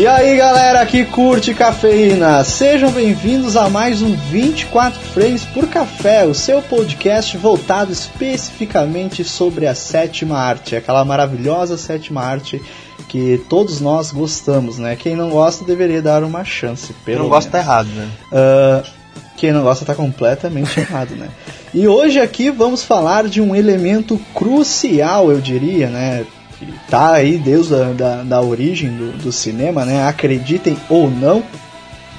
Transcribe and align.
E 0.00 0.06
aí 0.06 0.34
galera 0.38 0.86
que 0.86 1.04
curte 1.04 1.52
cafeína, 1.52 2.42
sejam 2.42 2.90
bem-vindos 2.90 3.54
a 3.54 3.68
mais 3.68 4.00
um 4.00 4.16
24 4.16 4.98
Frames 4.98 5.44
por 5.44 5.68
Café, 5.68 6.24
o 6.24 6.32
seu 6.32 6.62
podcast 6.62 7.36
voltado 7.36 7.92
especificamente 7.92 9.22
sobre 9.22 9.66
a 9.66 9.74
sétima 9.74 10.38
arte, 10.38 10.74
aquela 10.74 11.04
maravilhosa 11.04 11.76
sétima 11.76 12.22
arte 12.22 12.62
que 13.10 13.44
todos 13.46 13.78
nós 13.78 14.10
gostamos, 14.10 14.78
né? 14.78 14.96
Quem 14.96 15.14
não 15.14 15.28
gosta 15.28 15.66
deveria 15.66 16.00
dar 16.00 16.24
uma 16.24 16.46
chance. 16.46 16.94
Quem 17.04 17.16
não 17.16 17.28
gosta 17.28 17.50
tá 17.50 17.58
errado, 17.58 17.88
né? 17.88 18.08
Uh, 18.32 18.90
quem 19.36 19.52
não 19.52 19.62
gosta 19.62 19.84
tá 19.84 19.94
completamente 19.94 20.80
errado, 20.80 21.14
né? 21.14 21.28
E 21.74 21.86
hoje 21.86 22.18
aqui 22.18 22.50
vamos 22.50 22.82
falar 22.82 23.28
de 23.28 23.42
um 23.42 23.54
elemento 23.54 24.18
crucial, 24.34 25.30
eu 25.30 25.42
diria, 25.42 25.90
né? 25.90 26.24
Que 26.60 26.90
tá 26.90 27.12
aí 27.14 27.38
desde 27.38 27.74
a 27.74 27.92
da, 27.92 28.22
da 28.22 28.40
origem 28.42 28.90
do, 28.90 29.12
do 29.12 29.32
cinema, 29.32 29.84
né? 29.84 30.06
Acreditem 30.06 30.76
ou 30.88 31.10
não, 31.10 31.42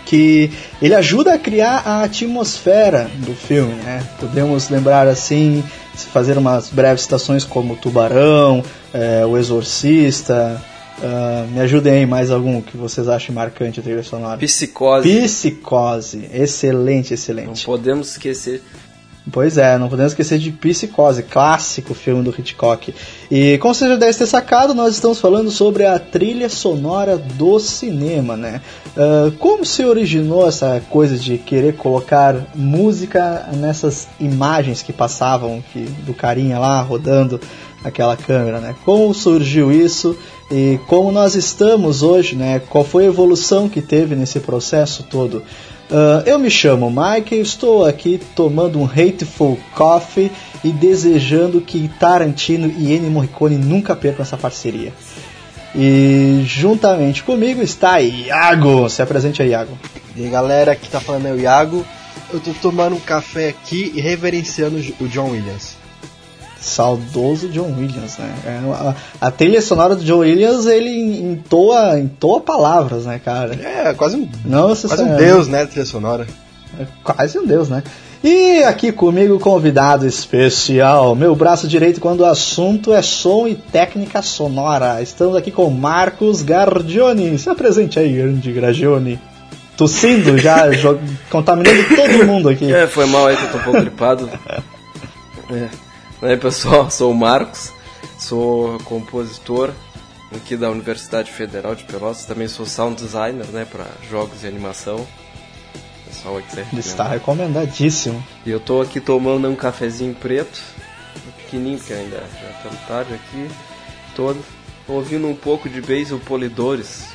que 0.05 0.51
ele 0.81 0.95
ajuda 0.95 1.33
a 1.35 1.37
criar 1.37 1.83
a 1.85 2.03
atmosfera 2.03 3.09
do 3.17 3.33
filme, 3.33 3.75
né? 3.75 4.03
Podemos 4.19 4.69
lembrar 4.69 5.07
assim, 5.07 5.63
fazer 5.95 6.37
umas 6.37 6.69
breves 6.69 7.03
citações 7.03 7.43
como 7.43 7.75
Tubarão, 7.75 8.63
é, 8.93 9.25
O 9.25 9.37
Exorcista. 9.37 10.61
Uh, 11.01 11.47
me 11.51 11.59
ajudem 11.61 11.93
aí 11.93 12.05
mais 12.05 12.29
algum 12.29 12.61
que 12.61 12.77
vocês 12.77 13.07
achem 13.07 13.33
marcante 13.33 13.79
a 13.79 13.83
trilha 13.83 14.03
sonora. 14.03 14.37
Psicose. 14.37 15.09
Psicose, 15.09 16.29
excelente, 16.31 17.15
excelente. 17.15 17.47
Não 17.47 17.55
podemos 17.55 18.11
esquecer 18.11 18.61
Pois 19.29 19.55
é, 19.55 19.77
não 19.77 19.87
podemos 19.87 20.13
esquecer 20.13 20.39
de 20.39 20.51
Psicose, 20.51 21.21
clássico 21.21 21.93
filme 21.93 22.23
do 22.23 22.31
Hitchcock. 22.31 22.93
E 23.29 23.59
como 23.59 23.73
você 23.73 23.87
já 23.87 23.95
deve 23.95 24.17
ter 24.17 24.25
sacado, 24.25 24.73
nós 24.73 24.95
estamos 24.95 25.19
falando 25.19 25.51
sobre 25.51 25.85
a 25.85 25.99
trilha 25.99 26.49
sonora 26.49 27.17
do 27.17 27.59
cinema, 27.59 28.35
né? 28.35 28.61
Uh, 28.97 29.31
como 29.33 29.63
se 29.63 29.85
originou 29.85 30.47
essa 30.47 30.81
coisa 30.89 31.17
de 31.17 31.37
querer 31.37 31.75
colocar 31.75 32.35
música 32.55 33.47
nessas 33.53 34.07
imagens 34.19 34.81
que 34.81 34.91
passavam 34.91 35.63
que, 35.71 35.81
do 36.03 36.15
carinha 36.15 36.57
lá 36.57 36.81
rodando 36.81 37.39
aquela 37.83 38.17
câmera, 38.17 38.59
né? 38.59 38.75
Como 38.83 39.13
surgiu 39.13 39.71
isso 39.71 40.17
e 40.49 40.79
como 40.87 41.11
nós 41.11 41.35
estamos 41.35 42.01
hoje, 42.01 42.35
né? 42.35 42.59
Qual 42.69 42.83
foi 42.83 43.03
a 43.03 43.07
evolução 43.07 43.69
que 43.69 43.81
teve 43.81 44.15
nesse 44.15 44.39
processo 44.39 45.03
todo? 45.03 45.43
Uh, 45.91 46.23
eu 46.25 46.39
me 46.39 46.49
chamo 46.49 46.89
Mike, 46.89 47.35
estou 47.35 47.85
aqui 47.85 48.17
tomando 48.33 48.79
um 48.79 48.85
Hateful 48.85 49.59
Coffee 49.75 50.31
e 50.63 50.71
desejando 50.71 51.59
que 51.59 51.89
Tarantino 51.99 52.73
e 52.77 52.93
Ennio 52.95 53.11
Morricone 53.11 53.57
nunca 53.57 53.93
percam 53.93 54.23
essa 54.23 54.37
parceria. 54.37 54.93
E 55.75 56.43
juntamente 56.45 57.23
comigo 57.23 57.61
está 57.61 57.99
Iago. 57.99 58.89
Se 58.89 59.01
apresente 59.01 59.41
aí, 59.41 59.49
Iago. 59.49 59.77
E 60.15 60.23
aí, 60.23 60.29
galera, 60.29 60.71
aqui 60.71 60.89
tá 60.89 61.01
falando 61.01 61.25
é 61.25 61.33
o 61.33 61.39
Iago. 61.39 61.85
Eu 62.31 62.39
tô 62.39 62.53
tomando 62.53 62.95
um 62.95 62.99
café 62.99 63.49
aqui 63.49 63.91
e 63.93 63.99
reverenciando 63.99 64.77
o 65.01 65.07
John 65.09 65.31
Williams 65.31 65.70
saudoso 66.61 67.49
John 67.49 67.73
Williams, 67.77 68.17
né? 68.17 68.33
É, 68.45 68.59
a, 68.71 68.95
a, 69.19 69.31
trilha 69.31 69.61
sonora 69.61 69.95
do 69.95 70.03
John 70.03 70.19
Williams, 70.19 70.67
ele 70.67 70.89
entoa, 71.19 71.99
entoa 71.99 72.39
palavras, 72.39 73.05
né, 73.05 73.19
cara? 73.23 73.55
É, 73.55 73.93
quase 73.93 74.15
um, 74.15 74.29
Nossa, 74.45 74.87
quase 74.87 75.03
um 75.03 75.17
deus, 75.17 75.47
né, 75.47 75.65
trilha 75.65 75.85
sonora. 75.85 76.27
É 76.79 76.85
quase 77.03 77.37
um 77.37 77.45
deus, 77.45 77.67
né? 77.67 77.83
E 78.23 78.63
aqui 78.63 78.91
comigo, 78.91 79.39
convidado 79.39 80.05
especial, 80.05 81.15
meu 81.15 81.35
braço 81.35 81.67
direito 81.67 81.99
quando 81.99 82.19
o 82.19 82.25
assunto 82.25 82.93
é 82.93 83.01
som 83.01 83.47
e 83.47 83.55
técnica 83.55 84.21
sonora. 84.21 85.01
Estamos 85.01 85.35
aqui 85.35 85.49
com 85.49 85.67
Marcos 85.71 86.43
Gardioni. 86.43 87.37
Se 87.39 87.49
apresente 87.49 87.99
aí, 87.99 88.13
grande 88.13 88.53
Gardioni. 88.53 89.19
Tossindo 89.75 90.37
já, 90.37 90.65
contaminando 91.31 91.83
todo 91.95 92.27
mundo 92.27 92.49
aqui. 92.49 92.71
É, 92.71 92.85
foi 92.85 93.07
mal 93.07 93.25
aí 93.25 93.35
que 93.35 93.43
eu 93.43 93.51
tô 93.51 93.57
um 93.57 93.63
pouco 93.63 93.81
gripado. 93.81 94.29
É. 95.53 95.90
Aí 96.21 96.37
pessoal, 96.37 96.89
sou 96.91 97.11
o 97.11 97.15
Marcos, 97.15 97.73
sou 98.19 98.77
compositor 98.81 99.71
aqui 100.35 100.55
da 100.55 100.69
Universidade 100.69 101.31
Federal 101.31 101.73
de 101.73 101.83
Pelotas, 101.83 102.25
também 102.25 102.47
sou 102.47 102.65
sound 102.65 103.01
designer 103.01 103.47
né, 103.47 103.65
para 103.65 103.87
jogos 104.07 104.43
e 104.43 104.47
animação. 104.47 105.05
Pessoal 106.05 106.37
aí 106.37 106.43
quiser 106.43 106.67
Está 106.77 107.07
recomendadíssimo. 107.07 108.23
E 108.45 108.51
eu 108.51 108.59
tô 108.59 108.81
aqui 108.81 108.99
tomando 108.99 109.49
um 109.49 109.55
cafezinho 109.55 110.13
preto, 110.13 110.61
pequenininho, 111.37 111.79
porque 111.79 111.93
ainda 111.93 112.17
já 112.17 112.49
estamos 112.51 112.79
tarde 112.87 113.13
aqui, 113.15 113.47
todo, 114.15 114.39
ouvindo 114.87 115.27
um 115.27 115.35
pouco 115.35 115.67
de 115.67 115.81
Basil 115.81 116.19
Polidores, 116.19 117.07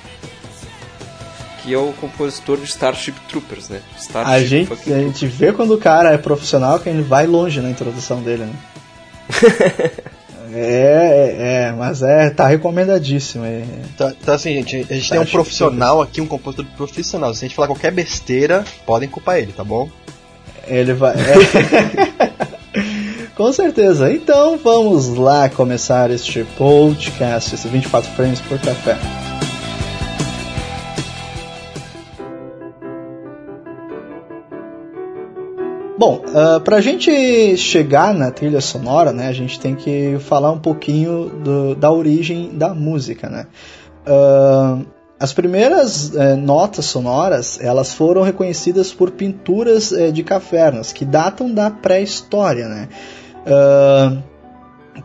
que 1.63 1.73
é 1.73 1.79
o 1.79 1.93
compositor 1.93 2.57
de 2.57 2.65
Starship 2.65 3.15
Troopers, 3.29 3.69
né? 3.69 3.83
Starship 3.97 4.33
a, 4.33 4.45
gente, 4.45 4.93
a 4.93 4.99
gente 4.99 5.27
vê 5.29 5.53
quando 5.53 5.75
o 5.75 5.79
cara 5.79 6.11
é 6.11 6.19
profissional 6.19 6.81
que 6.81 6.89
ele 6.89 7.03
vai 7.03 7.27
longe 7.27 7.61
na 7.61 7.71
introdução 7.71 8.21
dele, 8.21 8.47
né? 8.47 8.55
É, 10.53 10.59
é, 10.59 11.67
é, 11.69 11.73
mas 11.73 12.03
é, 12.03 12.31
tá 12.31 12.47
recomendadíssimo. 12.47 13.45
É. 13.45 13.63
Tá, 13.97 14.13
tá 14.25 14.35
assim, 14.35 14.55
gente, 14.55 14.87
a 14.89 14.95
gente 14.95 15.09
tá 15.09 15.17
tem 15.17 15.25
um 15.25 15.27
profissional 15.27 16.01
aqui, 16.01 16.21
um 16.21 16.27
compositor 16.27 16.65
profissional. 16.77 17.35
Se 17.35 17.45
a 17.45 17.49
gente 17.49 17.57
falar 17.57 17.69
qualquer 17.69 17.93
besteira, 17.93 18.65
podem 18.87 19.09
culpar 19.09 19.39
ele, 19.39 19.53
tá 19.53 19.65
bom? 19.65 19.89
Ele 20.67 20.95
vai. 20.95 21.15
É. 21.15 22.47
Com 23.37 23.53
certeza. 23.53 24.11
Então 24.11 24.59
vamos 24.63 25.09
lá 25.09 25.49
começar 25.49 26.11
este 26.11 26.45
podcast, 26.57 27.55
esse 27.55 27.69
24 27.69 28.11
frames 28.13 28.41
por 28.41 28.59
café. 28.59 28.97
Bom, 35.99 36.23
uh, 36.27 36.61
pra 36.61 36.81
gente 36.83 37.57
chegar 37.57 38.13
na 38.13 38.31
trilha 38.31 38.61
sonora, 38.61 39.13
né, 39.13 39.29
a 39.29 39.33
gente 39.33 39.59
tem 39.59 39.75
que 39.75 40.19
falar 40.21 40.53
um 40.53 40.59
pouquinho 40.59 41.31
do, 41.43 41.75
da 41.75 41.91
origem 41.91 42.51
da 42.57 42.75
música, 42.75 43.31
né. 43.31 43.47
Uh, 44.07 44.85
as 45.19 45.33
primeiras 45.33 46.11
uh, 46.11 46.37
notas 46.37 46.85
sonoras, 46.85 47.59
elas 47.63 47.95
foram 47.95 48.21
reconhecidas 48.21 48.93
por 48.93 49.11
pinturas 49.13 49.91
uh, 49.91 50.13
de 50.13 50.23
cavernas, 50.23 50.93
que 50.93 51.05
datam 51.05 51.51
da 51.51 51.71
pré-história, 51.71 52.69
né. 52.69 52.89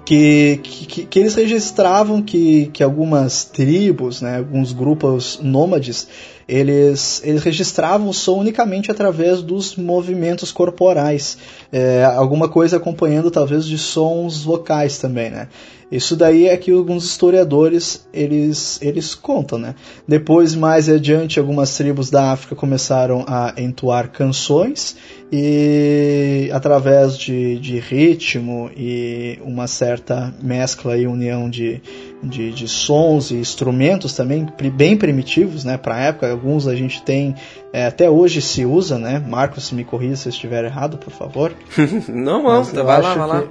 Que, 0.04 0.60
que, 0.64 1.06
que, 1.06 1.20
eles 1.20 1.36
registravam 1.36 2.22
que, 2.22 2.72
que 2.74 2.84
algumas 2.84 3.46
tribos, 3.46 4.22
né, 4.22 4.40
alguns 4.40 4.74
grupos 4.74 5.40
nômades, 5.42 6.08
eles, 6.48 7.22
eles 7.24 7.44
registravam 7.44 8.10
o 8.10 8.14
som 8.14 8.40
unicamente 8.40 8.92
através 8.92 9.42
dos 9.42 9.76
movimentos 9.76 10.52
corporais, 10.52 11.38
é, 11.72 12.04
alguma 12.04 12.50
coisa 12.50 12.78
acompanhando 12.78 13.32
talvez 13.32 13.66
de 13.66 13.78
sons 13.78 14.44
vocais 14.44 14.98
também, 14.98 15.30
né? 15.30 15.48
Isso 15.92 16.16
daí 16.16 16.48
é 16.48 16.56
que 16.56 16.72
alguns 16.72 17.04
historiadores 17.04 18.08
eles, 18.14 18.80
eles 18.82 19.14
contam, 19.14 19.60
né? 19.60 19.76
Depois, 20.08 20.56
mais 20.56 20.88
adiante, 20.88 21.38
algumas 21.38 21.76
tribos 21.76 22.10
da 22.10 22.32
África 22.32 22.56
começaram 22.56 23.26
a 23.28 23.54
entoar 23.58 24.10
canções 24.10 24.96
e 25.32 26.50
através 26.52 27.18
de, 27.18 27.58
de 27.58 27.80
ritmo 27.80 28.70
e 28.76 29.40
uma 29.44 29.66
certa 29.66 30.34
mescla 30.42 30.98
e 30.98 31.08
união 31.08 31.50
de, 31.50 31.82
de, 32.22 32.52
de 32.52 32.68
sons 32.68 33.32
e 33.32 33.36
instrumentos 33.36 34.14
também 34.14 34.46
bem 34.74 34.98
primitivos, 34.98 35.64
né? 35.64 35.78
Para 35.78 35.96
a 35.96 36.00
época, 36.00 36.30
alguns 36.30 36.68
a 36.68 36.76
gente 36.76 37.02
tem 37.02 37.34
é, 37.72 37.86
até 37.86 38.10
hoje 38.10 38.42
se 38.42 38.66
usa, 38.66 38.98
né? 38.98 39.24
Marcos, 39.26 39.72
me 39.72 39.86
corrija 39.86 40.18
se 40.18 40.28
eu 40.28 40.32
estiver 40.32 40.66
errado, 40.66 40.98
por 40.98 41.14
favor. 41.14 41.54
não, 42.10 42.44
não, 42.44 42.66
tá, 42.66 42.84
vai 42.84 43.02
lá, 43.02 43.16
vai 43.16 43.28
lá. 43.28 43.44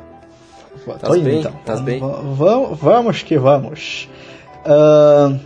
Tá 0.99 1.11
bem, 1.11 1.38
então. 1.41 1.53
Tá 1.65 1.76
bem. 1.76 1.99
Vamos, 1.99 2.79
vamos 2.79 3.23
que 3.23 3.38
vamos. 3.38 4.09
Uh, 4.67 5.38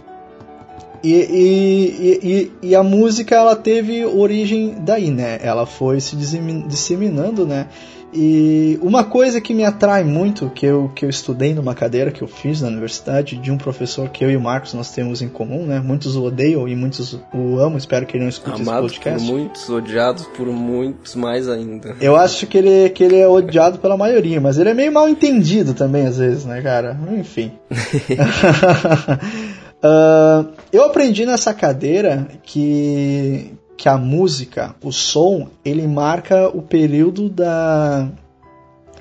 e, 1.05 1.13
e, 1.13 2.21
e, 2.23 2.53
e, 2.71 2.75
a 2.75 2.83
música 2.83 3.35
ela 3.35 3.55
teve 3.55 4.07
origem 4.07 4.77
daí, 4.81 5.11
né? 5.11 5.39
Ela 5.43 5.67
foi 5.67 6.01
se 6.01 6.17
disseminando, 6.17 7.47
né? 7.47 7.69
E 8.17 8.79
uma 8.81 9.03
coisa 9.03 9.41
que 9.41 9.53
me 9.53 9.65
atrai 9.65 10.05
muito, 10.05 10.49
que 10.51 10.65
eu, 10.65 10.91
que 10.95 11.05
eu 11.05 11.11
estudei 11.11 11.53
numa 11.53 11.75
cadeira 11.75 12.13
que 12.13 12.23
eu 12.23 12.29
fiz 12.29 12.61
na 12.61 12.69
universidade, 12.69 13.37
de 13.37 13.51
um 13.51 13.59
professor 13.59 14.09
que 14.09 14.25
eu 14.25 14.31
e 14.31 14.37
o 14.37 14.41
Marcos 14.41 14.73
nós 14.73 14.93
temos 14.93 15.21
em 15.21 15.29
comum, 15.29 15.67
né? 15.67 15.81
Muitos 15.81 16.15
o 16.15 16.23
odeiam 16.23 16.67
e 16.69 16.77
muitos 16.77 17.19
o 17.35 17.59
amam, 17.59 17.77
espero 17.77 18.07
que 18.07 18.17
ele 18.17 18.23
não 18.23 18.31
escute 18.31 18.63
Amado 18.63 18.87
esse 18.87 18.95
podcast. 18.95 19.27
por 19.27 19.35
muitos, 19.35 19.69
odiados 19.69 20.27
por 20.27 20.47
muitos 20.47 21.17
mais 21.17 21.49
ainda. 21.49 21.97
Eu 22.01 22.17
acho 22.17 22.47
que 22.47 22.57
ele, 22.57 22.89
que 22.91 23.03
ele 23.03 23.19
é 23.19 23.29
odiado 23.29 23.79
pela 23.79 23.97
maioria, 23.97 24.41
mas 24.41 24.59
ele 24.59 24.71
é 24.71 24.75
meio 24.75 24.93
mal 24.93 25.09
entendido 25.09 25.75
também 25.75 26.07
às 26.07 26.17
vezes, 26.17 26.45
né, 26.45 26.63
cara? 26.63 26.97
Enfim. 27.19 27.53
uh, 29.85 30.53
eu 30.73 30.85
aprendi 30.85 31.27
nessa 31.27 31.53
cadeira 31.53 32.29
que, 32.43 33.53
que 33.77 33.89
a 33.89 33.97
música, 33.99 34.75
o 34.83 34.91
som, 34.91 35.49
ele 35.65 35.87
marca 35.87 36.49
o 36.49 36.63
período 36.63 37.29
da, 37.29 38.09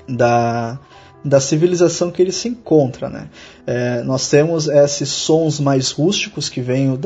da, 0.08 0.78
da 1.24 1.40
civilização 1.40 2.10
que 2.10 2.20
ele 2.20 2.32
se 2.32 2.48
encontra, 2.48 3.08
né? 3.08 3.28
É, 3.66 4.02
nós 4.02 4.28
temos 4.28 4.68
esses 4.68 5.08
sons 5.08 5.58
mais 5.58 5.90
rústicos 5.90 6.50
que 6.50 6.60
vêm 6.60 6.98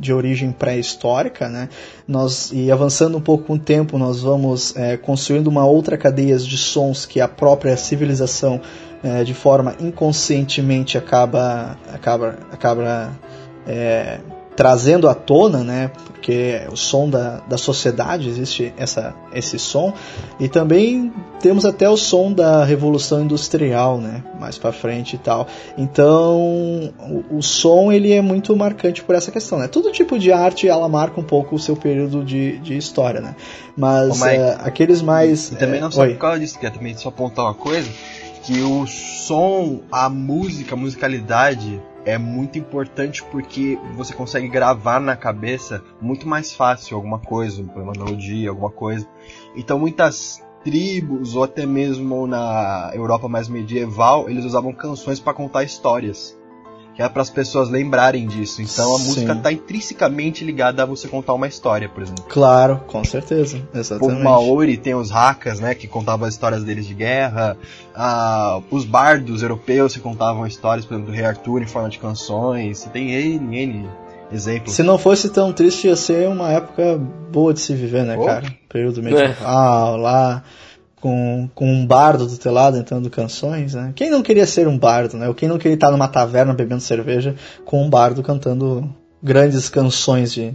de 0.00 0.12
origem 0.12 0.50
pré-histórica, 0.50 1.48
né? 1.48 1.68
Nós, 2.08 2.50
e 2.52 2.72
avançando 2.72 3.16
um 3.16 3.20
pouco 3.20 3.44
com 3.44 3.54
o 3.54 3.58
tempo, 3.58 3.96
nós 3.98 4.20
vamos 4.20 4.74
é, 4.76 4.96
construindo 4.96 5.46
uma 5.46 5.64
outra 5.64 5.96
cadeia 5.96 6.36
de 6.36 6.58
sons 6.58 7.06
que 7.06 7.20
a 7.20 7.28
própria 7.28 7.76
civilização, 7.76 8.60
é, 9.02 9.24
de 9.24 9.34
forma 9.34 9.74
inconscientemente, 9.80 10.96
acaba, 10.96 11.76
acaba, 11.92 12.38
acaba 12.52 13.10
é, 13.66 14.20
trazendo 14.56 15.08
à 15.08 15.14
tona, 15.14 15.64
né? 15.64 15.90
Porque 16.04 16.62
o 16.70 16.76
som 16.76 17.10
da, 17.10 17.40
da 17.48 17.58
sociedade 17.58 18.28
existe 18.28 18.72
essa, 18.76 19.12
esse 19.34 19.58
som 19.58 19.92
e 20.38 20.48
também 20.48 21.12
temos 21.40 21.64
até 21.64 21.88
o 21.88 21.96
som 21.96 22.32
da 22.32 22.64
revolução 22.64 23.22
industrial, 23.22 23.98
né? 23.98 24.22
Mais 24.38 24.56
para 24.56 24.72
frente 24.72 25.16
e 25.16 25.18
tal. 25.18 25.48
Então 25.76 26.92
o, 27.00 27.24
o, 27.38 27.42
som 27.42 27.90
ele 27.90 28.12
é 28.12 28.22
muito 28.22 28.54
marcante 28.54 29.02
por 29.02 29.16
essa 29.16 29.32
questão, 29.32 29.58
né? 29.58 29.66
Todo 29.66 29.90
tipo 29.90 30.16
de 30.16 30.30
arte 30.30 30.68
ela 30.68 30.88
marca 30.88 31.20
um 31.20 31.24
pouco 31.24 31.56
o 31.56 31.58
seu 31.58 31.74
período 31.74 32.22
de, 32.22 32.58
de 32.58 32.76
história, 32.76 33.20
né? 33.20 33.34
Mas 33.76 34.20
Ô, 34.20 34.24
Mike, 34.24 34.36
é, 34.36 34.58
aqueles 34.60 35.02
mais 35.02 35.50
E 35.50 35.56
também 35.56 35.78
é, 35.78 35.80
não 35.80 35.90
só 35.90 36.02
oi. 36.02 36.10
por 36.10 36.18
causa 36.18 36.38
disso, 36.38 36.56
também 36.60 36.96
só 36.96 37.08
apontar 37.08 37.46
uma 37.46 37.54
coisa, 37.54 37.90
que 38.42 38.60
o 38.60 38.86
som, 38.86 39.82
a 39.90 40.08
música, 40.08 40.74
a 40.74 40.76
musicalidade 40.76 41.80
é 42.04 42.18
muito 42.18 42.58
importante 42.58 43.22
porque 43.24 43.78
você 43.94 44.12
consegue 44.12 44.48
gravar 44.48 45.00
na 45.00 45.16
cabeça 45.16 45.82
muito 46.00 46.26
mais 46.26 46.52
fácil 46.52 46.96
alguma 46.96 47.20
coisa, 47.20 47.62
uma 47.62 47.92
melodia, 47.92 48.50
alguma 48.50 48.70
coisa. 48.70 49.06
Então 49.54 49.78
muitas 49.78 50.42
tribos, 50.64 51.34
ou 51.34 51.44
até 51.44 51.66
mesmo 51.66 52.26
na 52.26 52.90
Europa 52.94 53.28
mais 53.28 53.48
medieval, 53.48 54.28
eles 54.28 54.44
usavam 54.44 54.72
canções 54.72 55.20
para 55.20 55.34
contar 55.34 55.62
histórias. 55.62 56.36
Que 56.94 57.02
é 57.02 57.08
para 57.08 57.22
as 57.22 57.30
pessoas 57.30 57.70
lembrarem 57.70 58.26
disso. 58.26 58.60
Então 58.60 58.94
a 58.94 58.98
Sim. 58.98 59.06
música 59.06 59.32
está 59.32 59.50
intrinsecamente 59.50 60.44
ligada 60.44 60.82
a 60.82 60.86
você 60.86 61.08
contar 61.08 61.32
uma 61.32 61.46
história, 61.46 61.88
por 61.88 62.02
exemplo. 62.02 62.24
Claro, 62.28 62.82
com 62.86 63.02
certeza, 63.02 63.62
O 63.74 63.78
exatamente. 63.78 64.22
Maori 64.22 64.76
tem 64.76 64.94
os 64.94 65.10
hakas, 65.10 65.58
né, 65.58 65.74
que 65.74 65.86
contavam 65.88 66.26
as 66.28 66.34
histórias 66.34 66.62
deles 66.64 66.86
de 66.86 66.92
guerra. 66.94 67.56
Ah, 67.94 68.60
os 68.70 68.84
bardos 68.84 69.42
europeus 69.42 69.94
que 69.94 70.00
contavam 70.00 70.46
histórias, 70.46 70.84
por 70.84 70.94
exemplo, 70.94 71.10
do 71.10 71.16
Rei 71.16 71.24
Arthur 71.24 71.62
em 71.62 71.66
forma 71.66 71.88
de 71.88 71.98
canções. 71.98 72.78
Você 72.78 72.90
tem 72.90 73.10
N, 73.10 73.56
N 73.56 73.88
exemplos. 74.30 74.74
Se 74.74 74.82
não 74.82 74.98
fosse 74.98 75.28
tão 75.30 75.52
triste, 75.52 75.86
ia 75.86 75.96
ser 75.96 76.28
uma 76.28 76.50
época 76.50 76.98
boa 77.30 77.52
de 77.54 77.60
se 77.60 77.74
viver, 77.74 78.02
né, 78.04 78.16
Oh. 78.18 78.24
cara? 78.26 78.44
Período 78.68 79.02
medieval, 79.02 79.96
lá, 79.96 80.42
com, 81.02 81.50
com 81.52 81.66
um 81.66 81.84
bardo 81.84 82.28
do 82.28 82.38
teu 82.38 82.52
lado 82.52 82.78
cantando 82.78 83.10
canções, 83.10 83.74
né? 83.74 83.92
Quem 83.96 84.08
não 84.08 84.22
queria 84.22 84.46
ser 84.46 84.68
um 84.68 84.78
bardo, 84.78 85.16
né? 85.18 85.26
Ou 85.26 85.34
quem 85.34 85.48
não 85.48 85.58
queria 85.58 85.74
estar 85.74 85.90
numa 85.90 86.06
taverna 86.06 86.54
bebendo 86.54 86.80
cerveja 86.80 87.34
com 87.64 87.84
um 87.84 87.90
bardo 87.90 88.22
cantando 88.22 88.88
grandes 89.20 89.68
canções 89.68 90.32
de, 90.32 90.54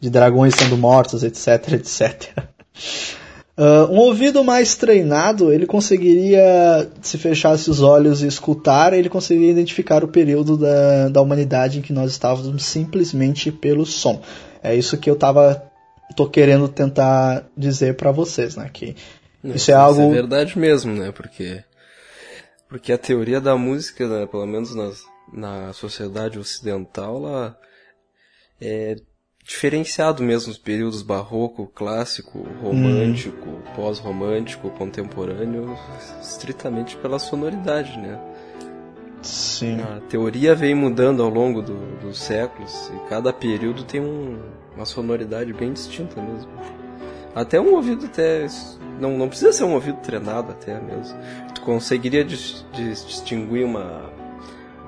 de 0.00 0.08
dragões 0.08 0.54
sendo 0.54 0.78
mortos, 0.78 1.24
etc, 1.24 1.72
etc. 1.72 2.44
Ah, 3.58 3.88
um 3.90 3.96
ouvido 3.96 4.44
mais 4.44 4.76
treinado, 4.76 5.50
ele 5.50 5.64
conseguiria, 5.64 6.90
se 7.00 7.16
fechasse 7.16 7.70
os 7.70 7.80
olhos 7.80 8.22
e 8.22 8.26
escutar, 8.26 8.92
ele 8.92 9.08
conseguiria 9.08 9.50
identificar 9.50 10.04
o 10.04 10.08
período 10.08 10.58
da, 10.58 11.08
da 11.08 11.22
humanidade 11.22 11.78
em 11.78 11.82
que 11.82 11.90
nós 11.90 12.10
estávamos 12.10 12.62
simplesmente 12.66 13.50
pelo 13.50 13.86
som. 13.86 14.20
É 14.62 14.76
isso 14.76 14.98
que 14.98 15.08
eu 15.08 15.16
tava, 15.16 15.62
tô 16.14 16.28
querendo 16.28 16.68
tentar 16.68 17.46
dizer 17.56 17.96
para 17.96 18.12
vocês, 18.12 18.56
né? 18.56 18.68
Que 18.70 18.94
isso 19.44 19.70
é 19.70 19.74
algo... 19.74 20.02
é 20.02 20.10
verdade 20.10 20.58
mesmo, 20.58 20.92
né? 20.92 21.12
Porque, 21.12 21.62
porque 22.68 22.92
a 22.92 22.98
teoria 22.98 23.40
da 23.40 23.56
música, 23.56 24.06
né, 24.08 24.26
pelo 24.26 24.46
menos 24.46 24.74
nas, 24.74 25.04
na 25.32 25.72
sociedade 25.72 26.38
ocidental, 26.38 27.16
ela 27.16 27.58
é 28.60 28.96
diferenciado 29.44 30.22
mesmo 30.24 30.50
os 30.50 30.58
períodos 30.58 31.02
barroco, 31.02 31.68
clássico, 31.68 32.46
romântico, 32.60 33.62
pós-romântico, 33.76 34.70
contemporâneo, 34.70 35.78
estritamente 36.20 36.96
pela 36.96 37.18
sonoridade, 37.18 37.96
né? 37.96 38.20
Sim. 39.22 39.80
A 39.80 40.00
teoria 40.08 40.54
vem 40.54 40.74
mudando 40.74 41.22
ao 41.22 41.28
longo 41.28 41.62
do, 41.62 41.96
dos 42.00 42.18
séculos 42.18 42.90
e 42.94 43.08
cada 43.08 43.32
período 43.32 43.84
tem 43.84 44.00
um, 44.00 44.40
uma 44.74 44.84
sonoridade 44.84 45.52
bem 45.52 45.72
distinta 45.72 46.20
mesmo. 46.20 46.50
Até 47.36 47.60
um 47.60 47.74
ouvido 47.74 48.06
até 48.06 48.46
não, 48.98 49.18
não 49.18 49.28
precisa 49.28 49.52
ser 49.52 49.64
um 49.64 49.74
ouvido 49.74 49.98
treinado 49.98 50.52
até 50.52 50.80
mesmo. 50.80 51.18
Tu 51.54 51.60
conseguiria 51.60 52.24
dis, 52.24 52.64
dis, 52.72 53.04
distinguir 53.04 53.66
uma 53.66 54.10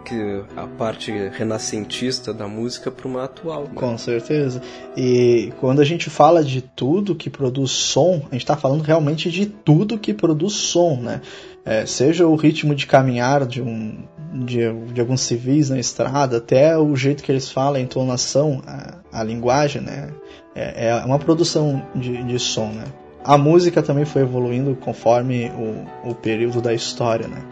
que 0.02 0.42
a 0.56 0.66
parte 0.66 1.12
renascentista 1.12 2.32
da 2.32 2.48
música 2.48 2.90
para 2.90 3.06
uma 3.06 3.24
atual. 3.24 3.64
Né? 3.64 3.70
Com 3.74 3.98
certeza. 3.98 4.62
E 4.96 5.52
quando 5.60 5.80
a 5.80 5.84
gente 5.84 6.08
fala 6.08 6.42
de 6.42 6.62
tudo 6.62 7.14
que 7.14 7.28
produz 7.28 7.70
som, 7.70 8.22
a 8.30 8.32
gente 8.32 8.42
está 8.42 8.56
falando 8.56 8.80
realmente 8.80 9.30
de 9.30 9.44
tudo 9.44 9.98
que 9.98 10.14
produz 10.14 10.54
som, 10.54 10.96
né? 10.96 11.20
É, 11.66 11.84
seja 11.84 12.26
o 12.26 12.34
ritmo 12.34 12.74
de 12.74 12.86
caminhar 12.86 13.44
de, 13.44 13.60
um, 13.60 14.02
de, 14.32 14.72
de, 14.94 15.00
alguns 15.02 15.20
civis 15.20 15.68
na 15.68 15.78
estrada, 15.78 16.38
até 16.38 16.78
o 16.78 16.96
jeito 16.96 17.22
que 17.22 17.30
eles 17.30 17.50
falam, 17.50 17.74
a 17.74 17.80
entonação, 17.80 18.62
a, 18.66 19.00
a 19.12 19.22
linguagem, 19.22 19.82
né? 19.82 20.10
É, 20.54 20.88
é, 20.88 20.94
uma 21.04 21.18
produção 21.18 21.86
de, 21.94 22.22
de 22.24 22.38
som, 22.38 22.68
né? 22.68 22.84
A 23.24 23.36
música 23.36 23.82
também 23.82 24.04
foi 24.04 24.22
evoluindo 24.22 24.76
conforme 24.76 25.50
o, 25.50 26.10
o 26.10 26.14
período 26.14 26.60
da 26.60 26.72
história, 26.72 27.28
né? 27.28 27.42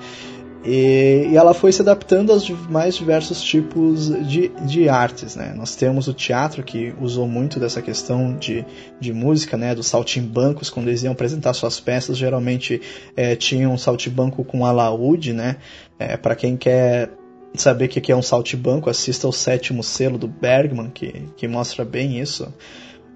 E, 0.67 1.29
e, 1.31 1.37
ela 1.37 1.55
foi 1.55 1.71
se 1.71 1.81
adaptando 1.81 2.33
aos 2.33 2.49
mais 2.69 2.97
diversos 2.97 3.41
tipos 3.41 4.09
de, 4.27 4.49
de 4.49 4.89
artes, 4.89 5.37
né? 5.37 5.55
Nós 5.57 5.77
temos 5.77 6.09
o 6.09 6.13
teatro 6.13 6.65
que 6.65 6.93
usou 7.01 7.29
muito 7.29 7.61
dessa 7.61 7.81
questão 7.81 8.37
de, 8.37 8.65
de 8.99 9.13
música, 9.13 9.57
né? 9.57 9.75
Dos 9.75 9.87
saltimbancos, 9.87 10.69
quando 10.69 10.89
eles 10.89 11.05
iam 11.05 11.13
apresentar 11.13 11.55
suas 11.55 11.79
peças, 11.79 12.19
geralmente 12.19 12.81
é, 13.17 13.37
tinham 13.37 13.73
um 13.73 13.79
saltimbanco 13.79 14.43
com 14.45 14.67
alaúde, 14.67 15.33
né? 15.33 15.57
É, 16.01 16.17
Para 16.17 16.35
quem 16.35 16.57
quer 16.57 17.11
saber 17.55 17.85
o 17.85 17.89
que 17.89 18.11
é 18.11 18.17
um 18.17 18.23
saltimbanco, 18.23 18.91
assista 18.91 19.29
o 19.29 19.33
sétimo 19.33 19.85
selo 19.85 20.19
do 20.19 20.27
Bergman, 20.27 20.91
que, 20.91 21.27
que 21.37 21.47
mostra 21.47 21.85
bem 21.85 22.19
isso. 22.21 22.53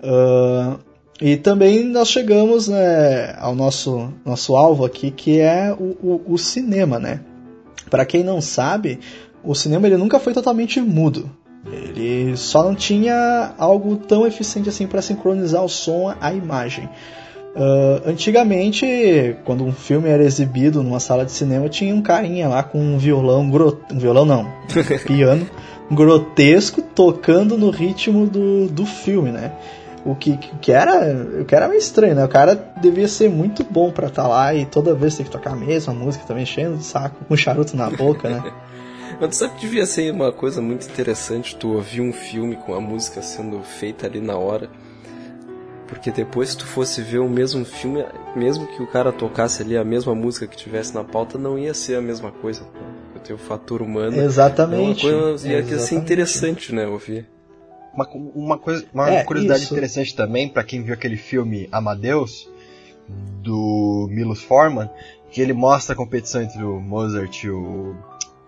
Uh, 0.02 0.78
e 1.20 1.36
também 1.36 1.84
nós 1.84 2.08
chegamos 2.08 2.68
né, 2.68 3.34
ao 3.38 3.54
nosso, 3.54 4.10
nosso 4.24 4.56
alvo 4.56 4.84
aqui, 4.84 5.10
que 5.10 5.38
é 5.38 5.72
o, 5.72 5.96
o, 6.02 6.22
o 6.34 6.38
cinema, 6.38 6.98
né? 6.98 7.20
Para 7.90 8.06
quem 8.06 8.24
não 8.24 8.40
sabe, 8.40 9.00
o 9.44 9.54
cinema 9.54 9.86
ele 9.86 9.98
nunca 9.98 10.18
foi 10.18 10.32
totalmente 10.32 10.80
mudo. 10.80 11.30
Ele 11.70 12.34
só 12.36 12.62
não 12.62 12.74
tinha 12.74 13.52
algo 13.58 13.96
tão 13.96 14.26
eficiente 14.26 14.70
assim 14.70 14.86
para 14.86 15.02
sincronizar 15.02 15.62
o 15.62 15.68
som 15.68 16.14
à 16.18 16.32
imagem. 16.32 16.88
Uh, 17.54 18.08
antigamente, 18.08 19.36
quando 19.44 19.64
um 19.64 19.72
filme 19.72 20.08
era 20.08 20.22
exibido 20.22 20.82
numa 20.82 21.00
sala 21.00 21.24
de 21.26 21.32
cinema, 21.32 21.68
tinha 21.68 21.94
um 21.94 22.00
carinha 22.00 22.48
lá 22.48 22.62
com 22.62 22.78
um 22.78 22.96
violão, 22.96 23.50
gro... 23.50 23.78
um 23.92 23.98
violão 23.98 24.24
não, 24.24 24.42
um 24.42 24.98
piano 25.04 25.46
grotesco 25.90 26.80
tocando 26.80 27.58
no 27.58 27.70
ritmo 27.70 28.26
do, 28.26 28.68
do 28.68 28.86
filme, 28.86 29.32
né? 29.32 29.52
O 30.04 30.14
que, 30.14 30.36
que, 30.36 30.72
era, 30.72 31.14
o 31.40 31.44
que 31.44 31.54
era 31.54 31.68
meio 31.68 31.78
estranho, 31.78 32.14
né? 32.14 32.24
O 32.24 32.28
cara 32.28 32.54
devia 32.80 33.06
ser 33.06 33.28
muito 33.28 33.62
bom 33.62 33.90
pra 33.90 34.08
estar 34.08 34.22
tá 34.22 34.28
lá 34.28 34.54
e 34.54 34.64
toda 34.64 34.94
vez 34.94 35.16
tem 35.16 35.26
que 35.26 35.32
tocar 35.32 35.52
a 35.52 35.56
mesma 35.56 35.92
música, 35.92 36.24
também 36.26 36.44
enchendo 36.44 36.76
o 36.76 36.82
saco, 36.82 37.24
com 37.24 37.34
um 37.34 37.36
charuto 37.36 37.76
na 37.76 37.90
boca, 37.90 38.28
né? 38.28 38.42
Mas 39.20 39.36
sabe 39.36 39.54
que 39.54 39.60
devia 39.60 39.84
ser 39.84 40.10
uma 40.12 40.32
coisa 40.32 40.62
muito 40.62 40.86
interessante 40.88 41.54
tu 41.54 41.74
ouvir 41.74 42.00
um 42.00 42.12
filme 42.12 42.56
com 42.56 42.74
a 42.74 42.80
música 42.80 43.20
sendo 43.20 43.60
feita 43.62 44.06
ali 44.06 44.20
na 44.20 44.36
hora. 44.36 44.70
Porque 45.86 46.10
depois 46.10 46.50
se 46.50 46.56
tu 46.56 46.64
fosse 46.64 47.02
ver 47.02 47.18
o 47.18 47.28
mesmo 47.28 47.64
filme, 47.64 48.04
mesmo 48.34 48.66
que 48.68 48.82
o 48.82 48.86
cara 48.86 49.12
tocasse 49.12 49.62
ali 49.62 49.76
a 49.76 49.84
mesma 49.84 50.14
música 50.14 50.46
que 50.46 50.56
tivesse 50.56 50.94
na 50.94 51.02
pauta, 51.02 51.36
não 51.36 51.58
ia 51.58 51.74
ser 51.74 51.96
a 51.96 52.00
mesma 52.00 52.30
coisa. 52.30 52.62
Eu 53.14 53.20
tenho 53.20 53.38
o 53.38 53.42
fator 53.42 53.82
humano. 53.82 54.16
Exatamente. 54.16 55.04
É 55.04 55.12
uma 55.12 55.24
coisa, 55.26 55.48
ia 55.48 55.58
Exatamente. 55.58 55.86
ser 55.86 55.94
interessante, 55.96 56.74
né, 56.74 56.86
ouvir. 56.86 57.28
Uma, 57.92 58.06
uma, 58.34 58.58
coisa, 58.58 58.84
uma 58.94 59.10
é, 59.10 59.24
curiosidade 59.24 59.64
isso. 59.64 59.74
interessante 59.74 60.14
também, 60.14 60.48
para 60.48 60.62
quem 60.64 60.82
viu 60.82 60.94
aquele 60.94 61.16
filme 61.16 61.68
Amadeus, 61.72 62.48
do 63.42 64.06
Milos 64.10 64.42
Forman, 64.42 64.88
que 65.30 65.40
ele 65.40 65.52
mostra 65.52 65.94
a 65.94 65.96
competição 65.96 66.42
entre 66.42 66.62
o 66.62 66.80
Mozart 66.80 67.42
e 67.44 67.50
o, 67.50 67.94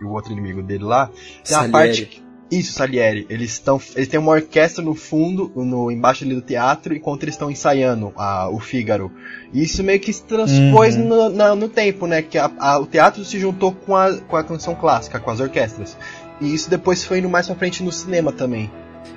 e 0.01 0.05
o 0.05 0.11
outro 0.11 0.31
inimigo 0.31 0.61
dele 0.63 0.83
lá. 0.83 1.07
Tem 1.43 1.55
uma 1.57 1.67
Salieri. 1.69 1.71
parte. 2.05 2.23
Isso, 2.51 2.73
Salieri. 2.73 3.25
Eles 3.29 3.51
estão. 3.53 3.81
Eles 3.95 4.07
têm 4.07 4.19
uma 4.19 4.31
orquestra 4.33 4.83
no 4.83 4.93
fundo, 4.93 5.51
no 5.55 5.89
embaixo 5.89 6.23
ali 6.23 6.35
do 6.35 6.41
teatro, 6.41 6.93
enquanto 6.95 7.23
eles 7.23 7.33
estão 7.35 7.49
ensaiando 7.49 8.13
a, 8.15 8.47
o 8.49 8.59
Fígaro. 8.59 9.11
E 9.51 9.63
isso 9.63 9.83
meio 9.83 9.99
que 9.99 10.13
se 10.13 10.23
transpôs 10.23 10.95
Uhum. 10.95 11.07
no, 11.07 11.29
na- 11.29 11.55
no 11.55 11.67
tempo, 11.67 12.05
né? 12.05 12.21
Que 12.21 12.37
a- 12.37 12.51
a- 12.59 12.77
o 12.79 12.85
teatro 12.85 13.25
se 13.25 13.39
juntou 13.39 13.71
com 13.71 13.95
a, 13.95 14.15
com 14.19 14.35
a 14.37 14.43
canção 14.43 14.75
clássica, 14.75 15.19
com 15.19 15.31
as 15.31 15.39
orquestras. 15.39 15.97
E 16.39 16.53
isso 16.53 16.69
depois 16.69 17.03
foi 17.03 17.19
indo 17.19 17.29
mais 17.29 17.47
pra 17.47 17.55
frente 17.55 17.81
no 17.81 17.91
cinema 17.91 18.31
também. 18.31 18.69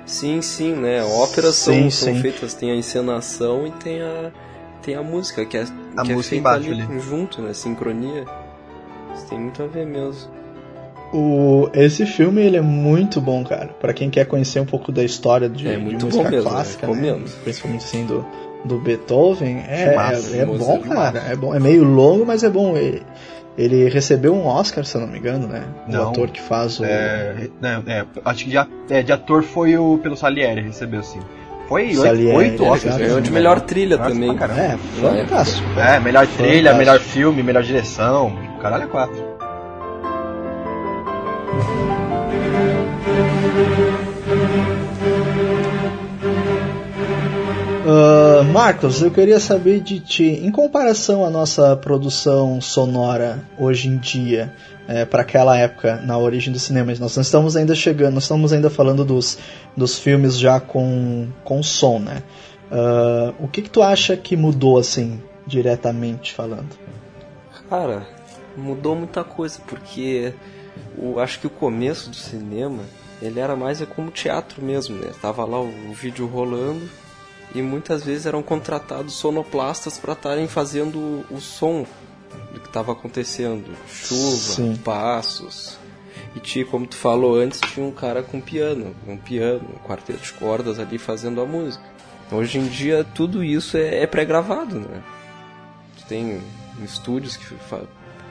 Sim, 0.05 0.41
sim, 0.41 0.73
né? 0.73 1.03
Óperas 1.03 1.55
são, 1.55 1.73
Sim, 1.73 1.89
são 1.89 2.13
sim. 2.13 2.21
feitas, 2.21 2.53
tem 2.53 2.71
a 2.71 2.75
encenação 2.75 3.67
e 3.67 3.71
tem 3.71 4.01
a, 4.01 4.31
tem 4.81 4.95
a 4.95 5.03
música, 5.03 5.45
que 5.45 5.57
é, 5.57 5.63
A 5.95 6.03
que 6.03 6.11
é 6.11 6.15
música 6.15 6.29
feita 6.35 6.35
embaixo 6.37 6.71
ali, 6.71 6.81
ali. 6.81 6.99
junto, 6.99 7.41
né? 7.41 7.53
Sincronia. 7.53 8.25
Isso 9.15 9.25
tem 9.27 9.39
muito 9.39 9.61
a 9.63 9.67
ver 9.67 9.85
mesmo. 9.85 10.29
O, 11.13 11.69
esse 11.73 12.05
filme 12.05 12.41
ele 12.41 12.57
é 12.57 12.61
muito 12.61 13.21
bom, 13.21 13.43
cara. 13.43 13.67
Pra 13.79 13.93
quem 13.93 14.09
quer 14.09 14.25
conhecer 14.25 14.59
um 14.59 14.65
pouco 14.65 14.91
da 14.91 15.03
história 15.03 15.47
de, 15.47 15.67
É 15.67 15.77
de 15.77 16.05
música 16.05 16.29
mesmo, 16.29 16.49
clássica, 16.49 16.87
né? 16.87 17.13
né? 17.13 17.23
Principalmente 17.43 17.85
assim 17.85 18.05
do, 18.05 18.25
do 18.65 18.77
Beethoven, 18.77 19.63
é, 19.67 19.95
é, 19.95 20.37
é 20.41 20.45
bom, 20.45 20.79
cara. 20.79 21.19
É 21.19 21.35
bom. 21.35 21.55
É 21.55 21.59
meio 21.59 21.83
longo, 21.85 22.25
mas 22.25 22.43
é 22.43 22.49
bom. 22.49 22.75
Ele, 22.75 23.03
ele 23.57 23.89
recebeu 23.89 24.33
um 24.35 24.45
Oscar, 24.45 24.85
se 24.85 24.95
eu 24.95 25.01
não 25.01 25.07
me 25.07 25.17
engano, 25.17 25.47
né? 25.47 25.63
O 25.87 25.91
Não. 25.91 26.09
ator 26.09 26.29
que 26.29 26.39
faz 26.41 26.79
o. 26.79 26.85
É, 26.85 27.49
né, 27.59 27.81
é, 27.87 28.05
acho 28.23 28.45
que 28.45 28.51
de, 28.51 28.57
é, 28.93 29.01
de 29.01 29.11
ator 29.11 29.41
foi 29.43 29.75
o 29.77 29.97
pelo 29.97 30.15
Salieri, 30.15 30.61
recebeu 30.61 31.01
sim. 31.01 31.19
Foi 31.67 31.87
oito, 31.87 32.01
Salieri, 32.01 32.37
oito 32.37 32.63
é, 32.63 32.69
Oscars. 32.69 32.83
legal. 32.83 32.99
Ganhou 32.99 33.21
de 33.21 33.31
melhor 33.31 33.59
trilha 33.61 33.97
Nossa, 33.97 34.11
também. 34.11 34.35
pra. 34.37 34.53
É, 34.57 34.77
fantástico. 35.01 35.79
É, 35.79 35.99
melhor 35.99 36.27
trilha, 36.27 36.71
Fantástico. 36.71 36.77
melhor 36.77 36.99
filme, 36.99 37.43
melhor 37.43 37.63
direção. 37.63 38.37
Caralho, 38.61 38.83
é 38.83 38.87
quatro. 38.87 39.37
Ah, 47.89 48.43
Marcos, 48.43 49.01
eu 49.01 49.09
queria 49.09 49.39
saber 49.39 49.79
de 49.79 50.01
ti, 50.01 50.25
em 50.25 50.51
comparação 50.51 51.23
à 51.23 51.29
nossa 51.29 51.73
produção 51.77 52.59
sonora 52.59 53.41
hoje 53.57 53.87
em 53.87 53.97
dia, 53.97 54.53
para 55.09 55.21
aquela 55.21 55.57
época, 55.57 55.95
na 56.03 56.17
origem 56.17 56.51
do 56.51 56.59
cinema, 56.59 56.93
nós 56.99 57.15
não 57.15 57.21
estamos 57.21 57.55
ainda 57.55 57.73
chegando, 57.73 58.15
nós 58.15 58.23
estamos 58.23 58.51
ainda 58.51 58.69
falando 58.69 59.05
dos, 59.05 59.37
dos 59.75 59.97
filmes 59.97 60.37
já 60.37 60.59
com, 60.59 61.29
com 61.45 61.63
som, 61.63 61.97
né? 61.99 62.23
Ah, 62.69 63.33
o 63.39 63.47
que, 63.47 63.61
que 63.61 63.69
tu 63.69 63.81
acha 63.81 64.17
que 64.17 64.35
mudou, 64.35 64.77
assim, 64.77 65.23
diretamente 65.45 66.33
falando? 66.33 66.75
Cara, 67.69 68.05
mudou 68.57 68.97
muita 68.97 69.23
coisa, 69.23 69.61
porque 69.65 70.33
acho 71.21 71.39
que 71.39 71.47
o 71.47 71.49
começo 71.49 72.09
do 72.09 72.17
cinema, 72.17 72.83
ele 73.21 73.39
era 73.39 73.55
mais 73.55 73.81
é 73.81 73.85
como 73.85 74.11
teatro 74.11 74.61
mesmo, 74.61 74.97
né? 74.97 75.11
Tava 75.21 75.45
lá 75.45 75.61
o, 75.61 75.69
o 75.89 75.93
vídeo 75.93 76.27
rolando 76.27 76.89
e 77.55 77.61
muitas 77.61 78.03
vezes 78.03 78.25
eram 78.25 78.43
contratados 78.43 79.13
sonoplastas 79.13 79.97
para 79.97 80.13
estarem 80.13 80.47
fazendo 80.47 81.25
o, 81.29 81.39
som 81.39 81.85
do 82.53 82.59
que 82.59 82.67
estava 82.67 82.91
acontecendo. 82.91 83.75
Chuva, 83.87 84.37
Sim. 84.37 84.75
passos. 84.77 85.77
E 86.35 86.39
tinha, 86.39 86.65
como 86.65 86.85
tu 86.85 86.95
falou 86.95 87.35
antes, 87.35 87.59
tinha 87.61 87.85
um 87.85 87.91
cara 87.91 88.21
com 88.21 88.39
piano, 88.41 88.95
um 89.07 89.17
piano, 89.17 89.67
um 89.75 89.87
quarteto 89.87 90.19
de 90.19 90.33
cordas 90.33 90.79
ali 90.79 90.97
fazendo 90.97 91.41
a 91.41 91.45
música. 91.45 91.83
Hoje 92.31 92.59
em 92.59 92.67
dia 92.67 93.05
tudo 93.15 93.43
isso 93.43 93.77
é, 93.77 94.03
é 94.03 94.07
pré-gravado, 94.07 94.79
né? 94.79 95.01
Tu 95.97 96.05
tem 96.05 96.41
estúdios 96.83 97.37
que 97.37 97.45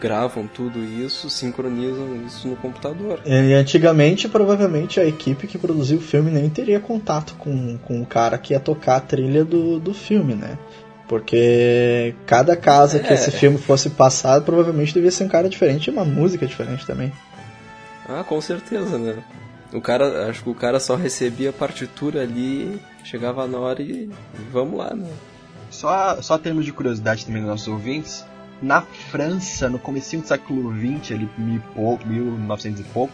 gravam 0.00 0.46
tudo 0.46 0.78
isso, 0.84 1.30
sincronizam 1.30 2.22
isso 2.26 2.46
no 2.48 2.56
computador. 2.56 3.20
E 3.24 3.52
antigamente, 3.54 4.28
provavelmente, 4.28 5.00
a 5.00 5.04
equipe 5.04 5.46
que 5.46 5.58
produziu 5.58 5.98
o 5.98 6.02
filme 6.02 6.30
nem 6.30 6.48
teria 6.50 6.80
contato 6.80 7.34
com, 7.38 7.78
com 7.78 8.00
o 8.02 8.06
cara 8.06 8.36
que 8.38 8.52
ia 8.52 8.60
tocar 8.60 8.96
a 8.96 9.00
trilha 9.00 9.44
do, 9.44 9.78
do 9.78 9.94
filme, 9.94 10.34
né? 10.34 10.58
Porque 11.08 12.14
cada 12.26 12.56
casa 12.56 12.98
que 12.98 13.12
É. 13.12 13.14
esse 13.14 13.30
filme 13.30 13.58
fosse 13.58 13.90
passado, 13.90 14.44
provavelmente 14.44 14.92
devia 14.92 15.10
ser 15.10 15.24
um 15.24 15.28
cara 15.28 15.48
diferente 15.48 15.86
e 15.86 15.90
uma 15.90 16.04
música 16.04 16.46
diferente 16.46 16.84
também. 16.86 17.12
Ah, 18.08 18.24
com 18.24 18.40
certeza, 18.40 18.98
né? 18.98 19.14
O 19.72 19.80
cara, 19.80 20.28
acho 20.28 20.42
que 20.42 20.50
o 20.50 20.54
cara 20.54 20.78
só 20.78 20.94
recebia 20.94 21.50
a 21.50 21.52
partitura 21.52 22.22
ali, 22.22 22.80
chegava 23.04 23.46
na 23.46 23.58
hora 23.58 23.82
e 23.82 24.08
vamos 24.52 24.78
lá, 24.78 24.94
né? 24.94 25.08
Só, 25.70 26.20
só 26.22 26.38
termos 26.38 26.64
de 26.64 26.72
curiosidade 26.72 27.26
também 27.26 27.42
dos 27.42 27.50
nossos 27.50 27.68
ouvintes. 27.68 28.24
Na 28.62 28.80
França, 28.82 29.68
no 29.68 29.78
comecinho 29.78 30.22
do 30.22 30.28
século 30.28 30.72
XX, 30.74 31.12
ali, 31.12 31.28
mil 31.36 31.60
pouco, 31.74 32.06
1900 32.08 32.80
e 32.80 32.84
pouco, 32.84 33.12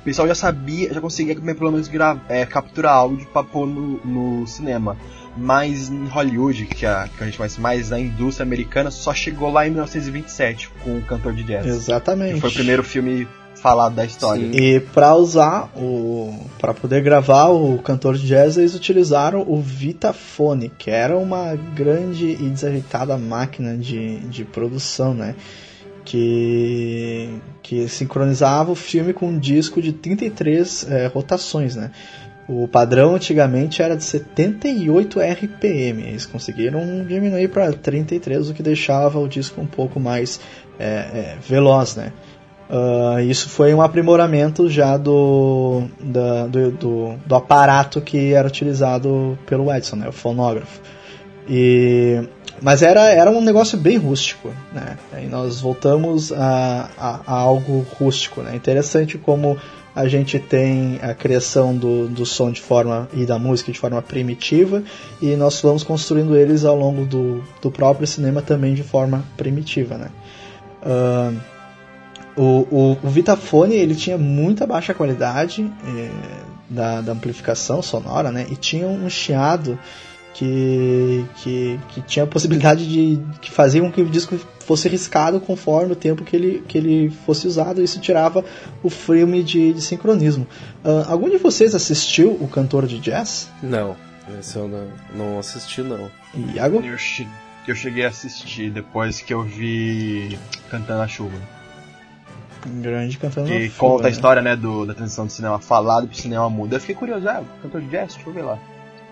o 0.00 0.04
pessoal 0.04 0.28
já 0.28 0.34
sabia, 0.34 0.92
já 0.92 1.00
conseguia 1.00 1.34
pelo 1.34 1.72
menos 1.72 1.88
gra- 1.88 2.20
é, 2.28 2.44
capturar 2.44 2.92
áudio 2.94 3.26
pra 3.32 3.42
pôr 3.42 3.66
no, 3.66 3.98
no 4.04 4.46
cinema. 4.46 4.96
Mas 5.36 5.88
em 5.90 6.06
Hollywood, 6.06 6.66
que, 6.66 6.86
é 6.86 6.88
a, 6.90 7.08
que 7.08 7.22
a 7.22 7.26
gente 7.26 7.36
conhece 7.38 7.60
mais, 7.60 7.92
a 7.92 7.98
indústria 7.98 8.44
americana, 8.44 8.90
só 8.90 9.12
chegou 9.12 9.50
lá 9.50 9.66
em 9.66 9.70
1927 9.70 10.70
com 10.84 10.98
o 10.98 11.02
cantor 11.02 11.32
de 11.32 11.42
jazz. 11.42 11.66
Exatamente. 11.66 12.34
Que 12.34 12.40
foi 12.40 12.50
o 12.50 12.54
primeiro 12.54 12.84
filme 12.84 13.26
falado 13.64 13.94
da 13.94 14.04
história. 14.04 14.52
Sim. 14.52 14.58
E 14.58 14.78
para 14.78 15.16
usar 15.16 15.72
o 15.74 16.34
para 16.60 16.74
poder 16.74 17.02
gravar 17.02 17.48
o 17.48 17.78
cantor 17.78 18.18
de 18.18 18.26
jazz, 18.26 18.58
eles 18.58 18.74
utilizaram 18.74 19.40
o 19.40 19.58
Vitaphone, 19.58 20.68
que 20.68 20.90
era 20.90 21.16
uma 21.16 21.54
grande 21.74 22.26
e 22.26 22.50
desajeitada 22.50 23.16
máquina 23.16 23.74
de, 23.74 24.18
de 24.20 24.44
produção, 24.44 25.14
né? 25.14 25.34
Que 26.04 27.40
que 27.62 27.88
sincronizava 27.88 28.70
o 28.70 28.74
filme 28.74 29.14
com 29.14 29.28
um 29.28 29.38
disco 29.38 29.80
de 29.80 29.94
33 29.94 30.86
eh, 30.90 31.06
rotações, 31.06 31.74
né? 31.74 31.90
O 32.46 32.68
padrão 32.68 33.14
antigamente 33.14 33.80
era 33.80 33.96
de 33.96 34.04
78 34.04 35.18
RPM, 35.18 36.02
eles 36.02 36.26
conseguiram 36.26 37.02
diminuir 37.06 37.48
para 37.48 37.72
33, 37.72 38.50
o 38.50 38.52
que 38.52 38.62
deixava 38.62 39.18
o 39.18 39.26
disco 39.26 39.62
um 39.62 39.66
pouco 39.66 39.98
mais 39.98 40.38
eh, 40.78 41.08
eh, 41.14 41.36
veloz, 41.48 41.96
né? 41.96 42.12
Ah, 42.68 43.22
isso 43.22 43.48
foi 43.48 43.74
um 43.74 43.82
aprimoramento 43.82 44.68
já 44.68 44.96
do, 44.96 45.82
da- 46.00 46.46
do, 46.46 46.70
do, 46.72 47.14
do 47.26 47.34
aparato 47.34 48.00
que 48.00 48.32
era 48.32 48.48
utilizado 48.48 49.38
pelo 49.46 49.72
Edison, 49.72 49.96
né, 49.96 50.08
o 50.08 50.12
fonógrafo. 50.12 50.80
E, 51.48 52.22
mas 52.62 52.82
era, 52.82 53.10
era 53.10 53.30
um 53.30 53.42
negócio 53.42 53.76
bem 53.76 53.98
rústico, 53.98 54.48
né? 54.72 54.96
Aí 55.12 55.26
nós 55.28 55.60
voltamos 55.60 56.32
a, 56.32 56.88
a, 56.98 57.20
a 57.26 57.34
algo 57.34 57.84
rústico, 57.98 58.40
né? 58.40 58.56
Interessante 58.56 59.18
como 59.18 59.58
a 59.94 60.08
gente 60.08 60.38
tem 60.38 60.98
a 61.02 61.12
criação 61.12 61.76
do, 61.76 62.08
do 62.08 62.24
som 62.24 62.50
de 62.50 62.62
forma 62.62 63.06
e 63.12 63.26
da 63.26 63.38
música 63.38 63.70
de 63.70 63.78
forma 63.78 64.00
primitiva 64.00 64.82
e 65.20 65.36
nós 65.36 65.60
vamos 65.60 65.84
construindo 65.84 66.34
eles 66.34 66.64
ao 66.64 66.74
longo 66.76 67.04
do, 67.04 67.44
do 67.60 67.70
próprio 67.70 68.06
cinema 68.06 68.40
também 68.40 68.74
de 68.74 68.82
forma 68.82 69.22
primitiva, 69.36 69.96
né? 69.98 70.08
Ah, 70.82 71.30
o, 72.36 72.42
o, 72.42 72.98
o 73.02 73.08
Vitaphone 73.08 73.74
ele 73.74 73.94
tinha 73.94 74.18
muita 74.18 74.66
baixa 74.66 74.94
qualidade 74.94 75.70
eh, 75.86 76.10
da, 76.68 77.00
da 77.00 77.12
amplificação 77.12 77.80
sonora, 77.82 78.32
né? 78.32 78.46
E 78.50 78.56
tinha 78.56 78.86
um 78.86 79.08
chiado 79.08 79.78
que, 80.34 81.24
que, 81.36 81.80
que 81.90 82.02
tinha 82.02 82.24
a 82.24 82.26
possibilidade 82.26 82.86
de 82.86 83.20
que 83.40 83.50
fazia 83.50 83.80
com 83.80 83.90
que 83.90 84.02
o 84.02 84.06
disco 84.06 84.36
fosse 84.58 84.88
riscado 84.88 85.40
conforme 85.40 85.92
o 85.92 85.96
tempo 85.96 86.24
que 86.24 86.34
ele, 86.34 86.64
que 86.66 86.76
ele 86.76 87.10
fosse 87.24 87.46
usado. 87.46 87.80
E 87.80 87.84
isso 87.84 88.00
tirava 88.00 88.44
o 88.82 88.90
filme 88.90 89.42
de, 89.42 89.72
de 89.72 89.80
sincronismo. 89.80 90.46
Ah, 90.84 91.06
algum 91.08 91.30
de 91.30 91.38
vocês 91.38 91.74
assistiu 91.74 92.32
o 92.32 92.48
cantor 92.48 92.86
de 92.86 92.98
jazz? 92.98 93.48
Não, 93.62 93.96
esse 94.38 94.56
eu 94.56 94.66
não, 94.66 94.88
não 95.14 95.38
assisti 95.38 95.82
não. 95.82 96.10
Iago? 96.54 96.82
Eu 97.66 97.74
cheguei 97.74 98.04
a 98.04 98.08
assistir 98.08 98.70
depois 98.70 99.22
que 99.22 99.32
eu 99.32 99.42
vi 99.42 100.38
Cantando 100.68 101.00
a 101.00 101.08
Chuva. 101.08 101.38
Grande 102.66 103.18
cantando 103.18 103.48
Que 103.48 103.68
conta 103.70 103.94
fuga, 103.94 104.00
a 104.00 104.04
né? 104.04 104.10
história, 104.10 104.42
né, 104.42 104.56
do, 104.56 104.86
da 104.86 104.94
transição 104.94 105.26
do 105.26 105.32
cinema 105.32 105.58
falado 105.58 106.06
pro 106.06 106.16
cinema 106.16 106.48
mudo. 106.48 106.74
Eu 106.74 106.80
fiquei 106.80 106.94
curioso, 106.94 107.28
ah, 107.28 107.42
cantor 107.62 107.80
de 107.80 107.88
jazz, 107.88 108.14
deixa 108.14 108.28
eu 108.28 108.32
ver 108.32 108.42
lá. 108.42 108.58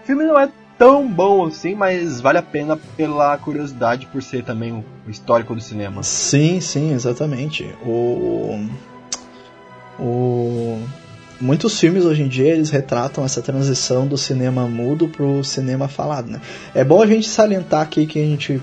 O 0.02 0.06
filme 0.06 0.24
não 0.24 0.38
é 0.38 0.48
tão 0.78 1.06
bom 1.06 1.46
assim, 1.46 1.74
mas 1.74 2.20
vale 2.20 2.38
a 2.38 2.42
pena 2.42 2.78
pela 2.96 3.36
curiosidade 3.38 4.06
por 4.06 4.22
ser 4.22 4.42
também 4.42 4.72
o 4.72 4.84
o 5.06 5.10
histórico 5.10 5.54
do 5.54 5.60
cinema. 5.60 6.02
Sim, 6.02 6.60
sim, 6.60 6.92
exatamente. 6.92 7.64
O, 7.84 8.68
o, 9.98 10.82
muitos 11.40 11.78
filmes 11.78 12.04
hoje 12.04 12.22
em 12.22 12.28
dia 12.28 12.54
eles 12.54 12.70
retratam 12.70 13.24
essa 13.24 13.42
transição 13.42 14.06
do 14.06 14.16
cinema 14.16 14.66
mudo 14.66 15.08
pro 15.08 15.42
cinema 15.42 15.88
falado. 15.88 16.30
Né? 16.30 16.40
É 16.74 16.84
bom 16.84 17.02
a 17.02 17.06
gente 17.06 17.28
salientar 17.28 17.82
aqui 17.82 18.06
que 18.06 18.20
a 18.20 18.24
gente 18.24 18.62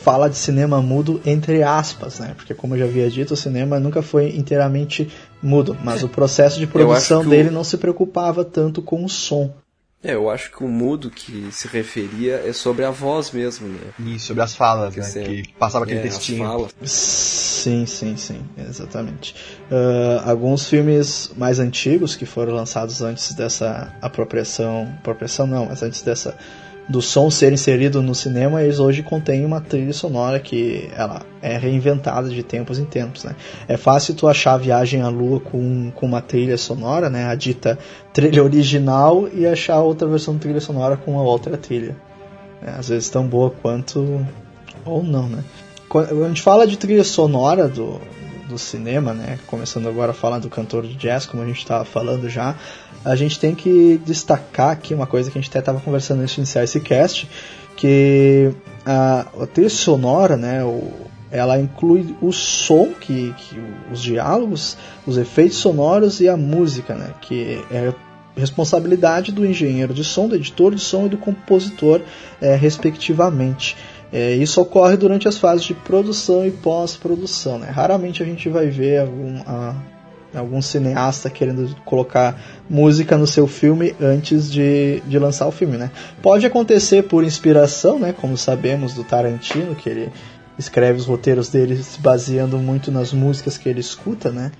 fala 0.00 0.28
de 0.30 0.36
cinema 0.36 0.80
mudo 0.80 1.20
entre 1.26 1.62
aspas, 1.62 2.18
né? 2.20 2.32
Porque 2.36 2.54
como 2.54 2.74
eu 2.74 2.78
já 2.80 2.84
havia 2.86 3.10
dito, 3.10 3.34
o 3.34 3.36
cinema 3.36 3.78
nunca 3.80 4.00
foi 4.02 4.36
inteiramente 4.36 5.10
mudo, 5.42 5.76
mas 5.82 6.02
o 6.02 6.08
processo 6.08 6.58
de 6.58 6.66
produção 6.66 7.20
que 7.22 7.26
o- 7.26 7.30
dele 7.30 7.50
não 7.50 7.64
se 7.64 7.76
preocupava 7.76 8.44
tanto 8.44 8.80
com 8.80 9.04
o 9.04 9.08
som. 9.08 9.52
É, 10.02 10.14
eu 10.14 10.30
acho 10.30 10.52
que 10.52 10.62
o 10.62 10.68
mudo 10.68 11.10
que 11.10 11.48
se 11.50 11.66
referia 11.66 12.40
é 12.46 12.52
sobre 12.52 12.84
a 12.84 12.90
voz 12.90 13.32
mesmo, 13.32 13.66
né? 13.66 13.80
E 13.98 14.16
sobre 14.20 14.44
as 14.44 14.54
falas, 14.54 14.94
Que 14.94 15.00
né? 15.00 15.10
Que 15.24 15.48
passava 15.58 15.84
aquele 15.84 15.98
É, 15.98 16.06
as 16.06 16.14
textinho. 16.14 16.44
falas. 16.46 16.72
Sim, 16.84 17.84
sim, 17.84 18.16
sim, 18.16 18.40
exatamente. 18.56 19.34
Ah, 19.68 20.30
alguns 20.30 20.68
filmes 20.68 21.32
mais 21.36 21.58
antigos 21.58 22.14
que 22.14 22.24
foram 22.24 22.52
lançados 22.54 23.02
antes 23.02 23.34
dessa 23.34 23.92
apropriação, 24.00 24.88
apropriação 25.00 25.48
não, 25.48 25.66
mas 25.66 25.82
antes 25.82 26.00
dessa 26.02 26.36
do 26.88 27.02
som 27.02 27.30
ser 27.30 27.52
inserido 27.52 28.00
no 28.00 28.14
cinema, 28.14 28.62
eles 28.62 28.78
hoje 28.78 29.02
contêm 29.02 29.44
uma 29.44 29.60
trilha 29.60 29.92
sonora 29.92 30.40
que 30.40 30.88
ela 30.96 31.20
é 31.42 31.58
reinventada 31.58 32.30
de 32.30 32.42
tempos 32.42 32.78
em 32.78 32.86
tempos, 32.86 33.24
né? 33.24 33.36
É 33.68 33.76
fácil 33.76 34.14
tu 34.14 34.26
achar 34.26 34.54
a 34.54 34.58
Viagem 34.58 35.02
à 35.02 35.08
Lua 35.08 35.38
com, 35.38 35.90
com 35.94 36.06
uma 36.06 36.22
trilha 36.22 36.56
sonora, 36.56 37.10
né? 37.10 37.26
A 37.26 37.34
dita 37.34 37.78
trilha 38.12 38.42
original 38.42 39.28
e 39.32 39.46
achar 39.46 39.80
outra 39.80 40.08
versão 40.08 40.34
de 40.34 40.40
trilha 40.40 40.60
sonora 40.60 40.96
com 40.96 41.12
uma 41.12 41.22
outra 41.22 41.58
trilha. 41.58 41.94
É, 42.62 42.70
às 42.70 42.88
vezes 42.88 43.10
tão 43.10 43.26
boa 43.26 43.50
quanto 43.50 44.26
ou 44.84 45.02
não, 45.02 45.28
né? 45.28 45.44
Quando 45.90 46.24
a 46.24 46.28
gente 46.28 46.42
fala 46.42 46.66
de 46.66 46.76
trilha 46.78 47.04
sonora 47.04 47.68
do, 47.68 48.00
do 48.48 48.58
cinema, 48.58 49.12
né? 49.12 49.38
Começando 49.46 49.88
agora 49.88 50.12
a 50.12 50.14
falar 50.14 50.38
do 50.38 50.48
cantor 50.48 50.86
de 50.86 50.94
jazz, 50.94 51.26
como 51.26 51.42
a 51.42 51.46
gente 51.46 51.58
estava 51.58 51.84
falando 51.84 52.28
já, 52.28 52.56
a 53.04 53.14
gente 53.14 53.38
tem 53.38 53.54
que 53.54 54.00
destacar 54.04 54.70
aqui 54.70 54.94
uma 54.94 55.06
coisa 55.06 55.30
que 55.30 55.38
a 55.38 55.40
gente 55.40 55.50
até 55.50 55.60
estava 55.60 55.80
conversando 55.80 56.22
antes 56.22 56.34
de 56.34 56.40
iniciar 56.40 56.64
esse 56.64 56.80
cast, 56.80 57.28
que 57.76 58.50
a, 58.84 59.26
a 59.40 59.46
trilha 59.46 59.70
sonora, 59.70 60.36
né? 60.36 60.64
O, 60.64 60.92
ela 61.30 61.60
inclui 61.60 62.16
o 62.22 62.32
som, 62.32 62.94
que, 62.98 63.34
que 63.36 63.62
os 63.92 64.02
diálogos, 64.02 64.78
os 65.06 65.18
efeitos 65.18 65.58
sonoros 65.58 66.20
e 66.20 66.28
a 66.28 66.36
música, 66.36 66.94
né? 66.94 67.12
Que 67.20 67.62
é 67.70 67.92
responsabilidade 68.38 69.32
do 69.32 69.44
engenheiro 69.44 69.92
de 69.92 70.04
som, 70.04 70.28
do 70.28 70.36
editor 70.36 70.74
de 70.74 70.80
som 70.80 71.06
e 71.06 71.08
do 71.08 71.18
compositor, 71.18 72.00
eh, 72.40 72.54
respectivamente. 72.54 73.76
É, 74.12 74.34
isso 74.34 74.60
ocorre 74.60 74.96
durante 74.96 75.28
as 75.28 75.36
fases 75.36 75.64
de 75.64 75.74
produção 75.74 76.46
e 76.46 76.50
pós-produção. 76.50 77.58
Né? 77.58 77.68
Raramente 77.70 78.22
a 78.22 78.26
gente 78.26 78.48
vai 78.48 78.68
ver 78.68 79.00
algum, 79.00 79.40
a- 79.46 79.74
algum 80.34 80.62
cineasta 80.62 81.28
querendo 81.28 81.74
colocar 81.84 82.40
música 82.68 83.16
no 83.18 83.26
seu 83.26 83.46
filme 83.46 83.94
antes 84.00 84.50
de, 84.50 85.00
de 85.06 85.18
lançar 85.18 85.46
o 85.46 85.52
filme. 85.52 85.76
Né? 85.76 85.90
Pode 86.22 86.46
acontecer 86.46 87.02
por 87.04 87.22
inspiração, 87.24 87.98
né? 87.98 88.14
como 88.18 88.36
sabemos 88.36 88.94
do 88.94 89.04
Tarantino, 89.04 89.74
que 89.74 89.88
ele 89.90 90.10
escreve 90.58 90.98
os 90.98 91.06
roteiros 91.06 91.48
dele 91.48 91.76
se 91.82 92.00
baseando 92.00 92.58
muito 92.58 92.90
nas 92.90 93.12
músicas 93.12 93.58
que 93.58 93.68
ele 93.68 93.80
escuta. 93.80 94.30
Né? 94.30 94.50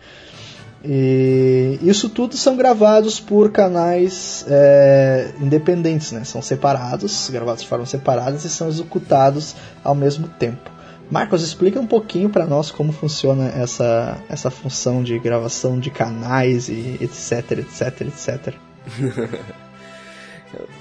E 0.90 1.78
isso 1.82 2.08
tudo 2.08 2.34
são 2.34 2.56
gravados 2.56 3.20
por 3.20 3.52
canais 3.52 4.42
é, 4.48 5.32
independentes, 5.38 6.12
né? 6.12 6.24
São 6.24 6.40
separados, 6.40 7.28
gravados 7.30 7.62
de 7.62 7.68
forma 7.68 7.84
separada 7.84 8.36
e 8.36 8.40
são 8.40 8.68
executados 8.68 9.54
ao 9.84 9.94
mesmo 9.94 10.26
tempo. 10.26 10.70
Marcos, 11.10 11.42
explica 11.42 11.78
um 11.78 11.86
pouquinho 11.86 12.30
para 12.30 12.46
nós 12.46 12.70
como 12.70 12.90
funciona 12.90 13.48
essa, 13.48 14.16
essa 14.30 14.50
função 14.50 15.02
de 15.02 15.18
gravação 15.18 15.78
de 15.78 15.90
canais 15.90 16.70
e 16.70 16.96
etc, 17.02 17.58
etc, 17.58 18.00
etc. 18.00 18.54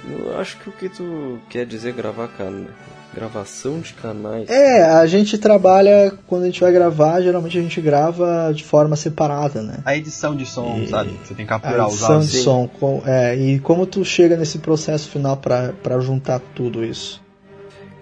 Eu 0.09 0.39
acho 0.39 0.57
que 0.59 0.69
o 0.69 0.71
que 0.71 0.87
tu 0.89 1.39
quer 1.49 1.65
dizer 1.65 1.91
gravar 1.93 2.29
can... 2.29 2.65
gravação 3.13 3.79
de 3.79 3.93
canais. 3.93 4.49
É, 4.49 4.83
a 4.83 5.05
gente 5.07 5.37
trabalha, 5.37 6.13
quando 6.27 6.43
a 6.43 6.45
gente 6.45 6.61
vai 6.61 6.71
gravar, 6.71 7.19
geralmente 7.21 7.57
a 7.57 7.61
gente 7.61 7.81
grava 7.81 8.51
de 8.55 8.63
forma 8.63 8.95
separada, 8.95 9.61
né? 9.61 9.79
A 9.83 9.95
edição 9.97 10.35
de 10.35 10.45
som, 10.45 10.77
E- 10.79 10.87
sabe? 10.87 11.11
Você 11.23 11.33
tem 11.33 11.45
que 11.45 11.51
A 11.53 11.59
capturar 11.59 11.87
os 11.87 11.93
edição 11.95 12.19
de 12.19 12.27
som. 12.37 12.67
com- 12.67 13.01
é, 13.05 13.35
e 13.35 13.59
como 13.59 13.85
tu 13.85 14.05
chega 14.05 14.37
nesse 14.37 14.59
processo 14.59 15.09
final 15.09 15.35
para 15.37 15.99
juntar 15.99 16.39
tudo 16.55 16.83
isso? 16.85 17.21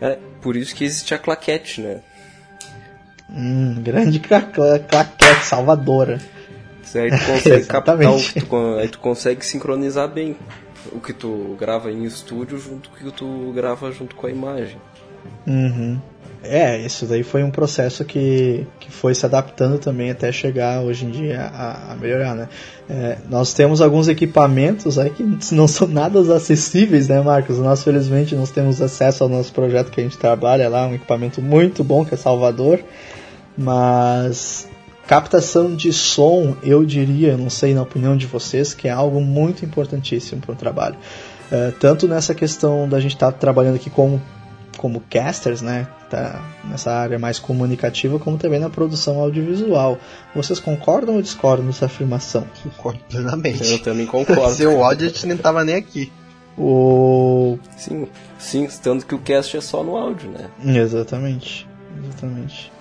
É, 0.01 0.17
por 0.41 0.55
isso 0.55 0.75
que 0.75 0.83
existe 0.83 1.13
a 1.13 1.17
claquete, 1.17 1.81
né? 1.81 2.01
Hum, 3.29 3.75
grande 3.81 4.19
cla- 4.19 4.41
cla- 4.41 4.79
claquete 4.79 5.45
salvadora. 5.45 6.19
Isso 6.83 6.97
Aí 6.99 7.09
tu 7.09 7.25
consegue 7.25 7.65
captar 7.67 7.97
tu, 7.97 8.77
aí 8.79 8.87
tu 8.87 8.99
consegue 8.99 9.43
sincronizar 9.45 10.07
bem 10.07 10.35
o 10.91 10.99
que 10.99 11.13
tu 11.13 11.55
grava 11.59 11.91
em 11.91 12.03
estúdio 12.03 12.57
junto 12.57 12.89
com 12.89 12.95
o 12.95 13.11
que 13.11 13.11
tu 13.11 13.51
grava 13.53 13.91
junto 13.91 14.15
com 14.15 14.27
a 14.27 14.31
imagem. 14.31 14.77
Uhum. 15.47 15.99
É, 16.47 16.79
isso 16.79 17.07
daí 17.07 17.23
foi 17.23 17.43
um 17.43 17.49
processo 17.49 18.05
que, 18.05 18.67
que 18.79 18.91
foi 18.91 19.15
se 19.15 19.25
adaptando 19.25 19.79
também 19.79 20.11
até 20.11 20.31
chegar 20.31 20.81
hoje 20.81 21.05
em 21.05 21.09
dia 21.09 21.41
a, 21.41 21.93
a 21.93 21.95
melhorar, 21.95 22.35
né? 22.35 22.47
É, 22.87 23.17
nós 23.27 23.53
temos 23.53 23.81
alguns 23.81 24.07
equipamentos 24.07 24.99
aí 24.99 25.09
que 25.09 25.23
não 25.53 25.67
são 25.67 25.87
nada 25.87 26.19
acessíveis, 26.35 27.07
né, 27.07 27.19
Marcos? 27.21 27.57
Nós, 27.57 27.83
felizmente, 27.83 28.35
nós 28.35 28.51
temos 28.51 28.79
acesso 28.81 29.23
ao 29.23 29.29
nosso 29.29 29.51
projeto 29.53 29.89
que 29.89 29.99
a 29.99 30.03
gente 30.03 30.17
trabalha 30.17 30.69
lá, 30.69 30.87
um 30.87 30.93
equipamento 30.93 31.41
muito 31.41 31.83
bom 31.83 32.05
que 32.05 32.13
é 32.13 32.17
Salvador, 32.17 32.79
mas 33.57 34.67
captação 35.07 35.75
de 35.75 35.93
som, 35.93 36.55
eu 36.63 36.85
diria, 36.85 37.37
não 37.37 37.49
sei 37.49 37.73
na 37.73 37.81
opinião 37.81 38.17
de 38.17 38.25
vocês, 38.25 38.73
que 38.73 38.87
é 38.87 38.91
algo 38.91 39.21
muito 39.21 39.63
importantíssimo 39.63 40.41
para 40.41 40.53
o 40.53 40.55
trabalho. 40.55 40.97
É, 41.51 41.71
tanto 41.79 42.07
nessa 42.07 42.33
questão 42.33 42.89
da 42.89 42.99
gente 42.99 43.13
estar 43.13 43.31
trabalhando 43.31 43.75
aqui 43.75 43.89
como 43.89 44.21
como 44.77 45.01
casters, 45.09 45.61
né, 45.61 45.87
tá 46.09 46.43
nessa 46.65 46.91
área 46.91 47.17
mais 47.17 47.39
comunicativa, 47.39 48.19
como 48.19 48.37
também 48.37 48.59
na 48.59 48.69
produção 48.69 49.19
audiovisual. 49.19 49.97
Vocês 50.35 50.59
concordam 50.59 51.15
ou 51.15 51.21
discordam 51.21 51.65
dessa 51.65 51.85
afirmação? 51.85 52.45
Concordo 52.61 52.99
plenamente. 53.09 53.71
Eu 53.71 53.79
também 53.79 54.05
concordo. 54.05 54.51
Seu 54.53 54.83
áudio 54.83 55.07
a 55.07 55.09
gente 55.09 55.25
nem 55.27 55.37
tava 55.37 55.63
nem 55.63 55.75
aqui. 55.75 56.11
O 56.57 57.57
Sim, 57.77 58.07
sim, 58.37 58.67
tanto 58.81 59.05
que 59.05 59.15
o 59.15 59.19
cast 59.19 59.57
é 59.57 59.61
só 59.61 59.83
no 59.83 59.95
áudio, 59.95 60.29
né? 60.29 60.49
exatamente, 60.79 61.67
exatamente. 62.03 62.71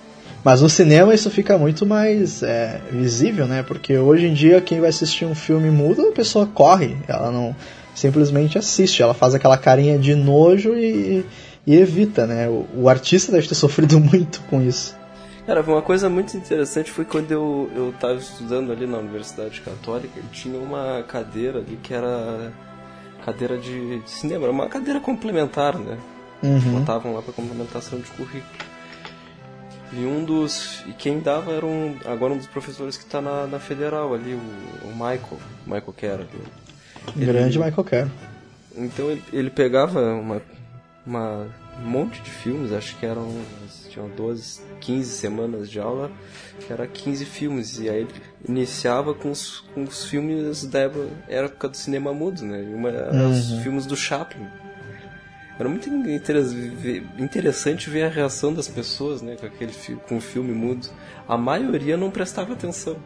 Mas 0.45 0.61
no 0.61 0.69
cinema 0.69 1.11
isso 1.11 1.31
fica 1.31 1.57
muito 1.57 1.87
mais 1.87 2.43
é, 2.43 2.79
visível, 2.91 3.47
né? 3.47 3.63
Porque 3.63 3.97
hoje 3.97 4.27
em 4.27 4.33
dia 4.35 4.61
quem 4.61 4.79
vai 4.79 4.89
assistir 4.89 5.25
um 5.25 5.33
filme 5.33 5.71
mudo, 5.71 6.09
a 6.09 6.11
pessoa 6.11 6.45
corre, 6.45 6.95
ela 7.07 7.31
não 7.31 7.55
simplesmente 7.95 8.55
assiste, 8.55 9.01
ela 9.01 9.15
faz 9.15 9.33
aquela 9.33 9.57
carinha 9.57 9.97
de 9.97 10.13
nojo 10.13 10.75
e, 10.75 11.25
e 11.65 11.75
evita, 11.75 12.27
né? 12.27 12.47
O, 12.47 12.67
o 12.75 12.87
artista 12.87 13.31
deve 13.31 13.47
ter 13.47 13.55
sofrido 13.57 13.99
muito 13.99 14.39
com 14.41 14.61
isso. 14.61 14.95
Cara, 15.47 15.63
uma 15.63 15.81
coisa 15.81 16.11
muito 16.11 16.37
interessante 16.37 16.91
foi 16.91 17.05
quando 17.05 17.31
eu, 17.31 17.71
eu 17.75 17.91
tava 17.99 18.13
estudando 18.13 18.71
ali 18.71 18.85
na 18.85 18.99
Universidade 18.99 19.61
Católica 19.61 20.19
e 20.19 20.27
tinha 20.31 20.59
uma 20.59 21.03
cadeira 21.07 21.57
ali 21.57 21.79
que 21.81 21.91
era 21.91 22.53
cadeira 23.25 23.57
de 23.57 23.99
cinema, 24.05 24.43
era 24.43 24.51
uma 24.51 24.69
cadeira 24.69 24.99
complementar, 24.99 25.75
né? 25.75 25.97
Uhum. 26.43 26.79
botavam 26.79 27.15
lá 27.15 27.23
para 27.23 27.33
complementação 27.33 27.97
de 27.97 28.05
currículo. 28.11 28.64
E 29.93 30.05
um 30.05 30.23
dos. 30.25 30.83
E 30.87 30.93
quem 30.93 31.19
dava 31.19 31.51
era 31.53 31.65
um. 31.65 31.95
Agora 32.05 32.33
um 32.33 32.37
dos 32.37 32.47
professores 32.47 32.97
que 32.97 33.03
está 33.03 33.21
na, 33.21 33.45
na 33.47 33.59
federal 33.59 34.13
ali, 34.13 34.33
o, 34.33 34.87
o 34.87 34.91
Michael. 34.91 35.39
Michael 35.65 35.93
Kerr. 35.95 36.19
Ele- 37.15 37.25
Grande 37.25 37.57
Michael 37.59 37.83
Kerr. 37.83 38.07
Então 38.75 39.09
ele, 39.11 39.23
ele 39.31 39.49
pegava 39.49 40.01
uma, 40.15 40.41
uma 41.05 41.47
um 41.81 41.87
monte 41.87 42.21
de 42.21 42.29
filmes, 42.31 42.71
acho 42.73 42.95
que 42.97 43.05
eram. 43.05 43.29
Tinham 43.89 44.09
12, 44.09 44.61
15 44.81 45.09
semanas 45.09 45.69
de 45.69 45.79
aula, 45.79 46.11
que 46.59 46.73
era 46.73 46.85
15 46.87 47.23
filmes. 47.23 47.79
E 47.79 47.87
aí 47.89 48.01
ele 48.01 48.13
iniciava 48.49 49.13
com 49.13 49.31
os, 49.31 49.61
com 49.73 49.83
os 49.83 50.05
filmes 50.05 50.65
da 50.65 50.79
época, 50.79 51.07
época 51.29 51.69
do 51.69 51.77
cinema 51.77 52.13
mudo, 52.13 52.43
né? 52.43 52.61
E 52.69 52.73
uma 52.73 52.89
era 52.89 53.27
os 53.29 53.51
Uhum. 53.51 53.61
filmes 53.61 53.85
do 53.85 53.95
Chaplin. 53.95 54.47
Era 55.59 55.69
muito 55.69 55.89
interessante 57.17 57.89
ver 57.89 58.03
a 58.03 58.09
reação 58.09 58.53
das 58.53 58.67
pessoas, 58.67 59.21
né, 59.21 59.35
com 59.39 59.45
aquele 59.45 59.71
com 60.07 60.17
o 60.17 60.21
filme 60.21 60.51
mudo. 60.51 60.87
A 61.27 61.37
maioria 61.37 61.95
não 61.95 62.11
prestava 62.11 62.53
atenção. 62.53 62.97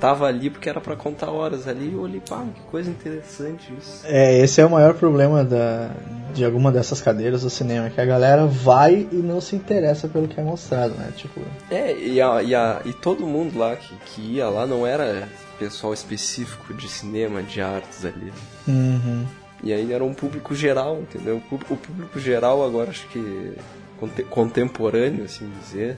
Tava 0.00 0.26
ali 0.26 0.50
porque 0.50 0.68
era 0.68 0.80
pra 0.80 0.96
contar 0.96 1.30
horas 1.30 1.68
ali 1.68 1.88
e 1.90 1.92
eu 1.92 2.00
olhei, 2.00 2.20
pá, 2.20 2.44
que 2.52 2.60
coisa 2.62 2.90
interessante 2.90 3.72
isso. 3.78 4.00
É, 4.04 4.38
esse 4.38 4.60
é 4.60 4.66
o 4.66 4.70
maior 4.70 4.94
problema 4.94 5.44
da, 5.44 5.90
de 6.34 6.44
alguma 6.44 6.72
dessas 6.72 7.00
cadeiras 7.00 7.42
do 7.42 7.50
cinema, 7.50 7.88
que 7.88 8.00
a 8.00 8.04
galera 8.04 8.44
vai 8.44 9.06
e 9.12 9.16
não 9.16 9.40
se 9.40 9.54
interessa 9.54 10.08
pelo 10.08 10.26
que 10.26 10.38
é 10.38 10.42
mostrado, 10.42 10.94
né? 10.94 11.10
Tipo, 11.16 11.40
É, 11.70 11.96
e, 11.96 12.20
a, 12.20 12.42
e, 12.42 12.54
a, 12.54 12.80
e 12.84 12.92
todo 12.92 13.24
mundo 13.24 13.56
lá 13.56 13.76
que, 13.76 13.94
que 14.06 14.20
ia 14.20 14.48
lá 14.48 14.66
não 14.66 14.86
era 14.86 15.28
pessoal 15.58 15.94
específico 15.94 16.74
de 16.74 16.88
cinema, 16.88 17.40
de 17.42 17.60
artes 17.60 18.04
ali. 18.04 18.32
uhum. 18.66 19.24
E 19.62 19.72
aí 19.72 19.92
era 19.92 20.04
um 20.04 20.12
público 20.12 20.54
geral, 20.54 20.98
entendeu? 21.00 21.36
O 21.36 21.40
pú- 21.58 21.74
O 21.74 21.76
público 21.76 22.18
geral 22.20 22.64
agora 22.64 22.90
acho 22.90 23.06
que 23.08 23.52
conte- 23.98 24.24
contemporâneo, 24.24 25.24
assim 25.24 25.50
dizer, 25.62 25.96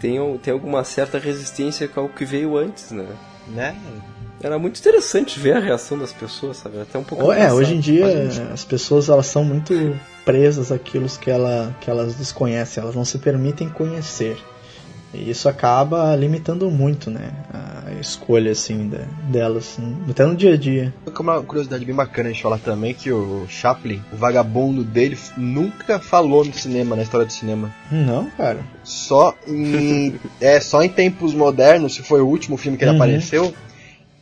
tem, 0.00 0.18
tem 0.38 0.52
alguma 0.52 0.82
certa 0.84 1.18
resistência 1.18 1.88
ao 1.96 2.08
que 2.08 2.24
veio 2.24 2.56
antes, 2.56 2.90
né? 2.90 3.06
Né? 3.48 3.76
Era 4.42 4.58
muito 4.58 4.78
interessante 4.80 5.38
ver 5.38 5.56
a 5.56 5.60
reação 5.60 5.98
das 5.98 6.12
pessoas, 6.12 6.56
sabe? 6.58 6.80
Até 6.80 6.98
um 6.98 7.04
pouco 7.04 7.24
Ou- 7.24 7.32
é, 7.32 7.52
hoje 7.52 7.74
em 7.74 7.80
dia 7.80 8.30
gente, 8.30 8.52
as 8.52 8.64
pessoas 8.64 9.08
elas 9.10 9.26
são 9.26 9.44
muito 9.44 9.74
presas 10.24 10.72
àquilo 10.72 11.06
que, 11.20 11.30
ela, 11.30 11.74
que 11.80 11.90
elas 11.90 12.14
desconhecem, 12.14 12.82
elas 12.82 12.94
não 12.94 13.04
se 13.04 13.18
permitem 13.18 13.68
conhecer. 13.68 14.38
E 15.12 15.28
isso 15.30 15.48
acaba 15.48 16.14
limitando 16.14 16.70
muito, 16.70 17.10
né? 17.10 17.30
A 17.52 17.92
escolha, 18.00 18.52
assim, 18.52 18.88
da, 18.88 18.98
delas, 19.28 19.76
até 20.08 20.24
no 20.24 20.36
dia 20.36 20.54
a 20.54 20.56
dia. 20.56 20.94
Uma 21.18 21.42
curiosidade 21.42 21.84
bem 21.84 21.94
bacana 21.94 22.28
a 22.28 22.32
gente 22.32 22.42
falar 22.42 22.58
também 22.58 22.94
que 22.94 23.10
o 23.10 23.44
Chaplin, 23.48 24.00
o 24.12 24.16
vagabundo 24.16 24.84
dele, 24.84 25.18
nunca 25.36 25.98
falou 25.98 26.44
no 26.44 26.52
cinema, 26.54 26.94
na 26.94 27.02
história 27.02 27.26
do 27.26 27.32
cinema. 27.32 27.74
Não, 27.90 28.30
cara. 28.30 28.60
Só 28.84 29.34
em. 29.46 30.14
é, 30.40 30.60
só 30.60 30.82
em 30.82 30.88
tempos 30.88 31.34
modernos, 31.34 31.94
se 31.96 32.02
foi 32.02 32.20
o 32.20 32.26
último 32.26 32.56
filme 32.56 32.78
que 32.78 32.84
ele 32.84 32.92
Uhum. 32.92 32.96
apareceu, 32.96 33.54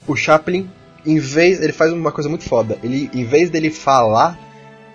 o 0.06 0.16
Chaplin, 0.16 0.68
em 1.04 1.18
vez. 1.18 1.60
Ele 1.60 1.72
faz 1.72 1.92
uma 1.92 2.10
coisa 2.10 2.30
muito 2.30 2.44
foda. 2.44 2.78
Ele, 2.82 3.10
em 3.12 3.24
vez 3.24 3.50
dele 3.50 3.70
falar, 3.70 4.38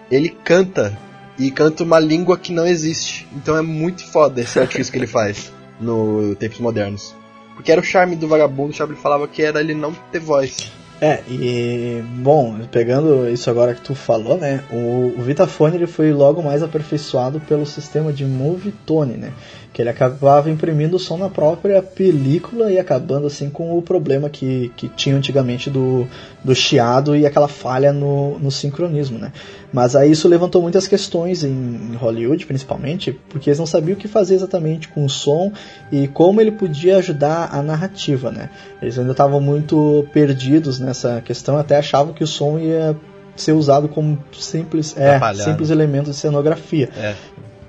ele 0.10 0.30
canta. 0.30 0.98
E 1.38 1.50
canta 1.50 1.84
uma 1.84 2.00
língua 2.00 2.38
que 2.38 2.52
não 2.52 2.66
existe. 2.66 3.28
Então 3.36 3.58
é 3.58 3.62
muito 3.62 4.04
foda 4.06 4.42
esse 4.42 4.60
artifício 4.60 4.92
que 4.92 5.00
ele 5.00 5.08
faz 5.08 5.52
no 5.84 6.36
tempos 6.36 6.60
modernos. 6.60 7.16
Porque 7.56 7.72
era 7.72 7.80
o 7.80 7.84
charme 7.84 8.16
do 8.16 8.28
vagabundo, 8.28 8.72
o 8.72 8.74
Chaplin 8.74 8.96
falava 8.96 9.28
que 9.28 9.44
era 9.44 9.60
ele 9.60 9.76
não 9.76 9.94
ter 10.12 10.20
voz. 10.20 10.72
É, 11.02 11.22
e 11.30 12.02
bom, 12.02 12.60
pegando 12.72 13.30
isso 13.30 13.50
agora 13.50 13.76
que 13.76 13.82
tu 13.82 13.94
falou, 13.94 14.38
né? 14.38 14.64
O, 14.72 15.14
o 15.18 15.22
Vitafone 15.22 15.76
ele 15.76 15.86
foi 15.86 16.14
logo 16.14 16.42
mais 16.42 16.64
aperfeiçoado 16.64 17.42
pelo 17.42 17.66
sistema 17.66 18.14
de 18.14 18.24
Movietone, 18.24 19.18
né? 19.18 19.34
Que 19.74 19.82
ele 19.82 19.90
acabava 19.90 20.50
imprimindo 20.52 20.98
o 20.98 21.00
som 21.00 21.18
na 21.18 21.30
própria 21.30 21.82
película 21.82 22.72
e 22.72 22.78
acabando 22.78 23.26
assim 23.28 23.50
com 23.50 23.76
o 23.76 23.82
problema 23.82 24.30
que, 24.30 24.72
que 24.78 24.88
tinha 24.88 25.16
antigamente 25.16 25.70
do, 25.70 26.08
do 26.44 26.54
chiado 26.54 27.16
e 27.16 27.26
aquela 27.26 27.48
falha 27.48 27.92
no, 27.92 28.38
no 28.38 28.52
sincronismo, 28.52 29.18
né? 29.18 29.34
Mas 29.74 29.96
aí 29.96 30.12
isso 30.12 30.28
levantou 30.28 30.62
muitas 30.62 30.88
questões 30.88 31.44
em, 31.44 31.50
em 31.50 31.96
Hollywood, 31.96 32.46
principalmente, 32.46 33.20
porque 33.30 33.50
eles 33.50 33.58
não 33.58 33.66
sabiam 33.66 33.96
o 33.96 34.00
que 34.00 34.08
fazer 34.08 34.36
exatamente 34.36 34.88
com 34.88 35.04
o 35.04 35.10
som 35.10 35.52
e 35.92 36.08
como 36.08 36.40
ele 36.40 36.52
podia 36.52 36.98
ajudar 36.98 37.50
a 37.52 37.62
narrativa, 37.64 38.32
né? 38.32 38.52
Eles 38.80 39.00
ainda 39.00 39.12
estavam 39.12 39.42
muito 39.42 40.06
perdidos 40.14 40.80
nessa 40.80 41.20
questão, 41.22 41.58
até 41.58 41.78
achavam 41.78 42.14
que 42.14 42.24
o 42.24 42.28
som 42.28 42.60
ia 42.60 42.96
ser 43.36 43.54
usado 43.54 43.90
como 43.90 44.24
simples, 44.32 44.96
é, 44.98 45.20
simples 45.34 45.70
elemento 45.70 46.12
de 46.12 46.16
cenografia. 46.16 46.90
É. 46.96 47.16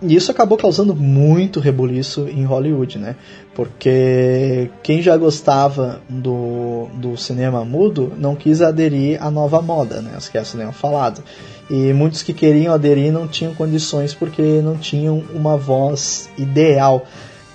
E 0.07 0.15
isso 0.15 0.31
acabou 0.31 0.59
causando 0.59 0.95
muito 0.95 1.61
rebuliço 1.61 2.29
em 2.29 2.45
Hollywood, 2.45 2.99
né? 2.99 3.17
Porque 3.55 4.71
quem 4.83 5.01
já 5.01 5.17
gostava 5.17 6.01
do, 6.09 6.89
do 6.95 7.17
cinema 7.17 7.65
mudo 7.65 8.13
não 8.19 8.35
quis 8.37 8.61
aderir 8.61 9.23
à 9.23 9.31
nova 9.31 9.63
moda, 9.63 10.03
né? 10.03 10.13
Os 10.19 10.29
que 10.29 10.37
é 10.37 10.45
cinema 10.45 10.73
falado. 10.73 11.23
E 11.71 11.93
muitos 11.95 12.23
que 12.23 12.35
queriam 12.35 12.75
aderir 12.75 13.11
não 13.13 13.27
tinham 13.27 13.55
condições 13.55 14.13
porque 14.13 14.61
não 14.63 14.77
tinham 14.77 15.23
uma 15.33 15.57
voz 15.57 16.29
ideal. 16.37 17.07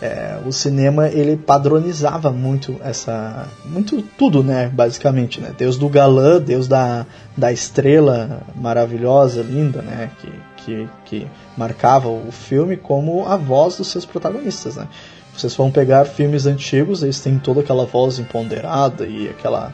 É, 0.01 0.39
o 0.45 0.51
cinema 0.51 1.09
ele 1.09 1.35
padronizava 1.35 2.31
muito 2.31 2.77
essa 2.81 3.49
muito 3.65 4.01
tudo 4.17 4.41
né 4.41 4.71
basicamente 4.73 5.41
né 5.41 5.51
Deus 5.57 5.77
do 5.77 5.89
galã 5.89 6.39
Deus 6.39 6.69
da, 6.69 7.05
da 7.35 7.51
estrela 7.51 8.43
maravilhosa 8.55 9.41
linda 9.41 9.81
né 9.81 10.09
que, 10.21 10.31
que, 10.63 10.87
que 11.05 11.27
marcava 11.57 12.07
o 12.07 12.31
filme 12.31 12.77
como 12.77 13.25
a 13.27 13.35
voz 13.35 13.77
dos 13.77 13.87
seus 13.87 14.05
protagonistas 14.05 14.75
né 14.75 14.87
vocês 15.33 15.55
vão 15.55 15.71
pegar 15.71 16.05
filmes 16.05 16.45
antigos 16.45 17.03
eles 17.03 17.19
têm 17.19 17.39
toda 17.39 17.61
aquela 17.61 17.85
voz 17.85 18.19
empoderada 18.19 19.05
e 19.05 19.29
aquela 19.29 19.73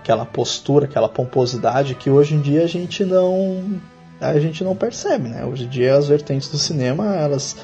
aquela 0.00 0.24
postura 0.24 0.86
aquela 0.86 1.08
pomposidade 1.08 1.94
que 1.94 2.10
hoje 2.10 2.34
em 2.34 2.40
dia 2.40 2.62
a 2.62 2.66
gente 2.66 3.04
não 3.04 3.80
a 4.20 4.38
gente 4.38 4.62
não 4.62 4.76
percebe 4.76 5.28
né 5.28 5.44
hoje 5.44 5.64
em 5.64 5.68
dia 5.68 5.96
as 5.96 6.08
vertentes 6.08 6.48
do 6.48 6.58
cinema 6.58 7.14
elas 7.16 7.56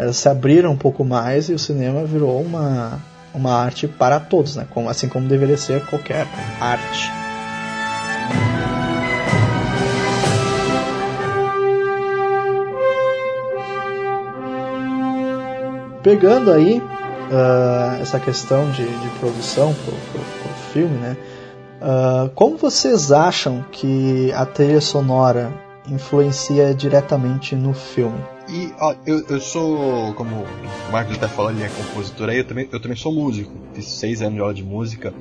elas 0.00 0.16
se 0.16 0.28
abriram 0.30 0.72
um 0.72 0.76
pouco 0.76 1.04
mais 1.04 1.50
e 1.50 1.52
o 1.52 1.58
cinema 1.58 2.06
virou 2.06 2.40
uma, 2.40 2.98
uma 3.34 3.52
arte 3.52 3.86
para 3.86 4.18
todos, 4.18 4.56
né? 4.56 4.66
Como, 4.70 4.88
assim 4.88 5.10
como 5.10 5.28
deveria 5.28 5.58
ser 5.58 5.84
qualquer 5.84 6.26
arte. 6.58 7.29
Pegando 16.02 16.50
aí 16.50 16.78
uh, 16.78 18.00
essa 18.00 18.18
questão 18.18 18.70
de, 18.70 18.84
de 18.84 19.08
produção 19.18 19.74
pro, 19.74 19.92
pro, 19.92 20.20
pro 20.20 20.54
filme, 20.72 20.96
né? 20.98 21.16
Uh, 21.80 22.28
como 22.34 22.56
vocês 22.56 23.10
acham 23.10 23.64
que 23.72 24.32
a 24.32 24.44
trilha 24.44 24.80
sonora 24.80 25.50
influencia 25.88 26.74
diretamente 26.74 27.56
no 27.56 27.72
filme? 27.72 28.18
E 28.48 28.72
ó, 28.80 28.94
eu, 29.06 29.24
eu 29.28 29.40
sou, 29.40 30.12
como 30.14 30.34
o 30.34 30.92
Marcos 30.92 31.16
até 31.16 31.28
falou, 31.28 31.52
ele 31.52 31.62
é 31.62 31.68
compositor 31.68 32.28
aí, 32.28 32.38
eu 32.38 32.44
também, 32.44 32.68
eu 32.70 32.80
também 32.80 32.96
sou 32.96 33.12
músico. 33.12 33.52
Fiz 33.74 33.86
seis 33.86 34.20
anos 34.20 34.34
de 34.34 34.40
aula 34.40 34.54
de 34.54 34.64
música. 34.64 35.14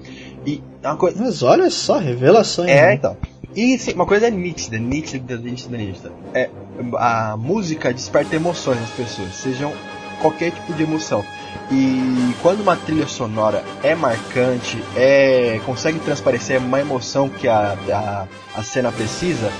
E 0.46 0.62
é 0.82 0.88
uma 0.88 0.98
coisa. 0.98 1.22
Mas 1.22 1.44
olha 1.44 1.70
só, 1.70 2.00
revelações. 2.00 2.70
É, 2.70 2.88
né? 2.88 2.94
então. 2.96 3.15
E 3.56 3.78
sim, 3.78 3.94
uma 3.94 4.06
coisa 4.06 4.28
é 4.28 4.32
nítida, 4.32 4.78
nítida, 4.78 5.38
nítida, 5.38 5.78
nítida. 5.78 6.12
É, 6.34 6.50
a 6.98 7.38
música 7.38 7.94
desperta 7.94 8.36
emoções 8.36 8.80
nas 8.80 8.92
pessoas, 8.92 9.34
sejam 9.36 9.74
qualquer 10.19 10.51
tipo 10.51 10.73
de 10.73 10.84
emoção. 10.84 11.25
E 11.71 12.34
quando 12.41 12.62
uma 12.62 12.75
trilha 12.75 13.08
sonora 13.08 13.63
é 13.84 13.93
marcante, 13.95 14.82
é 14.95 15.60
consegue 15.65 15.99
transparecer 15.99 16.60
uma 16.60 16.79
emoção 16.79 17.29
que 17.29 17.47
a, 17.47 17.77
a, 17.91 18.60
a 18.60 18.63
cena 18.63 18.91
precisa, 18.91 19.51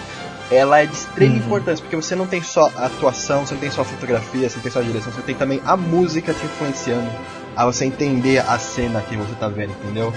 ela 0.52 0.80
é 0.80 0.86
de 0.88 0.94
extrema 0.94 1.34
Uhum. 1.34 1.40
importância, 1.40 1.84
porque 1.84 1.96
você 1.96 2.16
não 2.16 2.26
tem 2.26 2.42
só 2.42 2.72
a 2.76 2.88
atuação, 2.88 3.46
você 3.46 3.54
não 3.54 3.62
tem 3.62 3.70
só 3.70 3.82
a 3.82 3.86
fotografia, 3.86 4.50
você 4.50 4.56
não 4.56 4.64
tem 4.64 4.72
só 4.72 4.80
a 4.80 4.84
direção, 4.84 5.12
você 5.12 5.22
tem 5.22 5.36
também 5.36 5.62
a 5.66 5.78
música 5.78 6.34
te 6.34 6.44
influenciando 6.44 7.10
a 7.56 7.66
você 7.66 7.86
entender 7.86 8.40
a 8.40 8.58
cena 8.58 9.02
que 9.02 9.16
você 9.16 9.34
tá 9.36 9.48
vendo, 9.48 9.72
entendeu? 9.84 10.12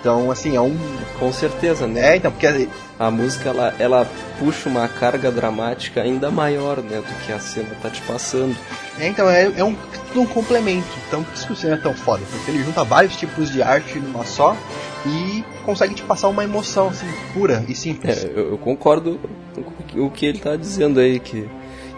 Então, 0.00 0.30
assim, 0.30 0.54
é 0.56 0.60
um. 0.60 0.76
Com 1.18 1.32
certeza, 1.32 1.86
né? 1.86 2.12
É, 2.12 2.16
então, 2.16 2.30
porque 2.30 2.68
A 2.98 3.10
música 3.10 3.50
ela, 3.50 3.74
ela 3.78 4.10
puxa 4.38 4.68
uma 4.68 4.88
carga 4.88 5.30
dramática 5.30 6.02
ainda 6.02 6.30
maior, 6.30 6.78
né, 6.82 6.96
do 6.96 7.24
que 7.24 7.32
a 7.32 7.38
cena 7.38 7.70
tá 7.80 7.88
te 7.88 8.02
passando. 8.02 8.56
É, 8.98 9.06
então, 9.06 9.30
é, 9.30 9.44
é 9.56 9.64
um, 9.64 9.74
tudo 10.08 10.22
um 10.22 10.26
complemento. 10.26 10.88
Então, 11.06 11.22
por 11.22 11.32
isso 11.32 11.46
que 11.46 11.52
o 11.52 11.56
cinema 11.56 11.78
é 11.78 11.82
tão 11.82 11.94
foda, 11.94 12.22
porque 12.30 12.50
ele 12.50 12.64
junta 12.64 12.82
vários 12.82 13.16
tipos 13.16 13.50
de 13.50 13.62
arte 13.62 13.98
numa 14.00 14.24
só 14.24 14.56
e 15.06 15.44
consegue 15.64 15.94
te 15.94 16.02
passar 16.02 16.28
uma 16.28 16.42
emoção, 16.42 16.88
assim, 16.88 17.06
pura 17.32 17.64
e 17.68 17.74
simples. 17.74 18.24
É, 18.24 18.32
eu, 18.34 18.50
eu 18.50 18.58
concordo 18.58 19.20
com 19.54 20.06
o 20.06 20.10
que 20.10 20.26
ele 20.26 20.38
tá 20.38 20.56
dizendo 20.56 20.98
aí, 20.98 21.20
que, 21.20 21.48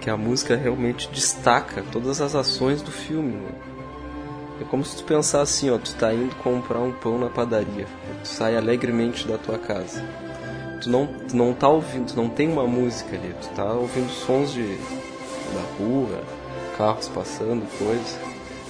que 0.03 0.11
a 0.11 0.17
música 0.19 0.55
realmente 0.55 1.09
destaca 1.11 1.83
todas 1.91 2.21
as 2.21 2.35
ações 2.35 2.83
do 2.83 2.91
filme, 2.91 3.37
né? 3.37 3.49
É 4.61 4.65
como 4.65 4.85
se 4.85 4.99
tu 4.99 5.05
pensar 5.05 5.41
assim, 5.41 5.71
ó, 5.71 5.79
tu 5.79 5.95
tá 5.95 6.13
indo 6.13 6.35
comprar 6.37 6.81
um 6.81 6.93
pão 6.93 7.19
na 7.19 7.31
padaria, 7.31 7.87
tu 8.23 8.29
sai 8.29 8.55
alegremente 8.55 9.27
da 9.27 9.39
tua 9.39 9.57
casa. 9.57 10.05
Tu 10.81 10.89
não, 10.89 11.07
tu 11.29 11.37
não 11.37 11.53
tá 11.53 11.69
ouvindo, 11.69 12.07
tu 12.13 12.17
não 12.17 12.29
tem 12.29 12.49
uma 12.49 12.67
música 12.67 13.15
ali, 13.17 13.35
tu 13.41 13.49
tá 13.51 13.65
ouvindo 13.65 14.09
sons 14.11 14.53
de 14.53 14.63
da 14.65 15.61
rua, 15.79 16.23
carros 16.79 17.09
passando, 17.09 17.63
coisas. 17.79 18.17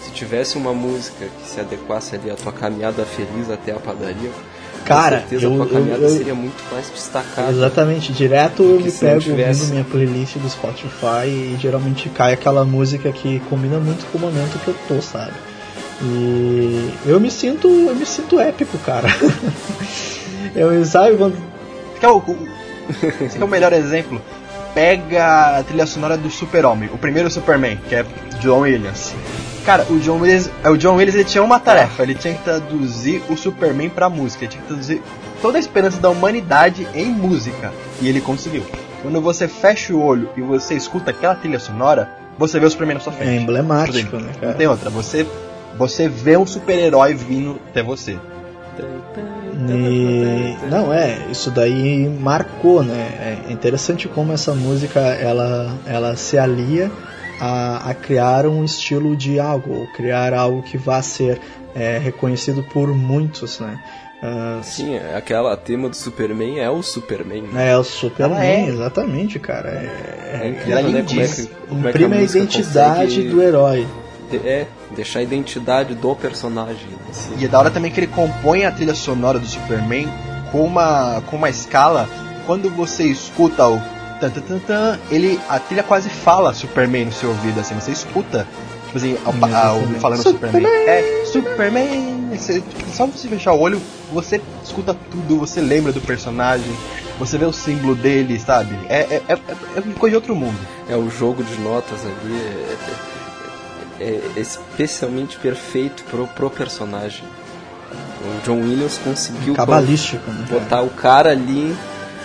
Se 0.03 0.11
tivesse 0.13 0.57
uma 0.57 0.73
música 0.73 1.27
que 1.27 1.49
se 1.49 1.61
adequasse 1.61 2.17
ali 2.17 2.31
à 2.31 2.35
tua 2.35 2.53
caminhada 2.53 3.05
feliz 3.05 3.51
até 3.51 3.73
a 3.73 3.77
padaria, 3.77 4.31
Cara, 4.85 5.21
com 5.21 5.29
certeza 5.29 5.45
eu- 5.45 5.53
a 5.53 5.57
tua 5.57 5.67
eu- 5.67 5.73
caminhada 5.73 6.03
eu- 6.05 6.11
seria 6.17 6.35
muito 6.35 6.57
mais 6.73 6.89
destacada. 6.89 7.51
Exatamente, 7.53 8.13
direto 8.15 8.63
eu 8.63 8.81
me 8.81 8.91
pego 8.91 9.21
tivesse- 9.21 9.67
minha 9.71 9.85
playlist 9.85 10.37
do 10.39 10.49
Spotify 10.49 11.27
e 11.27 11.57
geralmente 11.61 12.09
cai 12.09 12.33
aquela 12.33 12.65
música 12.65 13.13
que 13.13 13.41
combina 13.51 13.79
muito 13.79 14.11
com 14.11 14.17
o 14.19 14.21
momento 14.23 14.59
que 14.65 14.69
eu 14.69 14.75
tô, 14.89 15.03
sabe? 15.03 15.35
E 16.03 16.91
eu 17.05 17.21
me 17.21 17.31
sinto, 17.31 17.69
eu 17.69 17.95
me 17.95 18.07
sinto 18.07 18.41
épico, 18.41 18.79
cara. 18.79 19.07
eu 20.57 20.83
sabe 20.87 21.17
quando 21.19 21.37
Esse 22.01 22.07
que 22.07 22.07
é 22.07 22.09
o, 22.09 22.17
o- 22.19 23.25
esse 23.25 23.41
é 23.41 23.45
o 23.45 23.49
melhor 23.49 23.73
exemplo. 23.73 24.21
Pega 24.75 25.59
a 25.59 25.63
trilha 25.65 25.85
sonora 25.87 26.17
do 26.17 26.31
Super-Homem, 26.31 26.89
o 26.93 26.99
primeiro 26.99 27.29
Superman, 27.31 27.79
que 27.89 27.95
é 27.95 28.05
John 28.41 28.61
Williams. 28.61 29.13
Cara, 29.67 29.85
o 29.91 29.99
John 29.99 30.19
Williams, 30.21 30.49
o 30.65 30.77
John 30.77 30.95
Williams 30.95 31.15
ele 31.15 31.25
tinha 31.25 31.43
uma 31.43 31.59
tarefa, 31.61 32.03
ele 32.03 32.15
tinha 32.15 32.35
que 32.35 32.43
traduzir 32.45 33.23
o 33.29 33.37
Superman 33.37 33.91
pra 33.91 34.09
música, 34.09 34.45
ele 34.45 34.53
tinha 34.53 34.63
que 34.63 34.69
traduzir 34.69 35.03
toda 35.43 35.59
a 35.59 35.61
esperança 35.61 36.01
da 36.01 36.09
humanidade 36.09 36.87
em 36.95 37.07
música, 37.07 37.73
e 38.01 38.09
ele 38.09 38.21
conseguiu. 38.21 38.65
Quando 39.03 39.21
você 39.21 39.49
fecha 39.49 39.93
o 39.93 40.03
olho 40.03 40.31
e 40.37 40.41
você 40.41 40.75
escuta 40.75 41.11
aquela 41.11 41.35
trilha 41.35 41.59
sonora, 41.59 42.09
você 42.39 42.59
vê 42.61 42.67
o 42.67 42.71
Superman 42.71 42.95
na 42.95 43.01
sua 43.01 43.13
é 43.13 43.17
frente. 43.17 43.43
emblemático, 43.43 44.17
né, 44.19 44.33
Não 44.41 44.53
tem 44.55 44.67
outra, 44.67 44.89
você 44.89 45.27
você 45.77 46.09
vê 46.09 46.37
um 46.37 46.47
super-herói 46.47 47.15
vindo 47.15 47.59
até 47.71 47.83
você. 47.83 48.19
E, 49.69 50.57
não, 50.71 50.93
é, 50.93 51.27
isso 51.31 51.51
daí 51.51 52.09
marcou, 52.09 52.83
né? 52.83 53.43
É 53.49 53.53
interessante 53.53 54.09
como 54.09 54.33
essa 54.33 54.55
música 54.55 55.01
ela, 55.01 55.77
ela 55.87 56.17
se 56.17 56.39
alia 56.39 56.91
a, 57.41 57.91
a 57.91 57.95
criar 57.95 58.47
um 58.47 58.65
estilo 58.65 59.17
de 59.17 59.39
algo, 59.39 59.75
ou 59.75 59.87
criar 59.89 60.33
algo 60.33 60.63
que 60.63 60.79
vá 60.79 61.03
ser 61.03 61.41
é, 61.75 61.99
reconhecido 61.99 62.63
por 62.63 62.89
muitos, 62.89 63.61
né? 63.61 63.79
Ah, 64.23 64.61
Sim, 64.63 64.97
é 64.97 65.17
aquela 65.17 65.57
tema 65.57 65.89
do 65.89 65.97
Superman 65.97 66.61
é 66.61 66.69
o 66.69 66.83
Superman. 66.83 67.43
né? 67.43 67.71
é 67.71 67.77
o 67.77 67.83
Superman, 67.83 68.67
é. 68.67 68.69
exatamente, 68.69 69.39
cara. 69.39 69.71
É, 69.71 70.41
É 70.43 70.47
é, 70.47 70.49
incrível, 70.51 70.79
ela 70.79 70.89
né? 70.91 71.05
Como 71.09 71.21
é 71.21 71.29
que, 71.29 71.47
como 71.47 71.81
é 71.81 71.83
que 71.83 71.89
imprime 71.89 72.17
a 72.17 72.21
música 72.21 72.39
identidade 72.39 73.15
consegue 73.17 73.29
do 73.31 73.43
herói. 73.43 73.87
É, 74.45 74.67
Deixar 74.95 75.21
a 75.21 75.23
identidade 75.23 75.95
do 75.95 76.15
personagem. 76.15 76.89
Assim. 77.09 77.35
E 77.39 77.45
é 77.45 77.49
da 77.49 77.59
hora 77.59 77.71
também 77.71 77.91
que 77.91 78.01
ele 78.01 78.07
compõe 78.07 78.65
a 78.65 78.73
trilha 78.73 78.95
sonora 78.95 79.39
do 79.39 79.47
Superman 79.47 80.09
com 80.51 80.65
uma, 80.65 81.23
com 81.27 81.37
uma 81.37 81.49
escala. 81.49 82.09
Quando 82.47 82.69
você 82.71 83.05
escuta 83.05 83.69
o 83.69 83.81
tan, 84.21 84.31
tan, 84.31 84.41
tan, 84.41 84.59
tan, 84.59 84.99
ele, 85.11 85.41
a 85.49 85.59
trilha 85.59 85.83
quase 85.83 86.11
fala 86.11 86.53
Superman 86.53 87.07
no 87.07 87.13
seu 87.13 87.31
ouvido, 87.31 87.59
assim, 87.59 87.75
você 87.75 87.91
escuta. 87.91 88.47
Tipo 88.87 88.99
assim, 88.99 89.17
a, 89.25 89.57
a, 89.57 89.71
a, 89.71 90.01
falando 90.01 90.23
Superman. 90.23 90.63
Superman. 90.63 90.89
É, 90.89 91.25
Superman! 91.25 92.21
Você, 92.37 92.63
só 92.93 93.07
você 93.07 93.29
fechar 93.29 93.53
o 93.53 93.61
olho, 93.61 93.81
você 94.13 94.41
escuta 94.63 94.95
tudo, 95.11 95.39
você 95.39 95.61
lembra 95.61 95.93
do 95.93 96.01
personagem, 96.01 96.73
você 97.19 97.39
vê 97.39 97.45
o 97.45 97.53
símbolo 97.53 97.95
dele, 97.95 98.39
sabe? 98.39 98.77
É, 98.89 99.01
é, 99.01 99.23
é, 99.29 99.33
é 99.33 99.81
coisa 99.99 100.11
de 100.11 100.17
outro 100.17 100.35
mundo. 100.35 100.59
É 100.89 100.97
o 100.97 101.09
jogo 101.09 101.43
de 101.43 101.57
notas 101.61 102.01
ali. 102.01 102.35
É, 102.35 102.73
é, 102.73 103.30
é 104.01 104.21
especialmente 104.37 105.37
perfeito 105.39 106.03
pro, 106.05 106.27
pro 106.27 106.51
personagem. 106.51 107.25
O 108.23 108.45
John 108.45 108.61
Williams 108.63 108.99
conseguiu 108.99 109.55
Cabalístico, 109.55 110.31
né, 110.31 110.47
botar 110.51 110.83
o 110.83 110.91
cara 110.91 111.31
ali 111.31 111.75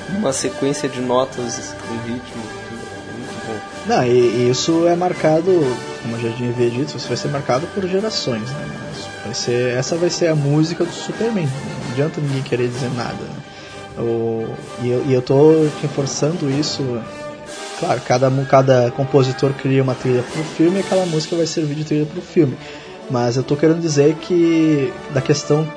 numa 0.09 0.31
sequência 0.33 0.88
de 0.88 1.01
notas 1.01 1.73
com 1.88 1.93
ritmo. 2.07 2.43
Muito 3.11 3.47
bom. 3.47 3.59
Não, 3.88 4.05
e, 4.05 4.09
e 4.09 4.49
isso 4.49 4.88
é 4.88 4.95
marcado, 4.95 5.51
como 6.01 6.15
eu 6.15 6.21
já 6.21 6.38
tinha 6.38 6.51
dito, 6.53 6.97
isso 6.97 7.07
vai 7.07 7.17
ser 7.17 7.29
marcado 7.29 7.67
por 7.67 7.85
gerações, 7.88 8.49
né? 8.51 8.67
Vai 9.25 9.33
ser, 9.33 9.75
essa 9.75 9.95
vai 9.95 10.09
ser 10.09 10.27
a 10.27 10.35
música 10.35 10.83
do 10.83 10.93
Superman. 10.93 11.47
Não 11.47 11.91
adianta 11.91 12.21
ninguém 12.21 12.43
querer 12.43 12.67
dizer 12.67 12.91
nada. 12.95 13.13
Né? 13.13 14.01
O, 14.03 14.47
e, 14.83 14.89
eu, 14.89 15.05
e 15.07 15.13
eu 15.13 15.21
tô 15.21 15.67
reforçando 15.81 16.49
isso. 16.49 16.83
Claro, 17.79 18.01
cada, 18.05 18.31
cada 18.45 18.91
compositor 18.91 19.53
cria 19.53 19.83
uma 19.83 19.95
trilha 19.95 20.23
pro 20.23 20.43
filme 20.43 20.77
e 20.77 20.79
aquela 20.79 21.05
música 21.05 21.35
vai 21.35 21.45
servir 21.45 21.75
de 21.75 21.83
trilha 21.83 22.05
pro 22.05 22.21
filme. 22.21 22.57
Mas 23.09 23.38
eu 23.38 23.43
tô 23.43 23.55
querendo 23.55 23.81
dizer 23.81 24.15
que 24.15 24.91
da 25.13 25.21
questão 25.21 25.67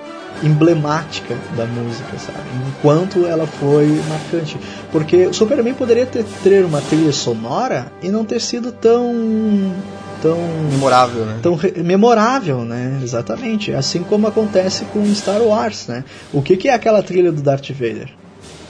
emblemática 0.42 1.36
da 1.56 1.66
música, 1.66 2.18
sabe? 2.18 2.38
Enquanto 2.68 3.26
ela 3.26 3.46
foi 3.46 3.86
marcante. 4.08 4.56
Porque 4.92 5.26
o 5.26 5.34
Superman 5.34 5.74
poderia 5.74 6.06
ter, 6.06 6.24
ter 6.42 6.64
uma 6.64 6.80
trilha 6.80 7.12
sonora 7.12 7.92
e 8.02 8.08
não 8.08 8.24
ter 8.24 8.40
sido 8.40 8.72
tão 8.72 9.74
tão 10.22 10.38
memorável, 10.70 11.24
né? 11.24 11.38
Tão 11.42 11.58
memorável, 11.84 12.64
né? 12.64 13.00
Exatamente. 13.02 13.72
Assim 13.72 14.02
como 14.02 14.26
acontece 14.26 14.84
com 14.86 15.04
Star 15.14 15.40
Wars, 15.42 15.86
né? 15.86 16.04
O 16.32 16.42
que, 16.42 16.56
que 16.56 16.68
é 16.68 16.74
aquela 16.74 17.02
trilha 17.02 17.32
do 17.32 17.42
Darth 17.42 17.70
Vader? 17.70 18.10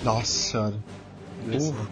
Nossa, 0.05 0.73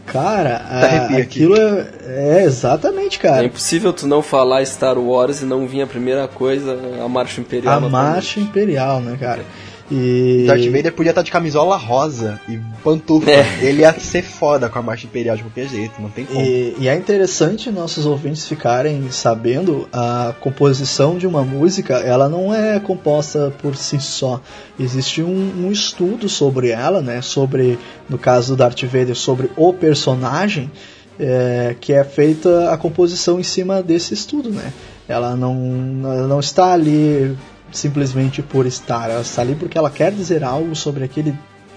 Cara, 0.07 0.57
a, 0.69 1.17
aquilo 1.19 1.57
é, 1.57 1.89
é, 2.05 2.45
exatamente, 2.45 3.19
cara. 3.19 3.43
É 3.43 3.47
impossível 3.47 3.93
tu 3.93 4.07
não 4.07 4.23
falar 4.23 4.65
Star 4.65 4.99
Wars 4.99 5.43
e 5.43 5.45
não 5.45 5.67
vir 5.67 5.83
a 5.83 5.87
primeira 5.87 6.29
coisa, 6.29 6.79
a 7.05 7.09
Marcha 7.09 7.41
Imperial. 7.41 7.75
A 7.75 7.81
Marcha 7.89 8.41
Imperial, 8.41 9.01
né, 9.01 9.17
cara? 9.19 9.45
E... 9.91 10.45
Darth 10.47 10.65
Vader 10.65 10.93
podia 10.93 11.11
estar 11.11 11.23
de 11.23 11.31
camisola 11.31 11.77
rosa 11.77 12.41
e 12.49 12.59
pantufa. 12.83 13.31
É. 13.31 13.47
Ele 13.63 13.83
ia 13.83 13.93
ser 13.99 14.23
foda 14.23 14.69
com 14.69 14.79
a 14.79 14.83
marcha 14.83 15.07
imperial 15.07 15.37
de 15.37 15.43
qualquer 15.43 15.69
jeito, 15.69 16.01
não 16.01 16.11
tem 16.11 16.25
como. 16.25 16.41
E, 16.41 16.75
e, 16.79 16.89
é 16.89 16.97
interessante 16.97 17.71
nossos 17.71 18.05
ouvintes 18.05 18.47
ficarem 18.47 19.11
sabendo 19.11 19.89
a 19.93 20.35
composição 20.41 21.17
de 21.17 21.27
uma 21.27 21.43
música, 21.43 21.95
ela 21.95 22.29
não 22.29 22.53
é 22.53 22.81
composta 22.81 23.53
por 23.63 23.77
si 23.77 24.01
só. 24.01 24.41
Existe 24.79 25.23
um, 25.23 25.67
um 25.67 25.71
estudo 25.71 26.29
sobre 26.29 26.71
ela, 26.71 27.01
né? 27.01 27.23
Sobre, 27.23 27.79
no 28.09 28.19
caso 28.19 28.55
do 28.55 28.59
Darth 28.59 28.83
Vader, 28.83 29.15
sobre 29.15 29.51
o 29.57 29.73
personagem. 29.73 30.71
É, 31.19 31.75
que 31.81 31.95
é 31.95 32.05
feita 32.05 32.71
a 32.71 32.77
composição 32.77 33.41
em 33.41 33.43
cima 33.43 33.83
desse 33.83 34.13
estudo, 34.13 34.51
né? 34.51 34.71
Ela 35.09 35.35
não, 35.35 36.03
ela 36.05 36.29
não 36.29 36.41
está 36.41 36.75
ali 36.75 37.35
simplesmente 37.73 38.43
por 38.43 38.67
estar. 38.67 39.11
Ela 39.11 39.23
está 39.23 39.43
ali 39.43 39.55
porque 39.55 39.77
ela 39.77 39.91
quer 39.91 40.13
dizer 40.13 40.45
algo 40.45 40.75
sobre 40.75 41.05
aquele 41.05 41.37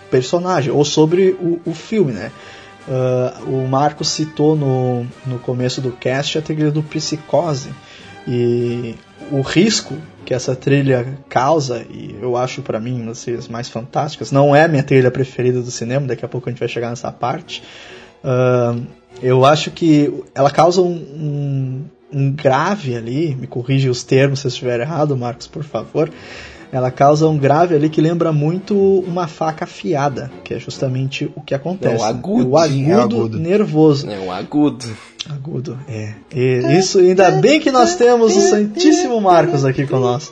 personagem 0.10 0.72
ou 0.72 0.84
sobre 0.84 1.32
o, 1.40 1.60
o 1.66 1.74
filme, 1.74 2.12
né? 2.12 2.32
Uh, 2.88 3.64
o 3.64 3.68
Marcos 3.68 4.10
citou 4.10 4.56
no, 4.56 5.06
no 5.26 5.38
começo 5.40 5.80
do 5.80 5.92
cast 5.92 6.38
a 6.38 6.42
trilha 6.42 6.72
do 6.72 6.82
Psicose 6.82 7.70
e 8.28 8.96
o 9.32 9.42
risco 9.42 9.94
que 10.26 10.34
essa 10.34 10.56
trilha 10.56 11.18
causa, 11.28 11.86
e 11.90 12.16
eu 12.22 12.36
acho 12.36 12.62
para 12.62 12.80
mim 12.80 13.02
uma 13.02 13.08
das 13.08 13.22
trilhas 13.22 13.48
mais 13.48 13.70
fantásticas, 13.70 14.32
não 14.32 14.56
é 14.56 14.64
a 14.64 14.68
minha 14.68 14.84
trilha 14.84 15.12
preferida 15.12 15.62
do 15.62 15.72
cinema, 15.72 16.08
daqui 16.08 16.26
a 16.26 16.28
pouco 16.28 16.50
a 16.50 16.52
gente 16.52 16.60
vai 16.60 16.68
chegar 16.68 16.90
nessa 16.90 17.12
parte. 17.12 17.64
Uh, 18.24 18.86
eu 19.22 19.46
acho 19.46 19.72
que 19.72 20.24
ela 20.34 20.50
causa 20.50 20.82
um, 20.82 20.94
um 20.94 21.86
um 22.12 22.32
grave 22.32 22.96
ali, 22.96 23.36
me 23.36 23.48
corrige 23.48 23.90
os 23.90 24.04
termos 24.04 24.40
se 24.40 24.48
eu 24.48 24.50
estiver 24.50 24.80
errado, 24.80 25.16
Marcos, 25.16 25.48
por 25.48 25.64
favor. 25.64 26.10
Ela 26.72 26.92
causa 26.92 27.28
um 27.28 27.38
grave 27.38 27.76
ali 27.76 27.90
que 27.90 28.00
lembra 28.00 28.32
muito 28.32 28.76
uma 29.00 29.28
faca 29.28 29.64
afiada, 29.66 30.32
que 30.44 30.54
é 30.54 30.60
justamente 30.60 31.32
o 31.36 31.42
que 31.42 31.56
acontece. 31.56 31.96
É 31.96 31.98
o 31.98 32.04
agudo. 32.04 32.50
O 32.50 32.58
agudo, 32.58 32.92
é 32.92 32.96
o 32.96 33.02
agudo. 33.02 33.40
nervoso. 33.40 34.10
É 34.10 34.20
o 34.20 34.32
agudo. 34.32 34.86
Agudo, 35.30 35.78
é. 35.88 36.14
E 36.34 36.78
isso, 36.78 37.00
ainda 37.00 37.30
bem 37.32 37.60
que 37.60 37.72
nós 37.72 37.96
temos 37.96 38.36
o 38.36 38.42
Santíssimo 38.42 39.20
Marcos 39.20 39.66
aqui 39.66 39.86
com 39.86 40.00
nós. 40.00 40.32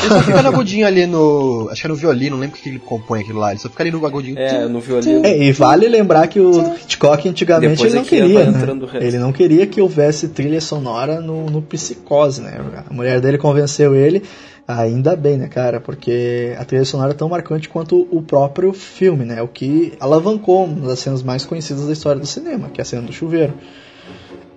Ele 0.00 0.08
só 0.08 0.22
fica 0.22 0.42
no 0.42 0.48
agudinho 0.48 0.86
ali 0.86 1.06
no. 1.06 1.68
Acho 1.70 1.82
que 1.82 1.86
é 1.86 1.90
no 1.90 1.96
violino, 1.96 2.36
não 2.36 2.40
lembro 2.40 2.56
o 2.58 2.62
que 2.62 2.68
ele 2.68 2.78
compõe 2.78 3.20
aquilo 3.20 3.38
lá. 3.38 3.50
Ele 3.50 3.60
só 3.60 3.68
fica 3.68 3.82
ali 3.82 3.90
no 3.90 4.04
agudinho. 4.04 4.38
É, 4.38 4.66
no 4.66 4.80
violino. 4.80 5.24
É, 5.24 5.36
e 5.36 5.52
vale 5.52 5.88
lembrar 5.88 6.26
que 6.28 6.40
o 6.40 6.74
Hitchcock 6.76 7.28
antigamente 7.28 7.84
ele 7.84 7.94
não 7.94 8.04
queria. 8.04 8.50
Né? 8.50 8.60
Ele 9.00 9.18
não 9.18 9.32
queria 9.32 9.66
que 9.66 9.80
houvesse 9.80 10.28
trilha 10.28 10.60
sonora 10.60 11.20
no, 11.20 11.46
no 11.46 11.60
Psicose, 11.62 12.40
né? 12.40 12.60
A 12.88 12.92
mulher 12.92 13.20
dele 13.20 13.38
convenceu 13.38 13.94
ele. 13.94 14.22
Ainda 14.68 15.16
bem, 15.16 15.38
né, 15.38 15.48
cara? 15.48 15.80
Porque 15.80 16.54
a 16.58 16.64
trilha 16.64 16.84
sonora 16.84 17.12
é 17.12 17.14
tão 17.14 17.26
marcante 17.26 17.70
quanto 17.70 18.06
o 18.10 18.20
próprio 18.20 18.74
filme, 18.74 19.24
né? 19.24 19.40
O 19.40 19.48
que 19.48 19.94
alavancou 19.98 20.66
uma 20.66 20.88
das 20.88 20.98
cenas 20.98 21.22
mais 21.22 21.46
conhecidas 21.46 21.86
da 21.86 21.92
história 21.92 22.20
do 22.20 22.26
cinema, 22.26 22.68
que 22.68 22.78
é 22.78 22.82
a 22.82 22.84
cena 22.84 23.00
do 23.00 23.12
chuveiro. 23.12 23.54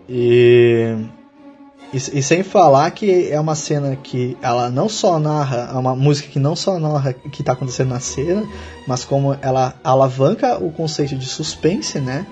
E 0.09 0.97
e, 1.93 1.97
e, 1.97 2.23
sem 2.23 2.41
falar 2.41 2.89
que 2.91 3.29
é 3.29 3.39
uma 3.39 3.53
cena 3.53 3.97
que 3.97 4.37
ela 4.41 4.69
não 4.69 4.87
só 4.87 5.19
narra, 5.19 5.69
é 5.73 5.77
uma 5.77 5.93
música 5.93 6.29
que 6.29 6.39
não 6.39 6.55
só 6.55 6.79
narra 6.79 7.13
o 7.25 7.29
que 7.29 7.41
está 7.41 7.51
acontecendo 7.51 7.89
na 7.89 7.99
cena, 7.99 8.47
mas 8.87 9.03
como 9.03 9.37
ela 9.41 9.75
alavanca 9.83 10.57
o 10.57 10.71
conceito 10.71 11.17
de 11.17 11.25
suspense, 11.25 11.99
né? 11.99 12.25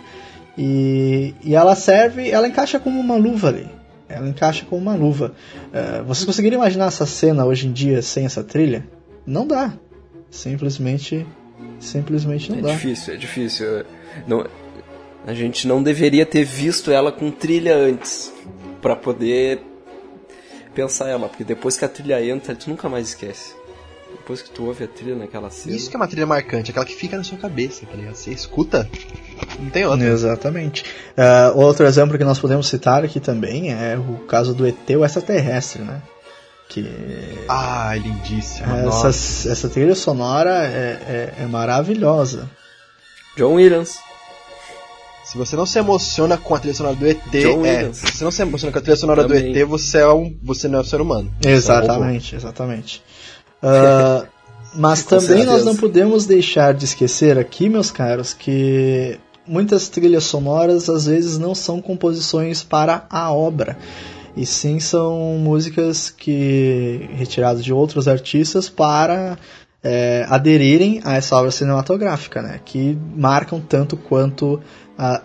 E, 0.57 1.35
e 1.43 1.55
ela 1.55 1.75
serve, 1.75 2.29
ela 2.29 2.47
encaixa 2.47 2.79
como 2.79 2.99
uma 2.99 3.17
luva 3.17 3.49
ali. 3.49 3.78
Ela 4.09 4.27
encaixa 4.27 4.65
como 4.65 4.81
uma 4.81 4.95
luva. 4.95 5.33
Uh, 5.67 6.03
vocês 6.03 6.25
conseguiriam 6.25 6.59
imaginar 6.59 6.87
essa 6.87 7.05
cena 7.05 7.45
hoje 7.45 7.67
em 7.67 7.71
dia 7.71 8.01
sem 8.01 8.25
essa 8.25 8.43
trilha? 8.43 8.85
Não 9.25 9.45
dá. 9.45 9.73
Simplesmente, 10.31 11.25
simplesmente 11.79 12.51
não 12.51 12.59
é 12.59 12.61
dá. 12.61 12.69
É 12.71 12.73
difícil, 12.73 13.13
é 13.13 13.17
difícil. 13.17 13.85
Não, 14.27 14.45
a 15.25 15.33
gente 15.33 15.67
não 15.67 15.83
deveria 15.83 16.25
ter 16.25 16.43
visto 16.43 16.91
ela 16.91 17.11
com 17.11 17.29
trilha 17.29 17.75
antes 17.75 18.33
para 18.81 18.95
poder 18.95 19.61
pensar 20.73 21.09
ela, 21.09 21.27
porque 21.27 21.43
depois 21.43 21.77
que 21.77 21.85
a 21.85 21.89
trilha 21.89 22.23
entra, 22.25 22.55
tu 22.55 22.69
nunca 22.69 22.89
mais 22.89 23.09
esquece. 23.09 23.58
Depois 24.11 24.41
que 24.41 24.49
tu 24.49 24.65
ouve 24.65 24.83
a 24.83 24.87
trilha 24.87 25.15
naquela 25.15 25.49
cena. 25.49 25.75
Isso 25.75 25.89
que 25.89 25.95
é 25.95 25.99
uma 25.99 26.07
trilha 26.07 26.25
marcante, 26.25 26.71
aquela 26.71 26.85
que 26.85 26.95
fica 26.95 27.17
na 27.17 27.23
sua 27.23 27.37
cabeça, 27.37 27.85
tá 27.85 27.95
ligado? 27.95 28.15
Você 28.15 28.31
escuta, 28.31 28.89
não 29.59 29.69
tem 29.69 29.85
outra. 29.85 30.05
Exatamente. 30.05 30.83
Uh, 31.17 31.57
outro 31.57 31.85
exemplo 31.85 32.17
que 32.17 32.23
nós 32.23 32.39
podemos 32.39 32.67
citar 32.67 33.03
aqui 33.03 33.19
também 33.19 33.71
é 33.71 33.97
o 33.97 34.25
caso 34.25 34.53
do 34.53 34.67
ET, 34.67 34.89
o 34.89 35.03
extraterrestre, 35.03 35.81
né? 35.81 36.01
Que... 36.69 36.85
Ah, 37.47 37.95
lindíssimo. 37.95 38.67
Essa, 38.87 39.07
essa 39.51 39.69
trilha 39.69 39.95
sonora 39.95 40.63
é, 40.65 41.33
é, 41.39 41.43
é 41.43 41.45
maravilhosa. 41.47 42.47
John 43.35 43.55
Williams. 43.55 43.97
Se 45.23 45.37
você 45.37 45.55
não 45.55 45.65
se 45.65 45.77
emociona 45.77 46.37
com 46.37 46.55
a 46.55 46.59
trilha 46.59 46.73
sonora 46.73 46.95
do 46.95 47.07
ET, 47.07 47.19
é, 47.63 47.93
se 47.93 48.17
você 48.17 48.23
não 48.23 48.31
se 48.31 48.41
emociona 48.41 48.71
com 48.71 48.79
a 48.79 48.81
trilha 48.81 48.97
sonora 48.97 49.23
Também. 49.23 49.53
do 49.53 49.59
ET, 49.59 49.67
você, 49.67 49.99
é 49.99 50.07
um, 50.07 50.35
você 50.41 50.67
não 50.67 50.79
é 50.79 50.81
um 50.81 50.85
ser 50.85 51.01
humano. 51.01 51.31
Exatamente, 51.45 52.33
é 52.33 52.37
um 52.37 52.39
exatamente. 52.39 53.03
Uh, 53.63 54.27
mas 54.75 55.03
também 55.03 55.45
nós 55.45 55.65
não 55.65 55.75
podemos 55.75 56.25
deixar 56.25 56.73
de 56.73 56.85
esquecer 56.85 57.37
aqui, 57.37 57.69
meus 57.69 57.91
caros, 57.91 58.33
que 58.33 59.19
muitas 59.47 59.89
trilhas 59.89 60.25
sonoras 60.25 60.89
às 60.89 61.05
vezes 61.05 61.37
não 61.37 61.55
são 61.55 61.81
composições 61.81 62.63
para 62.63 63.05
a 63.09 63.31
obra 63.33 63.77
e 64.35 64.45
sim 64.45 64.79
são 64.79 65.37
músicas 65.37 66.09
que 66.09 67.09
retiradas 67.13 67.63
de 67.63 67.73
outros 67.73 68.07
artistas 68.07 68.69
para 68.69 69.37
é, 69.83 70.25
aderirem 70.29 71.01
a 71.03 71.15
essa 71.15 71.35
obra 71.35 71.51
cinematográfica, 71.51 72.41
né? 72.41 72.59
Que 72.63 72.97
marcam 73.15 73.59
tanto 73.59 73.97
quanto 73.97 74.61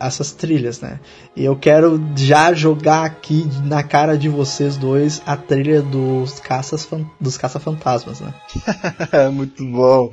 essas 0.01 0.33
trilhas, 0.33 0.81
né? 0.81 1.01
E 1.35 1.45
eu 1.45 1.57
quero 1.57 2.01
já 2.17 2.53
jogar 2.53 3.05
aqui 3.05 3.47
na 3.65 3.83
cara 3.83 4.17
de 4.17 4.29
vocês 4.29 4.77
dois 4.77 5.21
a 5.27 5.37
trilha 5.37 5.83
dos 5.83 6.39
caças 6.41 6.89
dos 7.21 7.37
caça-fantasmas, 7.37 8.21
né? 8.21 8.33
Muito 9.33 9.65
bom. 9.65 10.11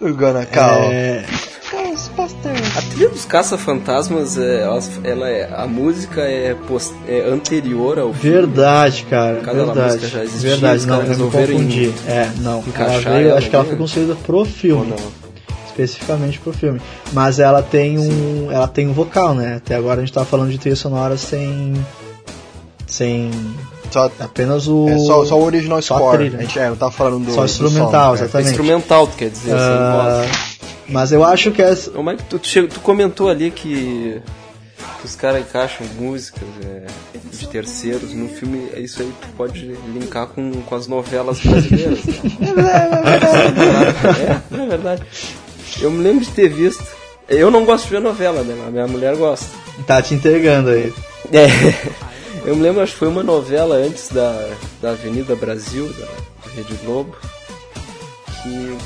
Gonna 0.00 0.44
call. 0.44 0.82
É... 0.92 1.24
A 2.76 2.82
trilha 2.90 3.08
dos 3.08 3.24
Caça-Fantasmas, 3.24 4.36
é, 4.38 4.62
ela, 5.02 5.28
é, 5.28 5.50
a 5.52 5.66
música 5.66 6.20
é, 6.20 6.54
post, 6.54 6.94
é 7.08 7.28
anterior 7.28 7.98
ao 7.98 8.12
filme. 8.12 8.36
Verdade, 8.36 9.04
cara. 9.08 9.40
Cada 9.40 9.64
verdade. 9.64 9.94
música 9.94 10.06
já 10.08 10.24
existia, 10.24 10.50
verdade, 10.50 10.86
não, 10.86 11.02
resolveram 11.02 11.54
confundi. 11.54 11.86
em- 11.86 12.10
É, 12.10 12.30
não. 12.40 12.62
Ela 12.74 12.98
veio, 13.00 13.28
ela 13.30 13.38
acho 13.38 13.48
que 13.50 13.56
ela 13.56 13.64
foi 13.64 13.76
construída 13.76 14.14
pro 14.16 14.38
Ou 14.38 14.44
filme. 14.44 14.90
não? 14.90 15.25
Especificamente 15.82 16.38
pro 16.40 16.52
filme. 16.52 16.80
Mas 17.12 17.38
ela 17.38 17.62
tem 17.62 17.98
um, 17.98 18.50
ela 18.50 18.66
tem 18.68 18.88
um 18.88 18.92
vocal, 18.92 19.34
né? 19.34 19.56
Até 19.56 19.74
agora 19.76 20.00
a 20.00 20.04
gente 20.04 20.12
tava 20.12 20.26
falando 20.26 20.50
de 20.50 20.58
trilha 20.58 20.76
sonora 20.76 21.16
sem 21.16 21.74
sem 22.86 23.30
Só, 23.90 24.10
apenas 24.20 24.66
o 24.68 24.88
é, 24.88 24.98
só, 24.98 25.24
só 25.24 25.38
o 25.38 25.42
original 25.44 25.80
só 25.82 25.94
a 25.94 25.98
score. 25.98 26.18
trilha. 26.18 26.38
A 26.38 26.42
gente 26.42 26.58
é, 26.58 26.68
não 26.68 26.76
tava 26.76 26.92
falando 26.92 27.24
do. 27.24 27.32
Só 27.32 27.40
do 27.40 27.44
instrumental, 27.46 28.16
som, 28.16 28.22
é. 28.22 28.24
exatamente. 28.24 28.50
Instrumental, 28.50 29.06
tu 29.06 29.16
quer 29.16 29.30
dizer, 29.30 29.50
sem 29.50 29.58
Ah, 29.58 30.24
voz. 30.24 30.30
mas 30.88 31.12
eu 31.12 31.24
acho 31.24 31.50
que 31.50 31.60
essa, 31.62 31.90
Ô, 31.98 32.02
Mike, 32.02 32.22
tu, 32.28 32.38
tu, 32.38 32.46
chegou- 32.46 32.70
tu 32.70 32.80
comentou 32.80 33.28
ali 33.28 33.50
que, 33.50 34.20
que 35.00 35.04
os 35.04 35.14
caras 35.16 35.40
encaixam 35.42 35.86
músicas 35.98 36.42
é, 36.64 36.86
de 37.36 37.48
terceiros 37.48 38.12
no 38.14 38.28
filme, 38.28 38.68
é 38.72 38.80
isso 38.80 39.02
aí 39.02 39.12
tu 39.20 39.28
pode 39.36 39.76
linkar 39.92 40.28
com, 40.28 40.50
com 40.62 40.74
as 40.74 40.86
novelas 40.86 41.40
brasileiras. 41.40 42.04
né? 42.04 42.16
é, 44.24 44.40
não 44.56 44.64
é 44.64 44.66
verdade. 44.68 45.02
Eu 45.80 45.90
me 45.90 46.02
lembro 46.02 46.24
de 46.24 46.30
ter 46.30 46.48
visto. 46.48 46.84
Eu 47.28 47.50
não 47.50 47.64
gosto 47.64 47.84
de 47.84 47.90
ver 47.90 48.00
novela, 48.00 48.42
né? 48.42 48.64
A 48.66 48.70
minha 48.70 48.86
mulher 48.86 49.16
gosta. 49.16 49.46
tá 49.86 50.00
te 50.00 50.14
entregando 50.14 50.70
aí. 50.70 50.92
É. 51.32 51.46
Eu 52.46 52.54
me 52.54 52.62
lembro, 52.62 52.80
acho 52.80 52.92
que 52.92 52.98
foi 53.00 53.08
uma 53.08 53.24
novela 53.24 53.74
antes 53.76 54.08
da, 54.10 54.48
da 54.80 54.90
Avenida 54.90 55.34
Brasil, 55.34 55.88
da, 55.98 56.06
da 56.06 56.52
Rede 56.54 56.74
Globo, 56.84 57.16
que, 58.42 58.76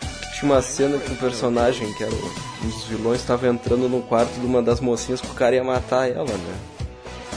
que 0.00 0.38
tinha 0.40 0.50
uma 0.50 0.62
cena 0.62 0.96
que 0.96 1.12
um 1.12 1.16
personagem, 1.16 1.92
que 1.92 2.02
era 2.02 2.12
o- 2.14 2.32
um 2.64 2.68
dos 2.70 2.84
vilões, 2.84 3.20
estava 3.20 3.46
entrando 3.48 3.86
no 3.86 4.00
quarto 4.00 4.32
de 4.40 4.46
uma 4.46 4.62
das 4.62 4.80
mocinhas 4.80 5.20
que 5.20 5.26
o 5.26 5.34
cara 5.34 5.54
ia 5.56 5.64
matar 5.64 6.08
ela, 6.10 6.24
né? 6.24 6.54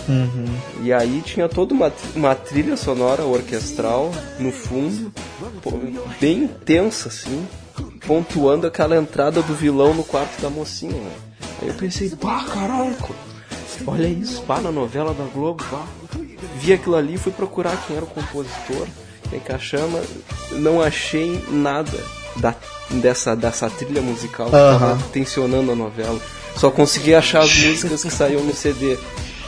Uhum. 0.08 0.46
E 0.82 0.94
aí 0.94 1.22
tinha 1.26 1.50
toda 1.50 1.74
uma, 1.74 1.92
uma 2.16 2.34
trilha 2.34 2.78
sonora 2.78 3.24
orquestral 3.26 4.12
no 4.40 4.52
fundo, 4.54 5.12
bem 6.22 6.44
intensa 6.44 7.10
assim, 7.10 7.46
pontuando 8.08 8.66
aquela 8.66 8.96
entrada 8.96 9.42
do 9.42 9.54
vilão 9.54 9.94
no 9.94 10.04
quarto 10.04 10.42
da 10.42 10.50
mocinha. 10.50 11.00
Né? 11.00 11.12
Aí 11.62 11.68
eu 11.68 11.74
pensei, 11.74 12.10
pá, 12.12 12.46
caralho, 12.46 12.96
olha 13.86 14.08
isso, 14.08 14.42
pá, 14.44 14.62
na 14.62 14.72
novela 14.72 15.14
da 15.14 15.26
Globo, 15.26 15.64
pá. 15.66 15.86
Vi 16.56 16.74
aquilo 16.74 16.96
ali 16.96 17.18
fui 17.18 17.32
procurar 17.32 17.76
quem 17.86 17.96
era 17.98 18.06
o 18.06 18.08
compositor, 18.08 18.88
quem 19.30 19.40
que 19.40 19.52
a 19.52 19.60
chama, 19.60 20.02
não 20.54 20.82
achei 20.82 21.44
nada 21.50 22.04
da, 22.38 22.56
dessa, 22.90 23.36
dessa 23.36 23.70
trilha 23.70 24.02
musical 24.02 24.50
que 24.50 24.56
Aham. 24.56 24.80
tava 24.80 25.04
tensionando 25.12 25.72
a 25.72 25.76
novela. 25.76 26.20
Só 26.56 26.72
consegui 26.72 27.14
achar 27.14 27.44
as 27.44 27.56
músicas 27.56 28.04
que 28.04 28.10
saíam 28.10 28.44
no 28.44 28.54
CD. 28.54 28.98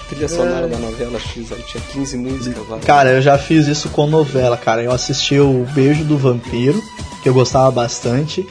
Trilha 0.09 0.27
sonora 0.27 0.67
da 0.67 0.77
novela 0.77 1.19
X, 1.19 1.51
aí 1.51 1.61
tinha 1.61 1.83
15 1.83 2.17
músicas 2.17 2.67
lá. 2.67 2.79
Cara, 2.79 3.11
eu 3.11 3.21
já 3.21 3.37
fiz 3.37 3.67
isso 3.67 3.89
com 3.89 4.07
novela, 4.07 4.57
cara. 4.57 4.81
Eu 4.81 4.91
assisti 4.91 5.39
o 5.39 5.65
Beijo 5.73 6.03
do 6.03 6.17
Vampiro, 6.17 6.81
que 7.21 7.29
eu 7.29 7.33
gostava 7.33 7.69
bastante, 7.69 8.45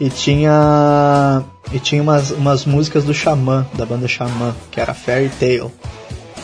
e 0.00 0.08
tinha 0.08 1.44
e 1.70 1.78
tinha 1.78 2.02
umas, 2.02 2.30
umas 2.30 2.64
músicas 2.64 3.04
do 3.04 3.12
Xamã, 3.14 3.66
da 3.74 3.84
banda 3.84 4.08
Xamã, 4.08 4.54
que 4.70 4.80
era 4.80 4.94
Fairy 4.94 5.30
Tale. 5.38 5.70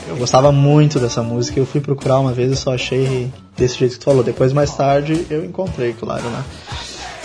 Eu 0.06 0.16
gostava 0.16 0.52
muito 0.52 0.98
dessa 0.98 1.22
música, 1.22 1.58
eu 1.58 1.66
fui 1.66 1.80
procurar 1.80 2.18
uma 2.18 2.32
vez 2.32 2.52
e 2.52 2.56
só 2.56 2.74
achei 2.74 3.30
desse 3.56 3.78
jeito 3.78 3.92
que 3.92 3.98
tu 3.98 4.04
falou. 4.04 4.22
Depois, 4.22 4.52
mais 4.52 4.74
tarde, 4.74 5.26
eu 5.28 5.44
encontrei, 5.44 5.92
claro, 5.92 6.24
né? 6.24 6.44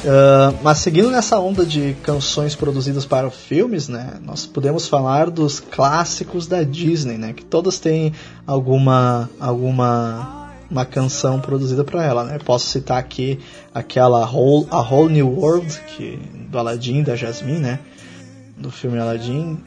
Ah, 0.06 0.54
mas 0.62 0.80
seguindo 0.80 1.10
nessa 1.10 1.40
onda 1.40 1.66
de 1.66 1.96
canções 2.04 2.56
produzidas 2.56 3.06
para 3.06 3.30
filmes, 3.30 3.88
né, 3.88 4.20
nós 4.22 4.46
podemos 4.46 4.88
falar 4.88 5.30
dos 5.30 5.60
clássicos 5.60 6.46
da 6.46 6.62
Disney, 6.64 7.18
né, 7.18 7.34
que 7.34 7.44
todas 7.44 7.80
têm 7.80 8.14
alguma 8.46 9.30
alguma 9.40 10.42
uma 10.70 10.86
canção 10.86 11.40
produzida 11.40 11.84
para 11.84 12.04
ela, 12.04 12.24
né? 12.24 12.40
Posso 12.44 12.66
citar 12.66 12.98
aqui 12.98 13.40
aquela 13.72 14.26
Whole, 14.26 14.66
A 14.72 14.82
Whole 14.82 15.14
New 15.14 15.30
World 15.30 15.80
que 15.86 16.18
do 16.50 16.58
Aladdin 16.58 17.04
da 17.04 17.16
Jasmine, 17.16 17.60
né? 17.60 17.80
Do 18.58 18.72
filme 18.72 18.98
Aladdin. 18.98 19.60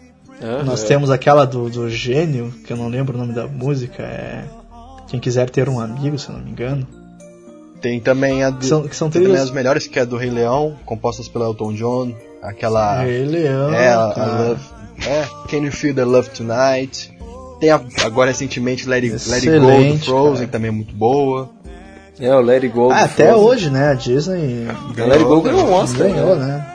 Nós 0.64 0.82
temos 0.82 1.08
aquela 1.08 1.46
do, 1.46 1.70
do 1.70 1.88
gênio, 1.88 2.52
que 2.66 2.72
eu 2.72 2.76
não 2.76 2.88
lembro 2.88 3.14
o 3.14 3.18
nome 3.18 3.32
da 3.32 3.46
música, 3.46 4.02
é 4.02 4.44
Quem 5.06 5.20
quiser 5.20 5.48
ter 5.48 5.68
um 5.68 5.78
amigo, 5.78 6.18
se 6.18 6.28
eu 6.28 6.34
não 6.34 6.42
me 6.42 6.50
engano. 6.50 7.05
Tem 7.80 8.00
também 8.00 8.42
a 8.42 8.52
são, 8.60 8.86
que 8.88 8.96
são 8.96 9.08
tem 9.10 9.20
também 9.20 9.34
trilhas 9.34 9.48
as 9.48 9.54
melhores, 9.54 9.86
que 9.86 9.98
é 9.98 10.06
do 10.06 10.16
Rei 10.16 10.30
Leão, 10.30 10.76
compostas 10.84 11.28
pelo 11.28 11.44
Elton 11.44 11.72
John. 11.74 12.12
Aquela. 12.42 13.02
Rei 13.02 13.24
Leão, 13.24 13.72
é, 13.74 13.88
a, 13.88 13.98
a. 14.00 14.48
Love. 14.48 14.60
É, 15.06 15.24
Can 15.50 15.58
You 15.58 15.72
Feel 15.72 15.94
the 15.94 16.04
Love 16.04 16.30
Tonight? 16.30 17.14
Tem 17.60 17.70
a- 17.70 17.80
agora 18.04 18.30
recentemente 18.30 18.88
Let 18.88 19.04
It, 19.04 19.28
Let 19.28 19.46
It 19.46 19.58
Go 19.60 19.66
do 19.66 19.98
Frozen, 19.98 20.32
cara. 20.34 20.46
que 20.46 20.52
também 20.52 20.68
é 20.68 20.72
muito 20.72 20.94
boa. 20.94 21.50
É, 22.18 22.34
o 22.34 22.40
Let 22.40 22.62
It 22.64 22.68
Go. 22.68 22.90
Ah, 22.90 23.02
até 23.04 23.26
Frozen. 23.28 23.44
hoje, 23.44 23.70
né? 23.70 23.90
A 23.90 23.94
Disney 23.94 24.66
O 24.68 25.00
Let 25.00 25.12
It 25.12 25.24
Go 25.24 25.42
ganhou 25.42 25.66
um 25.68 25.72
Oscar, 25.72 26.08
ganhou, 26.08 26.36
né? 26.36 26.46
né? 26.46 26.66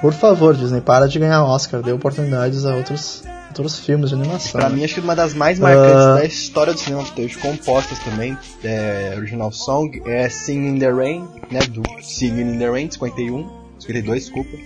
Por 0.00 0.12
favor, 0.12 0.54
Disney, 0.54 0.80
para 0.80 1.08
de 1.08 1.18
ganhar 1.18 1.42
Oscar, 1.44 1.82
dê 1.82 1.90
oportunidades 1.90 2.64
a 2.66 2.74
outros, 2.76 3.24
outros 3.58 3.78
filmes 3.78 4.10
de 4.10 4.14
animação. 4.16 4.52
Pra 4.52 4.68
né? 4.68 4.76
mim, 4.76 4.84
acho 4.84 4.94
que 4.94 5.00
uma 5.00 5.14
das 5.16 5.34
mais 5.34 5.58
marcantes 5.58 6.04
Ah. 6.04 6.14
da 6.14 6.24
história 6.24 6.72
do 6.72 6.78
cinema 6.80 7.04
hoje, 7.18 7.36
compostas 7.38 7.98
também, 8.00 8.36
é, 8.64 9.14
original 9.16 9.50
song, 9.52 10.02
é 10.06 10.28
Singing 10.28 10.76
in 10.76 10.78
the 10.78 10.90
Rain, 10.90 11.26
né, 11.50 11.60
do 11.68 11.82
Singing 12.02 12.54
in 12.54 12.58
the 12.58 12.68
Rain, 12.70 12.90
51, 12.90 13.48
52, 13.78 14.24
desculpa. 14.24 14.56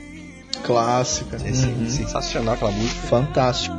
Clássica. 0.65 1.37
É 1.45 1.49
Uhum. 1.51 1.89
sensacional 1.89 2.55
aquela 2.55 2.71
música. 2.73 3.01
Fantástico. 3.09 3.75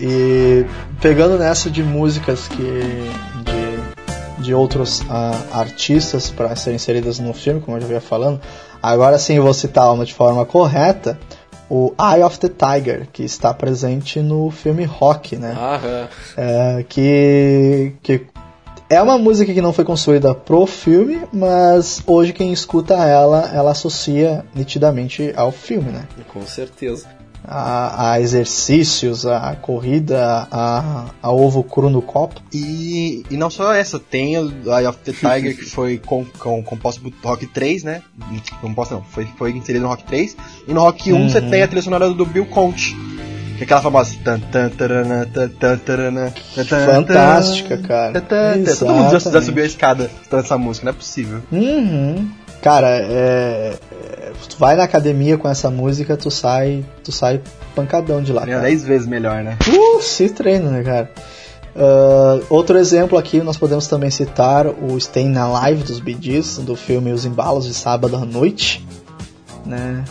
E 0.00 0.64
pegando 1.00 1.38
nessa 1.38 1.70
de 1.70 1.82
músicas 1.82 2.48
que 2.48 3.10
de, 4.44 4.54
outros 4.54 5.02
ah, 5.08 5.42
artistas 5.52 6.30
para 6.30 6.54
serem 6.54 6.76
inseridas 6.76 7.18
no 7.18 7.32
filme, 7.32 7.60
como 7.60 7.76
eu 7.76 7.80
já 7.80 7.86
vinha 7.86 8.00
falando, 8.00 8.40
agora 8.82 9.18
sim 9.18 9.34
eu 9.34 9.42
vou 9.42 9.54
citar 9.54 9.92
uma 9.92 10.04
de 10.04 10.14
forma 10.14 10.44
correta, 10.44 11.18
o 11.68 11.94
Eye 11.98 12.22
of 12.22 12.38
the 12.38 12.48
Tiger, 12.48 13.08
que 13.12 13.22
está 13.22 13.52
presente 13.54 14.20
no 14.20 14.50
filme 14.50 14.84
Rock, 14.84 15.36
né? 15.36 15.56
Aham. 15.58 16.08
É, 16.36 16.84
que, 16.88 17.94
que 18.02 18.26
é 18.88 19.00
uma 19.00 19.18
música 19.18 19.52
que 19.52 19.62
não 19.62 19.72
foi 19.72 19.84
construída 19.84 20.34
pro 20.34 20.66
filme, 20.66 21.22
mas 21.32 22.02
hoje 22.06 22.32
quem 22.32 22.52
escuta 22.52 22.94
ela, 22.94 23.50
ela 23.52 23.70
associa 23.70 24.44
nitidamente 24.54 25.32
ao 25.36 25.50
filme, 25.50 25.90
né? 25.90 26.06
Com 26.28 26.42
certeza. 26.42 27.08
A, 27.46 28.12
a 28.12 28.20
exercícios, 28.20 29.26
a 29.26 29.54
corrida, 29.60 30.48
a, 30.50 31.06
a 31.22 31.30
ovo 31.30 31.62
cru 31.62 31.90
no 31.90 32.00
copo. 32.00 32.40
E, 32.52 33.22
e 33.30 33.36
não 33.36 33.50
só 33.50 33.72
essa, 33.74 33.98
tem 33.98 34.38
o 34.38 34.50
Eye 34.66 34.86
of 34.86 34.98
the 35.04 35.12
Tiger, 35.12 35.56
que 35.56 35.64
foi 35.64 35.98
com, 35.98 36.24
com, 36.38 36.62
composto 36.62 37.00
pro 37.02 37.30
Rock 37.30 37.46
3, 37.46 37.84
né? 37.84 38.02
Composto 38.60 38.94
não, 38.94 39.02
foi, 39.02 39.26
foi 39.36 39.50
inserido 39.52 39.82
no 39.82 39.88
Rock 39.88 40.04
3. 40.04 40.36
E 40.66 40.72
no 40.72 40.80
Rock 40.80 41.12
1 41.12 41.28
você 41.28 41.38
Uhum. 41.40 41.50
tem 41.50 41.62
a 41.62 41.66
trilha 41.68 41.82
sonora 41.82 42.08
do 42.10 42.24
Bill 42.26 42.46
Conte. 42.46 42.96
Que 43.56 43.60
é 43.60 43.64
aquela 43.64 43.80
famosa. 43.82 44.16
Fantástica, 46.86 47.78
cara. 47.78 48.12
Todo 48.78 48.88
mundo 48.94 49.10
já, 49.12 49.20
subiu 49.42 49.62
a 49.62 49.66
escada 49.66 50.10
cantando 50.24 50.42
essa 50.42 50.58
música, 50.58 50.84
não 50.86 50.90
é 50.90 50.94
possível. 50.96 51.40
Uhum. 51.52 52.28
Cara, 52.64 52.88
é, 52.88 53.76
é, 53.92 54.32
tu 54.48 54.56
vai 54.56 54.74
na 54.74 54.84
academia 54.84 55.36
com 55.36 55.46
essa 55.46 55.70
música, 55.70 56.16
tu 56.16 56.30
sai, 56.30 56.82
tu 57.04 57.12
sai 57.12 57.42
pancadão 57.74 58.22
de 58.22 58.32
lá. 58.32 58.44
É 58.44 58.46
cara. 58.46 58.60
10 58.62 58.84
vezes 58.84 59.06
melhor, 59.06 59.44
né? 59.44 59.58
Uh, 59.68 60.00
se 60.00 60.30
treina, 60.30 60.70
né, 60.70 60.82
cara? 60.82 61.10
Ah, 61.76 62.40
outro 62.48 62.78
exemplo 62.78 63.18
aqui, 63.18 63.42
nós 63.42 63.58
podemos 63.58 63.86
também 63.86 64.10
citar 64.10 64.66
o 64.66 64.98
Staying 64.98 65.36
Alive 65.36 65.82
dos 65.82 66.00
Bee 66.00 66.16
Gees, 66.18 66.56
do 66.56 66.74
filme 66.74 67.12
Os 67.12 67.26
Embalos 67.26 67.66
de 67.66 67.74
Sábado 67.74 68.16
à 68.16 68.24
Noite, 68.24 68.82
né? 69.66 70.02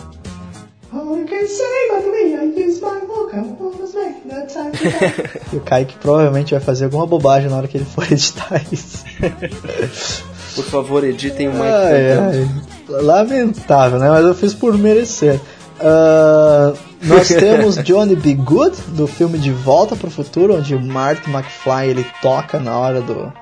E 5.52 5.56
o 5.56 5.60
Kaique 5.60 5.96
provavelmente 5.96 6.52
vai 6.52 6.60
fazer 6.60 6.84
alguma 6.84 7.04
bobagem 7.04 7.50
na 7.50 7.56
hora 7.56 7.66
que 7.66 7.76
ele 7.76 7.84
for 7.84 8.04
editar 8.12 8.62
isso. 8.70 9.04
Por 10.54 10.64
favor, 10.64 11.04
editem 11.04 11.48
o 11.48 11.52
Mike 11.52 11.66
Ai, 11.66 12.16
cantando. 12.16 12.62
ai. 12.88 13.02
Lamentável, 13.02 13.98
né? 13.98 14.08
Mas 14.08 14.24
eu 14.24 14.34
fiz 14.34 14.54
por 14.54 14.76
merecer. 14.76 15.40
Ah, 15.80 16.72
nós 17.02 17.28
temos 17.34 17.76
Johnny 17.76 18.16
B. 18.16 18.34
Good, 18.34 18.76
do 18.88 19.06
filme 19.06 19.38
De 19.38 19.50
Volta 19.50 19.96
para 19.96 20.08
o 20.08 20.10
Futuro, 20.10 20.56
onde 20.56 20.74
o 20.74 20.80
Marty 20.80 21.30
McFly 21.30 21.88
ele 21.88 22.06
toca 22.22 22.58
na 22.58 22.76
hora 22.76 23.00
do, 23.00 23.32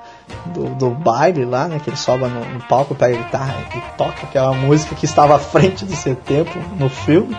do, 0.47 0.75
do 0.75 0.89
baile 0.89 1.45
lá, 1.45 1.67
né? 1.67 1.79
Que 1.83 1.89
ele 1.89 1.97
sobe 1.97 2.25
no, 2.25 2.45
no 2.45 2.59
palco, 2.61 2.95
pega 2.95 3.17
a 3.17 3.23
guitarra 3.23 3.65
e 3.75 3.97
toca, 3.97 4.27
que 4.27 4.37
é 4.37 4.41
uma 4.41 4.53
música 4.53 4.95
que 4.95 5.05
estava 5.05 5.35
à 5.35 5.39
frente 5.39 5.85
do 5.85 5.95
seu 5.95 6.15
tempo 6.15 6.51
no 6.77 6.89
filme. 6.89 7.35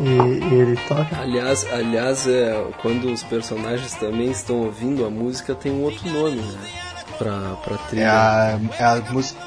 E, 0.00 0.54
e 0.54 0.54
ele 0.54 0.76
toca. 0.88 1.20
Aliás, 1.20 1.64
aliás 1.72 2.26
é, 2.26 2.64
quando 2.82 3.12
os 3.12 3.22
personagens 3.22 3.94
também 3.94 4.30
estão 4.30 4.56
ouvindo 4.62 5.04
a 5.04 5.10
música, 5.10 5.54
tem 5.54 5.70
um 5.70 5.82
outro 5.82 6.10
nome, 6.10 6.36
né? 6.36 6.58
Pra, 7.18 7.32
pra 7.64 7.74
É 7.74 7.78
trilha. 7.88 8.12
a, 8.12 8.58
é, 8.78 8.84
a, 8.84 9.02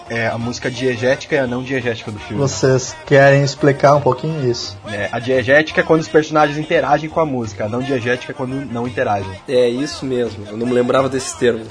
é 0.10 0.28
a 0.28 0.38
música 0.38 0.70
diegética 0.72 1.36
e 1.36 1.40
a 1.40 1.48
não 1.48 1.62
diegética 1.64 2.12
do 2.12 2.20
filme. 2.20 2.42
Vocês 2.42 2.96
querem 3.06 3.44
explicar 3.44 3.96
um 3.96 4.02
pouquinho 4.02 4.50
isso? 4.50 4.78
É, 4.88 5.10
a 5.12 5.20
diegética 5.20 5.82
é 5.82 5.84
quando 5.84 6.02
os 6.02 6.08
personagens 6.08 6.58
interagem 6.58 7.10
com 7.10 7.20
a 7.20 7.26
música, 7.26 7.66
a 7.66 7.70
não 7.70 7.80
diegética 7.82 8.32
é 8.32 8.36
quando 8.36 8.54
não 8.72 8.88
interagem. 8.88 9.32
É 9.48 9.68
isso 9.70 10.06
mesmo, 10.06 10.46
eu 10.48 10.58
não 10.58 10.66
me 10.66 10.74
lembrava 10.74 11.08
desse 11.10 11.38
termo. 11.38 11.66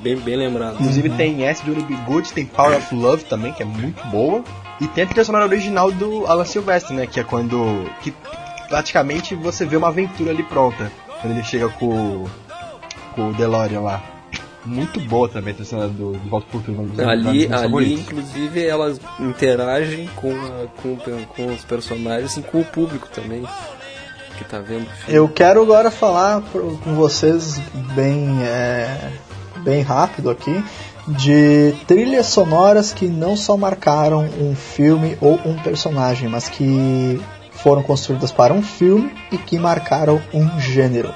Bem, 0.00 0.16
bem 0.16 0.36
lembrado. 0.36 0.74
Inclusive 0.74 1.08
tem 1.10 1.44
S 1.44 1.64
Johnny 1.64 1.82
B. 1.82 1.94
Good, 2.04 2.32
tem 2.32 2.44
Power 2.44 2.76
of 2.76 2.94
Love 2.94 3.24
também, 3.24 3.52
que 3.52 3.62
é 3.62 3.66
muito 3.66 4.04
boa. 4.08 4.42
E 4.80 4.88
tem 4.88 5.04
a 5.04 5.06
trilha 5.06 5.24
sonora 5.24 5.44
original 5.46 5.90
do 5.92 6.26
Alan 6.26 6.44
Silvestre, 6.44 6.94
né? 6.94 7.06
Que 7.06 7.20
é 7.20 7.24
quando. 7.24 7.88
que 8.02 8.12
praticamente 8.68 9.34
você 9.34 9.64
vê 9.64 9.76
uma 9.76 9.88
aventura 9.88 10.30
ali 10.30 10.42
pronta. 10.42 10.90
Quando 11.20 11.32
ele 11.32 11.44
chega 11.44 11.68
com, 11.68 11.86
o- 11.86 12.30
com 13.14 13.30
o 13.30 13.32
DeLorean 13.34 13.80
lá. 13.80 14.02
Muito 14.64 14.98
boa 15.00 15.28
também 15.28 15.54
a 15.58 15.64
sonora 15.64 15.88
do, 15.88 16.12
do 16.12 16.28
Volta 16.30 16.46
pro 16.50 16.60
Futuro. 16.60 16.82
dos 16.88 16.98
Ali, 17.00 17.28
ali 17.28 17.48
favoritos. 17.48 18.00
inclusive, 18.00 18.66
elas 18.66 19.00
interagem 19.20 20.08
com, 20.16 20.32
a- 20.32 20.66
com, 20.82 20.96
com 21.36 21.46
os 21.52 21.64
personagens 21.64 22.36
e 22.36 22.42
com 22.42 22.60
o 22.60 22.64
público 22.64 23.08
também. 23.08 23.44
Que 24.38 24.44
tá 24.44 24.58
vendo 24.58 24.82
o 24.82 24.86
filme. 24.86 25.14
Eu 25.16 25.28
quero 25.28 25.62
agora 25.62 25.90
falar 25.90 26.40
pro- 26.40 26.76
com 26.78 26.94
vocês 26.94 27.60
bem, 27.94 28.42
é, 28.42 29.10
bem 29.58 29.82
rápido 29.82 30.28
aqui 30.30 30.64
de 31.06 31.74
trilhas 31.86 32.26
sonoras 32.26 32.92
que 32.92 33.06
não 33.06 33.36
só 33.36 33.56
marcaram 33.56 34.24
um 34.40 34.54
filme 34.56 35.16
ou 35.20 35.34
um 35.44 35.54
personagem, 35.62 36.28
mas 36.28 36.48
que 36.48 37.20
foram 37.52 37.82
construídas 37.82 38.32
para 38.32 38.52
um 38.54 38.62
filme 38.62 39.12
e 39.30 39.36
que 39.38 39.58
marcaram 39.58 40.20
um 40.32 40.58
gênero. 40.58 41.12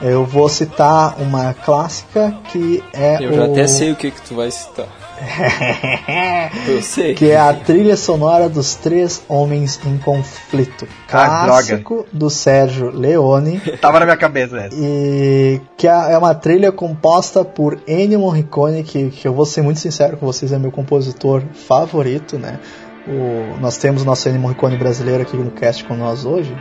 Eu 0.00 0.24
vou 0.24 0.48
citar 0.48 1.20
uma 1.20 1.52
clássica 1.52 2.34
que 2.50 2.82
é 2.92 3.22
Eu 3.22 3.32
já 3.34 3.46
o... 3.46 3.52
até 3.52 3.66
sei 3.66 3.92
o 3.92 3.96
que, 3.96 4.10
que 4.10 4.22
tu 4.22 4.34
vai 4.34 4.50
citar. 4.50 4.86
Eu 6.66 6.80
sei. 6.80 7.14
que 7.14 7.30
é 7.30 7.38
a 7.38 7.52
trilha 7.52 7.96
sonora 7.96 8.48
dos 8.48 8.74
Três 8.74 9.22
Homens 9.28 9.78
em 9.84 9.98
Conflito, 9.98 10.88
Ah, 11.12 11.44
clássico 11.44 12.06
do 12.10 12.30
Sérgio 12.30 12.90
Leone. 12.90 13.60
Tava 13.80 14.00
na 14.00 14.06
minha 14.06 14.16
cabeça 14.16 14.58
essa. 14.58 14.76
E 14.78 15.60
que 15.76 15.86
é 15.86 15.90
é 16.12 16.16
uma 16.16 16.34
trilha 16.34 16.72
composta 16.72 17.44
por 17.44 17.78
Ennio 17.86 18.20
Morricone, 18.20 18.82
que, 18.82 19.10
que 19.10 19.28
eu 19.28 19.34
vou 19.34 19.44
ser 19.44 19.62
muito 19.62 19.80
sincero 19.80 20.16
com 20.16 20.24
vocês, 20.24 20.52
é 20.52 20.58
meu 20.58 20.72
compositor 20.72 21.42
favorito, 21.52 22.38
né? 22.38 22.58
O, 23.06 23.58
nós 23.60 23.78
temos 23.78 24.02
o 24.02 24.04
nosso 24.04 24.28
Ennio 24.28 24.40
Morricone 24.40 24.76
brasileiro 24.76 25.22
aqui 25.22 25.36
no 25.36 25.50
cast 25.50 25.84
com 25.84 25.96
nós 25.96 26.24
hoje. 26.24 26.54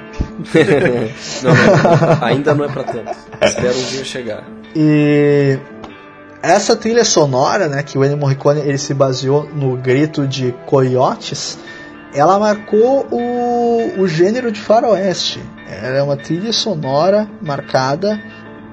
não, 1.43 1.53
não, 1.53 2.23
ainda 2.23 2.55
não 2.55 2.65
é 2.65 2.69
pra 2.69 2.83
tanto. 2.83 3.11
Espero 3.41 3.77
um 3.77 3.83
dia 3.83 4.05
chegar. 4.05 4.43
E 4.75 5.59
essa 6.41 6.75
trilha 6.75 7.03
sonora, 7.03 7.67
né, 7.67 7.83
que 7.83 7.97
o 7.97 8.05
Ennio 8.05 8.17
Morricone 8.17 8.61
ele 8.61 8.77
se 8.77 8.93
baseou 8.93 9.49
no 9.53 9.75
grito 9.75 10.25
de 10.25 10.53
coiotes, 10.65 11.59
ela 12.13 12.39
marcou 12.39 13.05
o, 13.11 14.01
o 14.01 14.07
gênero 14.07 14.51
de 14.51 14.59
faroeste. 14.59 15.43
Ela 15.67 15.97
é 15.97 16.03
uma 16.03 16.17
trilha 16.17 16.51
sonora 16.51 17.27
marcada 17.41 18.19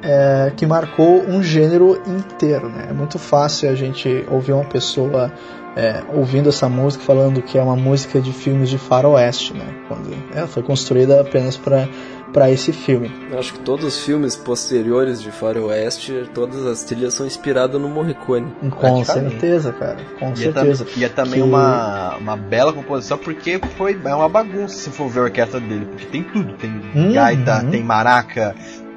é, 0.03 0.53
que 0.57 0.65
marcou 0.65 1.23
um 1.23 1.43
gênero 1.43 2.01
inteiro. 2.07 2.69
Né? 2.69 2.87
É 2.91 2.93
muito 2.93 3.19
fácil 3.19 3.69
a 3.69 3.75
gente 3.75 4.25
ouvir 4.31 4.53
uma 4.53 4.65
pessoa 4.65 5.33
é, 5.77 6.03
ouvindo 6.15 6.49
essa 6.49 6.69
música 6.69 7.05
falando 7.05 7.43
que 7.43 7.59
é 7.59 7.63
uma 7.63 7.77
música 7.77 8.19
de 8.21 8.33
filmes 8.33 8.71
de 8.71 8.79
faroeste, 8.79 9.53
né? 9.55 9.67
quando 9.87 10.11
ela 10.35 10.47
foi 10.49 10.63
construída 10.63 11.21
apenas 11.21 11.57
para 11.57 11.87
para 12.33 12.51
esse 12.51 12.71
filme. 12.71 13.11
Eu 13.31 13.39
acho 13.39 13.55
que 13.55 13.61
todos 13.61 13.85
os 13.87 14.05
filmes 14.05 14.37
posteriores 14.37 15.23
de 15.23 15.31
Faroeste, 15.31 16.29
todas 16.35 16.67
as 16.67 16.83
trilhas 16.85 17.15
são 17.15 17.25
inspiradas 17.27 17.81
no 17.81 17.89
Morricone. 17.89 18.53
Com 18.79 19.03
certeza, 19.05 19.73
cara. 19.73 19.97
Com 20.19 20.29
E 20.31 20.33
é, 20.33 20.37
certeza. 20.53 20.85
tam- 20.85 20.93
e 20.99 21.05
é 21.05 21.09
também 21.09 21.41
Que- 21.41 21.49
uma, 21.49 22.17
uma 22.17 22.37
bela 22.37 22.75
composição, 22.75 23.17
porque 23.17 23.59
foi 23.79 23.99
é 24.05 24.15
uma 24.15 24.29
bagunça 24.29 24.75
se 24.77 24.91
for 24.91 25.09
ver 25.09 25.21
a 25.21 25.23
orquestra 25.25 25.61
dele, 25.61 25.87
porque 25.87 26.05
tem 26.07 26.25
tudo, 26.25 26.53
tem 26.55 26.71
Uhum. 26.95 27.13
gaita, 27.15 27.65
tem 27.71 27.83
maraca, 27.83 28.55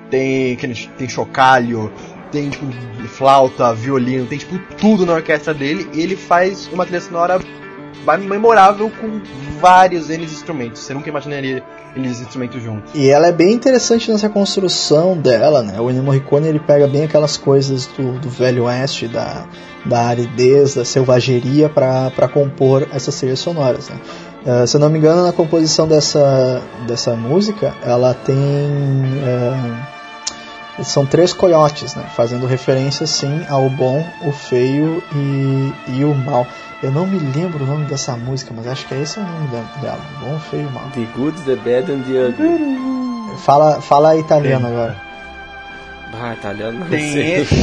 tem, 0.09 0.57
tem 0.97 1.07
chocalho, 1.07 1.93
tem 2.32 2.49
tipo 2.49 2.65
flauta, 3.07 3.73
violino, 3.73 4.25
tem 4.25 4.38
tipo 4.38 4.57
tudo 4.77 5.05
na 5.05 5.13
orquestra 5.13 5.53
dele, 5.53 5.89
e 5.93 6.01
ele 6.01 6.15
faz 6.15 6.69
uma 6.71 6.86
trilha 6.86 7.01
sonora 7.01 7.39
memorável 8.17 8.89
com 8.89 9.21
vários 9.59 10.09
N 10.09 10.23
instrumentos. 10.23 10.82
Você 10.82 10.93
nunca 10.93 11.09
imaginaria 11.09 11.63
eles 11.95 12.21
instrumentos 12.21 12.61
juntos. 12.61 12.91
E 12.95 13.09
ela 13.09 13.27
é 13.27 13.32
bem 13.32 13.53
interessante 13.53 14.11
nessa 14.11 14.30
construção 14.30 15.17
dela, 15.17 15.61
né? 15.61 15.80
O 15.80 15.89
Ennio 15.89 16.03
Morricone 16.03 16.47
ele 16.47 16.59
pega 16.59 16.88
bem 16.88 17.03
aquelas 17.03 17.38
coisas 17.38 17.88
do, 17.88 18.19
do 18.19 18.30
velho 18.30 18.63
oeste, 18.63 19.07
da, 19.07 19.45
da 19.86 20.01
aridez, 20.07 20.75
da 20.75 20.86
selvageria 20.86 21.69
para 21.69 22.27
compor 22.32 22.88
essas 22.93 23.15
trilhas 23.19 23.39
sonoras, 23.39 23.89
né? 23.89 23.99
Eh, 24.45 24.65
se 24.65 24.77
eu 24.77 24.80
não 24.80 24.89
me 24.89 24.97
engano, 24.97 25.23
na 25.23 25.34
composição 25.34 25.88
dessa, 25.88 26.61
dessa 26.88 27.15
música, 27.15 27.73
ela 27.84 28.13
tem 28.13 28.38
eh, 28.38 29.99
são 30.84 31.05
três 31.05 31.34
coiotes, 31.34 31.95
né? 31.95 32.05
Fazendo 32.15 32.45
referência 32.45 33.05
sim 33.07 33.45
ao 33.49 33.69
bom, 33.69 34.05
o 34.23 34.32
feio 34.32 35.03
e, 35.15 35.73
e 35.88 36.05
o 36.05 36.13
mal. 36.15 36.45
Eu 36.82 36.91
não 36.91 37.05
me 37.05 37.19
lembro 37.19 37.63
o 37.63 37.67
nome 37.67 37.86
dessa 37.86 38.15
música, 38.15 38.53
mas 38.55 38.65
acho 38.67 38.88
que 38.88 38.93
esse 38.95 39.19
é 39.19 39.21
o 39.21 39.25
nome 39.25 39.47
dela. 39.82 39.99
O 40.17 40.25
bom, 40.25 40.36
o 40.36 40.39
feio 40.39 40.63
e 40.63 40.65
o 40.67 40.71
mal. 40.71 40.89
The 40.93 41.05
Good, 41.15 41.41
The 41.41 41.55
Bad 41.55 41.91
and 41.91 42.01
The 42.03 42.27
Ugly. 42.30 43.38
Fala, 43.39 43.82
fala 43.82 44.15
italiano 44.15 44.67
agora. 44.67 45.09
Ah, 46.21 46.34
italiano 46.34 46.80
não 46.80 46.88
Tem 46.88 47.13
sei. 47.13 47.41
esse, 47.41 47.53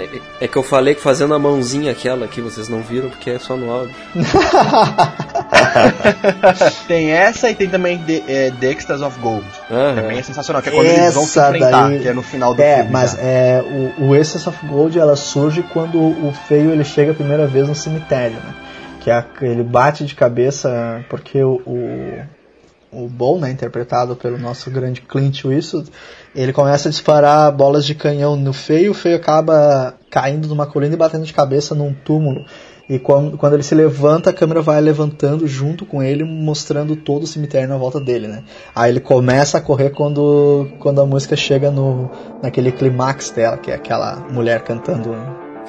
É, 0.00 0.20
é 0.46 0.48
que 0.48 0.56
eu 0.56 0.62
falei 0.62 0.94
que 0.94 1.00
fazendo 1.02 1.34
a 1.34 1.38
mãozinha 1.38 1.92
aquela 1.92 2.24
aqui, 2.24 2.40
vocês 2.40 2.68
não 2.70 2.80
viram 2.80 3.10
porque 3.10 3.30
é 3.30 3.38
só 3.38 3.54
no 3.56 3.70
áudio. 3.70 3.94
tem 6.88 7.10
essa 7.10 7.50
e 7.50 7.54
tem 7.54 7.68
também 7.68 7.98
The, 7.98 8.22
é, 8.26 8.50
The 8.50 8.66
Ecstasy 8.70 9.02
of 9.04 9.18
Gold. 9.20 9.46
Aham. 9.70 9.94
Também 10.02 10.18
é 10.18 10.22
sensacional, 10.22 10.62
que 10.62 10.68
é 10.68 10.72
quando 10.72 10.86
eles 10.86 11.14
vão 11.14 11.24
se 11.24 11.38
Essa 11.38 11.48
enfrentar, 11.56 11.88
daí- 11.88 12.00
que 12.00 12.08
é 12.08 12.12
no 12.12 12.22
final 12.22 12.54
do 12.54 12.62
É, 12.62 12.76
filme. 12.76 12.90
mas 12.90 13.12
já. 13.12 13.18
é, 13.20 13.92
o, 13.98 14.06
o 14.08 14.14
Essence 14.16 14.48
of 14.48 14.66
Gold 14.66 14.98
ela 14.98 15.16
surge 15.16 15.62
quando 15.72 15.98
o 16.00 16.32
feio 16.48 16.70
ele 16.70 16.84
chega 16.84 17.12
a 17.12 17.14
primeira 17.14 17.46
vez 17.46 17.68
no 17.68 17.74
cemitério, 17.74 18.36
né? 18.36 18.54
Que 19.00 19.10
é, 19.10 19.24
ele 19.42 19.62
bate 19.62 20.04
de 20.04 20.14
cabeça 20.14 21.04
porque 21.08 21.42
o, 21.42 21.60
o, 21.64 23.04
o 23.04 23.08
Bol, 23.08 23.38
né, 23.38 23.50
interpretado 23.50 24.16
pelo 24.16 24.38
nosso 24.38 24.70
grande 24.70 25.00
Clint 25.02 25.44
Eastwood, 25.44 25.90
ele 26.34 26.52
começa 26.52 26.88
a 26.88 26.90
disparar 26.90 27.52
bolas 27.52 27.84
de 27.84 27.94
canhão 27.94 28.34
no 28.36 28.52
feio, 28.52 28.90
o 28.90 28.94
feio 28.94 29.16
acaba 29.16 29.94
caindo 30.10 30.48
numa 30.48 30.66
colina 30.66 30.94
e 30.94 30.98
batendo 30.98 31.24
de 31.24 31.32
cabeça 31.32 31.74
num 31.74 31.92
túmulo. 31.92 32.44
E 32.88 32.98
quando, 33.00 33.36
quando 33.36 33.54
ele 33.54 33.64
se 33.64 33.74
levanta, 33.74 34.30
a 34.30 34.32
câmera 34.32 34.62
vai 34.62 34.80
levantando 34.80 35.46
junto 35.46 35.84
com 35.84 36.02
ele, 36.02 36.22
mostrando 36.22 36.94
todo 36.94 37.24
o 37.24 37.26
cemitério 37.26 37.68
na 37.68 37.76
volta 37.76 38.00
dele, 38.00 38.28
né? 38.28 38.44
Aí 38.74 38.92
ele 38.92 39.00
começa 39.00 39.58
a 39.58 39.60
correr 39.60 39.90
quando, 39.90 40.68
quando 40.78 41.00
a 41.00 41.06
música 41.06 41.34
chega 41.34 41.70
no 41.70 42.08
naquele 42.42 42.70
clímax 42.70 43.30
dela, 43.30 43.56
que 43.56 43.72
é 43.72 43.74
aquela 43.74 44.26
mulher 44.30 44.62
cantando 44.62 45.10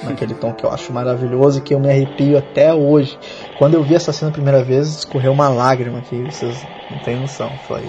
naquele 0.04 0.34
tom 0.34 0.52
que 0.52 0.64
eu 0.64 0.70
acho 0.70 0.92
maravilhoso 0.92 1.58
e 1.58 1.62
que 1.62 1.74
eu 1.74 1.80
me 1.80 1.90
arrepio 1.90 2.38
até 2.38 2.72
hoje. 2.72 3.18
Quando 3.58 3.74
eu 3.74 3.82
vi 3.82 3.94
essa 3.96 4.12
cena 4.12 4.30
a 4.30 4.34
primeira 4.34 4.62
vez, 4.62 4.86
escorreu 4.88 5.32
uma 5.32 5.48
lágrima 5.48 6.00
que 6.02 6.22
vocês 6.22 6.64
não 6.90 6.98
têm 7.00 7.16
noção. 7.16 7.50
Foi, 7.66 7.82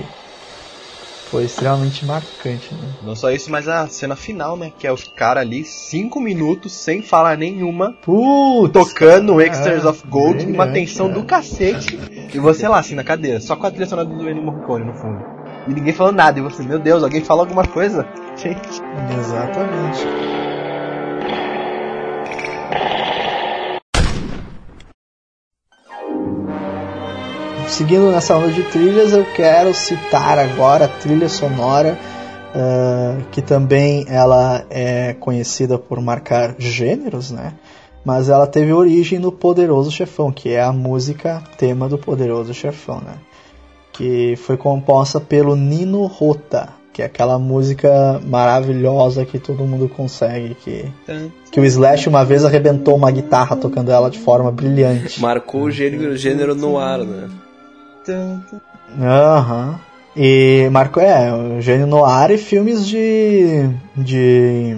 foi 1.29 1.45
extremamente 1.45 2.05
marcante, 2.05 2.73
né? 2.73 2.93
Não 3.03 3.15
só 3.15 3.31
isso, 3.31 3.51
mas 3.51 3.67
a 3.67 3.87
cena 3.87 4.15
final, 4.15 4.57
né? 4.57 4.71
Que 4.77 4.87
é 4.87 4.91
os 4.91 5.03
caras 5.03 5.43
ali, 5.43 5.63
cinco 5.63 6.19
minutos, 6.19 6.71
sem 6.73 7.01
falar 7.01 7.37
nenhuma, 7.37 7.93
Putz, 8.01 8.73
tocando 8.73 9.39
Extras 9.39 9.85
of 9.85 10.05
Gold, 10.07 10.45
uma 10.45 10.65
brilhante, 10.65 10.91
tensão 10.91 11.07
do 11.07 11.23
cara. 11.23 11.43
cacete. 11.43 11.99
E 12.33 12.39
você 12.39 12.67
lá, 12.67 12.79
assim, 12.79 12.95
na 12.95 13.03
cadeira, 13.03 13.39
só 13.39 13.55
com 13.55 13.67
a 13.67 13.71
trilha 13.71 13.85
sonora 13.85 14.07
do 14.07 14.29
Ennio 14.29 14.43
Morricone 14.43 14.85
no 14.85 14.93
fundo. 14.93 15.23
E 15.67 15.73
ninguém 15.73 15.93
falando 15.93 16.15
nada. 16.15 16.39
E 16.39 16.41
você, 16.41 16.63
meu 16.63 16.79
Deus, 16.79 17.03
alguém 17.03 17.23
fala 17.23 17.41
alguma 17.41 17.65
coisa? 17.65 18.07
Gente. 18.35 18.81
Exatamente. 19.19 20.48
Seguindo 27.69 28.11
nessa 28.11 28.35
onda 28.35 28.51
de 28.51 28.63
trilhas, 28.63 29.13
eu 29.13 29.23
quero 29.35 29.73
citar 29.73 30.37
agora 30.39 30.85
a 30.85 30.87
trilha 30.87 31.29
sonora, 31.29 31.97
ah, 32.53 33.17
que 33.31 33.41
também 33.41 34.05
ela 34.09 34.65
é 34.69 35.13
conhecida 35.13 35.77
por 35.77 36.01
marcar 36.01 36.55
gêneros, 36.57 37.31
né? 37.31 37.53
Mas 38.03 38.27
ela 38.27 38.47
teve 38.47 38.73
origem 38.73 39.19
no 39.19 39.31
Poderoso 39.31 39.91
Chefão, 39.91 40.31
que 40.31 40.49
é 40.49 40.61
a 40.61 40.73
música 40.73 41.43
tema 41.57 41.87
do 41.87 41.97
Poderoso 41.97 42.53
Chefão, 42.53 43.01
né? 43.01 43.13
Que 43.93 44.35
foi 44.35 44.57
composta 44.57 45.19
pelo 45.19 45.55
Nino 45.55 46.05
Rota, 46.05 46.69
que 46.91 47.03
é 47.03 47.05
aquela 47.05 47.37
música 47.37 48.19
maravilhosa 48.25 49.25
que 49.25 49.37
todo 49.37 49.63
mundo 49.63 49.87
consegue, 49.87 50.55
que, 50.55 50.85
que 51.51 51.59
o 51.59 51.65
Slash 51.65 52.09
uma 52.09 52.25
vez 52.25 52.43
arrebentou 52.43 52.95
uma 52.95 53.11
guitarra 53.11 53.55
tocando 53.55 53.91
ela 53.91 54.09
de 54.09 54.17
forma 54.17 54.51
brilhante. 54.51 55.21
Marcou 55.21 55.63
o 55.63 55.71
gênero, 55.71 56.17
gênero 56.17 56.55
no 56.55 56.77
ar, 56.77 56.99
né? 56.99 57.29
Aham. 58.99 59.79
E 60.15 60.67
marcou, 60.71 61.01
é, 61.01 61.31
o 61.31 61.61
gênio 61.61 61.87
no 61.87 62.03
ar 62.03 62.31
e 62.31 62.37
filmes 62.37 62.85
de. 62.85 63.69
de. 63.95 64.77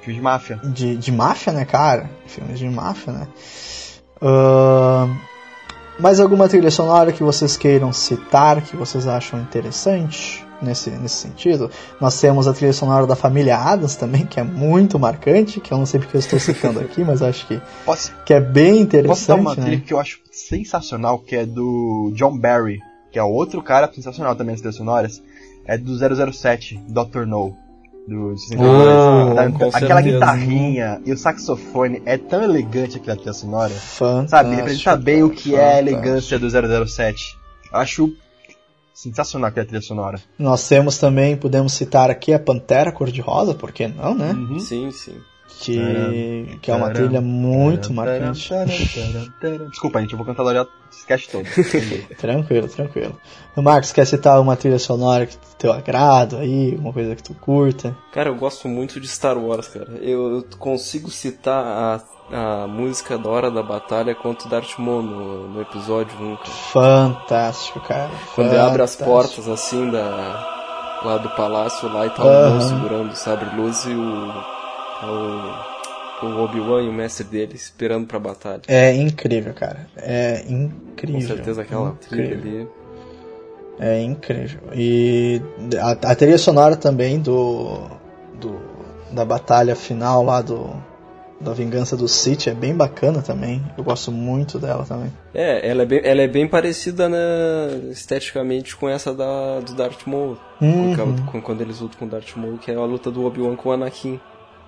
Filme 0.00 0.14
de 0.14 0.20
máfia. 0.20 0.60
de, 0.64 0.96
de 0.96 1.12
máfia, 1.12 1.52
né, 1.52 1.64
cara? 1.64 2.08
Filmes 2.26 2.58
de 2.58 2.68
máfia, 2.68 3.12
né? 3.12 3.28
Ahn, 4.22 5.16
mais 5.98 6.20
alguma 6.20 6.48
trilha 6.48 6.70
sonora 6.70 7.12
que 7.12 7.22
vocês 7.22 7.56
queiram 7.56 7.92
citar, 7.92 8.62
que 8.62 8.76
vocês 8.76 9.06
acham 9.06 9.40
interessante 9.40 10.47
nesse, 10.62 10.90
nesse 10.90 11.16
sentido? 11.16 11.70
Nós 12.00 12.20
temos 12.20 12.46
a 12.48 12.52
trilha 12.52 12.72
sonora 12.72 13.06
da 13.06 13.16
família 13.16 13.56
Adams 13.58 13.96
também, 13.96 14.24
que 14.26 14.38
é 14.40 14.42
muito 14.42 14.98
marcante, 14.98 15.60
que 15.60 15.72
eu 15.72 15.78
não 15.78 15.86
sei 15.86 16.00
porque 16.00 16.16
eu 16.16 16.20
estou 16.20 16.38
citando 16.38 16.80
aqui, 16.80 17.02
mas 17.04 17.22
acho 17.22 17.46
que, 17.46 17.60
Posso, 17.84 18.12
que 18.24 18.34
é 18.34 18.40
bem 18.40 18.86
posso 19.06 19.26
dar 19.28 19.34
uma 19.34 19.52
interessante, 19.52 19.64
trilha 19.64 19.78
né? 19.78 19.84
que 19.86 19.92
eu 19.94 19.98
acho 20.00 20.20
sensacional, 20.30 21.18
que 21.18 21.36
é 21.36 21.44
do 21.46 22.12
John 22.14 22.36
Barry, 22.38 22.78
que 23.10 23.18
é 23.18 23.22
outro 23.22 23.62
cara 23.62 23.90
sensacional 23.92 24.34
também 24.36 24.52
nas 24.52 24.60
trilhas 24.60 24.76
sonoras. 24.76 25.22
É 25.64 25.76
do 25.76 25.92
007, 26.32 26.80
Dr. 26.88 27.26
No. 27.26 27.54
Do, 28.08 28.34
Oh, 28.56 29.34
da- 29.34 29.50
com 29.50 29.66
aquela 29.66 29.70
certeza. 29.72 30.00
guitarrinha 30.02 30.98
e 31.04 31.12
o 31.12 31.18
saxofone 31.18 32.00
é 32.06 32.16
tão 32.16 32.42
elegante 32.42 32.96
aquela 32.96 33.16
trilha 33.18 33.34
sonora. 33.34 33.68
Fantástico. 33.68 34.30
Sabe, 34.30 34.54
representa 34.56 34.96
bem 34.96 35.22
o 35.22 35.28
que 35.28 35.54
é 35.54 35.74
a 35.74 35.78
elegância 35.78 36.38
do 36.38 36.48
007. 36.48 37.36
Eu 37.70 37.78
acho 37.78 38.10
sensacional 38.98 39.48
aquela 39.48 39.64
trilha 39.64 39.80
sonora. 39.80 40.20
Nós 40.36 40.66
temos 40.66 40.98
também, 40.98 41.36
podemos 41.36 41.72
citar 41.72 42.10
aqui 42.10 42.32
a 42.32 42.38
Pantera 42.38 42.90
Cor-de-Rosa, 42.90 43.54
por 43.54 43.70
que 43.70 43.86
não, 43.86 44.12
né? 44.12 44.32
Uhum. 44.32 44.58
Sim, 44.58 44.90
sim. 44.90 45.20
Que, 45.48 46.58
que 46.60 46.70
é 46.70 46.74
uma 46.74 46.90
trilha 46.90 47.20
muito 47.20 47.92
marcante. 47.92 48.50
Desculpa, 49.70 50.00
gente, 50.00 50.12
eu 50.12 50.18
vou 50.18 50.26
cantar 50.26 50.42
lá 50.42 50.66
esse 50.90 51.00
sketch 51.00 51.28
todo. 51.28 51.44
Tranquilo, 52.18 52.68
tranquilo. 52.68 53.18
Marcos, 53.56 53.92
quer 53.92 54.06
citar 54.06 54.40
uma 54.40 54.56
trilha 54.56 54.78
sonora 54.78 55.26
que 55.26 55.36
do 55.36 55.56
teu 55.58 55.72
agrado 55.72 56.36
aí, 56.36 56.76
uma 56.76 56.92
coisa 56.92 57.16
que 57.16 57.22
tu 57.22 57.34
curta? 57.34 57.96
Cara, 58.12 58.28
eu 58.28 58.36
gosto 58.36 58.68
muito 58.68 59.00
de 59.00 59.08
Star 59.08 59.36
Wars, 59.36 59.68
cara. 59.68 59.90
Eu, 60.00 60.36
eu 60.36 60.44
consigo 60.58 61.10
citar 61.10 61.64
a, 61.64 62.64
a 62.64 62.66
música 62.66 63.18
da 63.18 63.28
Hora 63.28 63.50
da 63.50 63.62
Batalha 63.62 64.14
contra 64.14 64.46
o 64.46 64.50
Darth 64.50 64.78
Maul 64.78 65.02
no, 65.02 65.48
no 65.48 65.60
episódio 65.62 66.14
1, 66.20 66.36
cara. 66.36 66.50
Fantástico, 66.72 67.80
cara. 67.80 68.10
Quando 68.34 68.48
ele 68.48 68.58
abre 68.58 68.82
as 68.82 68.94
portas 68.94 69.48
assim 69.48 69.90
da 69.90 70.56
lá 71.04 71.16
do 71.16 71.28
palácio 71.30 71.88
lá 71.92 72.06
e 72.06 72.10
tá 72.10 72.24
o 72.24 72.60
segurando 72.60 73.12
o 73.12 73.16
sabre 73.16 73.54
luz 73.56 73.84
e 73.84 73.94
o 73.94 74.57
o, 75.02 76.26
o 76.26 76.42
Obi-Wan 76.44 76.82
e 76.82 76.88
o 76.88 76.92
mestre 76.92 77.24
dele 77.24 77.54
esperando 77.54 78.06
pra 78.06 78.18
batalha. 78.18 78.62
É 78.66 78.92
incrível, 78.94 79.54
cara. 79.54 79.86
É 79.96 80.42
Com 80.46 80.52
incrível. 80.52 81.20
certeza 81.36 81.62
aquela 81.62 81.92
trilha 81.92 82.34
ali. 82.36 82.68
É 83.80 84.02
incrível. 84.02 84.60
E 84.74 85.40
a, 85.80 85.90
a 86.10 86.14
trilha 86.14 86.38
sonora 86.38 86.74
também 86.76 87.20
do, 87.20 87.78
do 88.40 88.58
da 89.12 89.24
batalha 89.24 89.74
final 89.76 90.22
lá 90.24 90.42
do 90.42 90.68
da 91.40 91.52
vingança 91.52 91.96
do 91.96 92.08
Sith 92.08 92.48
é 92.48 92.52
bem 92.54 92.74
bacana 92.74 93.22
também. 93.22 93.62
Eu 93.78 93.84
gosto 93.84 94.10
muito 94.10 94.58
dela 94.58 94.84
também. 94.84 95.12
É, 95.32 95.68
ela 95.70 95.84
é 95.84 95.86
bem, 95.86 96.00
ela 96.02 96.20
é 96.22 96.26
bem 96.26 96.48
parecida 96.48 97.08
né, 97.08 97.18
esteticamente 97.92 98.74
com 98.74 98.88
essa 98.88 99.14
da, 99.14 99.60
do 99.60 99.72
Darth 99.74 100.04
Maul. 100.04 100.36
Uhum. 100.60 100.96
Com- 100.96 101.26
com- 101.26 101.40
quando 101.40 101.60
eles 101.60 101.78
lutam 101.78 101.96
com 102.00 102.06
o 102.06 102.08
Darth 102.08 102.34
Maul, 102.34 102.58
que 102.58 102.72
é 102.72 102.74
a 102.74 102.80
luta 102.84 103.08
do 103.08 103.24
Obi-Wan 103.24 103.54
com 103.54 103.68
o 103.68 103.72
Anakin. 103.72 104.18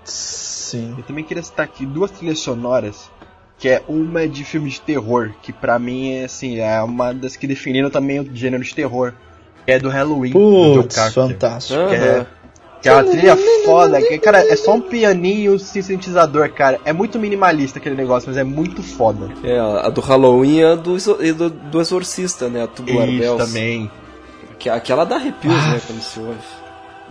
Sim. 0.05 0.95
Eu 0.97 1.05
também 1.05 1.25
queria 1.25 1.43
citar 1.43 1.65
aqui 1.65 1.85
duas 1.85 2.11
trilhas 2.11 2.39
sonoras, 2.39 3.11
que 3.59 3.69
é 3.69 3.83
uma 3.89 4.27
de 4.27 4.45
filme 4.45 4.71
de 4.71 4.81
terror, 4.81 5.33
que 5.43 5.53
pra 5.53 5.79
mim 5.79 6.15
é 6.15 6.25
assim, 6.25 6.59
é 6.59 6.81
uma 6.83 7.13
das 7.13 7.37
que 7.37 7.47
definiram 7.47 7.91
também 7.91 8.21
o 8.21 8.35
gênero 8.35 8.63
de 8.63 8.75
terror, 8.75 9.13
que 9.65 9.73
é 9.73 9.79
do 9.79 9.89
Halloween, 9.89 10.31
do 10.33 10.39
John 10.39 10.83
Putz, 10.83 10.97
Carpenter. 10.97 11.33
fantástico. 11.33 11.89
Que 11.89 11.95
é, 11.95 12.27
que 12.81 12.89
é 12.89 12.95
uma 12.95 13.05
trilha 13.05 13.37
foda, 13.67 14.01
que, 14.01 14.19
cara, 14.19 14.41
é 14.51 14.57
só 14.57 14.75
um 14.75 14.81
pianinho, 14.81 15.55
um 15.55 15.59
sintetizador, 15.59 16.51
cara. 16.53 16.81
É 16.85 16.93
muito 16.93 17.19
minimalista 17.19 17.79
aquele 17.79 17.95
negócio, 17.95 18.29
mas 18.29 18.39
é 18.39 18.45
muito 18.45 18.83
foda. 18.83 19.29
É, 19.45 19.59
a 19.59 19.91
do 19.91 20.01
Halloween 20.01 20.61
e 20.61 20.65
a 20.65 20.75
do, 20.77 20.97
e 21.23 21.33
do, 21.33 21.51
do 21.51 21.81
Exorcista, 21.81 22.49
né? 22.49 22.63
A 22.63 22.67
Tubular 22.67 23.07
Isso 23.07 23.19
Bells. 23.19 23.45
também. 23.45 23.91
Que, 24.59 24.71
aquela 24.71 25.05
dá 25.05 25.17
arrepios, 25.17 25.55
né? 25.55 25.81
Quando 25.87 26.01
se 26.01 26.21
ouve. 26.21 26.39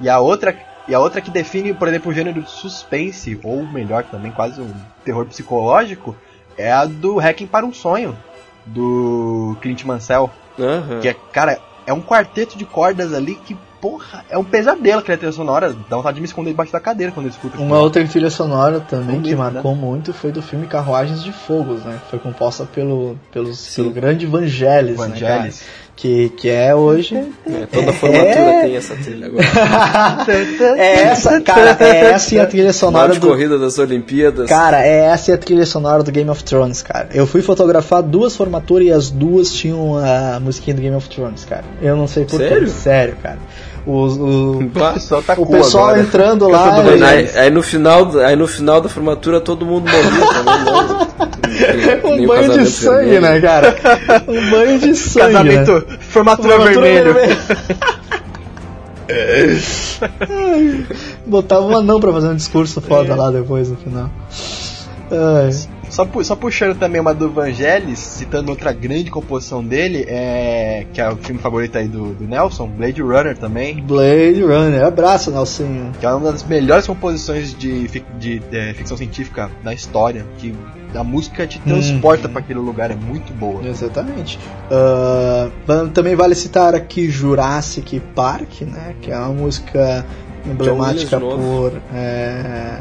E 0.01 0.09
a 0.09 0.19
outra, 0.19 0.57
e 0.89 0.95
a 0.95 0.99
outra 0.99 1.21
que 1.21 1.29
define, 1.29 1.71
por 1.71 1.87
exemplo, 1.87 2.11
o 2.11 2.13
gênero 2.13 2.41
de 2.41 2.49
suspense, 2.49 3.39
ou 3.43 3.63
melhor 3.63 4.03
também, 4.05 4.31
quase 4.31 4.59
um 4.59 4.73
terror 5.05 5.23
psicológico, 5.27 6.15
é 6.57 6.71
a 6.71 6.83
do 6.85 7.19
Hacking 7.19 7.45
para 7.45 7.63
um 7.63 7.71
Sonho, 7.71 8.17
do 8.65 9.55
Clint 9.61 9.83
Mansell. 9.83 10.31
Aham. 10.57 10.99
Que 10.99 11.09
é, 11.09 11.15
cara, 11.31 11.59
é 11.85 11.93
um 11.93 12.01
quarteto 12.01 12.57
de 12.57 12.65
cordas 12.65 13.13
ali 13.13 13.35
que, 13.35 13.55
porra, 13.79 14.25
é 14.29 14.37
um 14.37 14.43
pesadelo 14.43 14.99
aquela 14.99 15.17
trilha 15.17 15.31
sonora. 15.31 15.75
Dá 15.87 15.97
vontade 15.97 16.15
de 16.15 16.21
me 16.21 16.27
esconder 16.27 16.49
debaixo 16.49 16.71
da 16.73 16.79
cadeira 16.79 17.11
quando 17.11 17.27
eu 17.27 17.31
escuto 17.31 17.53
aquilo. 17.53 17.65
Uma 17.65 17.79
outra 17.79 18.03
trilha 18.07 18.31
sonora 18.31 18.79
também 18.79 19.17
Bonito, 19.17 19.29
que 19.29 19.35
marcou 19.35 19.75
muito 19.75 20.11
foi 20.11 20.31
do 20.31 20.41
filme 20.41 20.65
Carruagens 20.65 21.23
de 21.23 21.31
Fogos, 21.31 21.83
né? 21.83 21.99
Foi 22.09 22.17
composta 22.17 22.65
pelo, 22.65 23.15
pelos, 23.31 23.59
Sim. 23.59 23.83
pelo 23.83 23.93
grande 23.93 24.25
Vangelis, 24.25 24.97
né, 24.97 25.07
Vangelis. 25.07 25.59
cara? 25.59 25.88
Que, 26.01 26.29
que 26.29 26.47
é 26.49 26.73
hoje... 26.73 27.13
É, 27.45 27.65
toda 27.69 27.91
formatura 27.91 28.23
É. 28.29 28.61
tem 28.61 28.75
essa 28.77 28.95
trilha 28.95 29.25
agora. 29.27 29.43
é 30.77 31.01
essa, 31.01 31.41
cara, 31.41 31.75
é 31.77 32.05
essa 32.15 32.35
e 32.35 32.39
a 32.39 32.45
trilha 32.45 32.71
sonora 32.71 33.11
de 33.11 33.19
do... 33.19 33.27
corrida 33.27 33.59
das 33.59 33.77
Olimpíadas. 33.79 34.47
Cara, 34.47 34.81
é 34.81 35.07
essa 35.07 35.31
e 35.31 35.33
a 35.33 35.37
trilha 35.37 35.65
sonora 35.65 36.01
do 36.01 36.09
Game 36.09 36.29
of 36.29 36.41
Thrones, 36.41 36.81
cara. 36.81 37.09
Eu 37.13 37.27
fui 37.27 37.41
fotografar 37.41 38.01
duas 38.01 38.33
formaturas 38.33 38.87
e 38.87 38.91
as 38.93 39.09
duas 39.09 39.51
tinham 39.53 39.97
a 39.97 40.39
musiquinha 40.39 40.73
do 40.73 40.81
Game 40.81 40.95
of 40.95 41.09
Thrones, 41.09 41.43
cara. 41.43 41.65
Eu 41.81 41.97
não 41.97 42.07
sei 42.07 42.23
porquê. 42.23 42.47
Sério? 42.47 42.69
Sério, 42.69 43.15
cara. 43.21 43.39
Os- 43.85 44.15
o, 44.17 44.59
O 44.59 44.69
pessoal 44.93 45.21
tá 45.21 45.33
o 45.37 45.45
pessoal 45.45 45.85
agora. 45.87 46.01
entrando 46.01 46.47
lá... 46.47 46.81
E- 46.95 47.03
Aí, 47.03 47.29
aí 47.35 47.49
no 47.49 47.61
final, 47.61 48.17
aí 48.19 48.37
no 48.37 48.47
final 48.47 48.79
da 48.79 48.87
formatura 48.87 49.41
todo 49.41 49.65
mundo 49.65 49.89
morreu 49.89 50.27
também, 50.27 50.63
nem 51.19 51.28
Um 52.03 52.27
banho 52.27 52.57
de 52.59 52.65
sangue, 52.69 53.09
vermelho. 53.11 53.21
né, 53.21 53.41
cara? 53.41 53.75
Um 54.27 54.49
banho 54.51 54.79
de 54.79 54.95
sangue. 54.95 55.33
né? 55.33 55.33
Casamento, 55.65 55.87
formatura, 55.99 56.49
Formatura 56.57 56.81
vermelho. 56.81 57.13
vermelha. 57.13 57.37
Ai, 59.11 60.85
Botava 61.25 61.65
um 61.65 61.75
anão 61.77 61.99
pra 61.99 62.11
fazer 62.11 62.27
um 62.27 62.35
discurso 62.35 62.79
foda 62.81 63.15
lá 63.15 63.31
depois 63.31 63.69
no 63.69 63.77
final. 63.77 64.09
Ai. 65.11 65.49
Só, 65.89 66.05
pu- 66.05 66.23
só 66.23 66.35
puxando 66.35 66.77
também 66.77 67.01
uma 67.01 67.13
do 67.13 67.29
Vangelis, 67.31 67.97
citando 67.99 68.51
outra 68.51 68.71
grande 68.71 69.09
composição 69.09 69.63
dele, 69.63 70.05
é, 70.07 70.85
que 70.93 71.01
é 71.01 71.09
o 71.09 71.17
filme 71.17 71.41
favorito 71.41 71.77
aí 71.77 71.87
do, 71.87 72.13
do 72.13 72.25
Nelson, 72.27 72.67
Blade 72.67 73.01
Runner 73.01 73.35
também, 73.37 73.81
Blade 73.81 74.41
Runner, 74.43 74.83
abraço, 74.85 75.31
Nelsinho. 75.31 75.91
que 75.99 76.05
é 76.05 76.11
uma 76.13 76.31
das 76.31 76.43
melhores 76.43 76.85
composições 76.85 77.53
de, 77.57 77.87
fic- 77.87 78.05
de, 78.19 78.41
é, 78.51 78.73
ficção 78.73 78.95
científica 78.95 79.49
da 79.63 79.73
história, 79.73 80.25
que 80.37 80.53
a 80.95 81.03
música 81.03 81.45
te 81.47 81.59
transporta 81.59 82.27
Uhum. 82.27 82.33
pra 82.33 82.41
aquele 82.41 82.59
lugar, 82.59 82.91
é 82.91 82.95
muito 82.95 83.33
boa. 83.33 83.65
Exatamente. 83.67 84.39
Vam- 85.65 85.89
também 85.89 86.15
vale 86.15 86.35
citar 86.35 86.73
aqui 86.75 87.09
Jurassic 87.09 87.99
Park, 88.15 88.61
né? 88.61 88.95
Que 89.01 89.11
é 89.11 89.17
uma 89.17 89.29
música 89.33 90.05
emblemática 90.45 91.17
de 91.17 91.23
por. 91.25 91.73
é, 91.93 92.79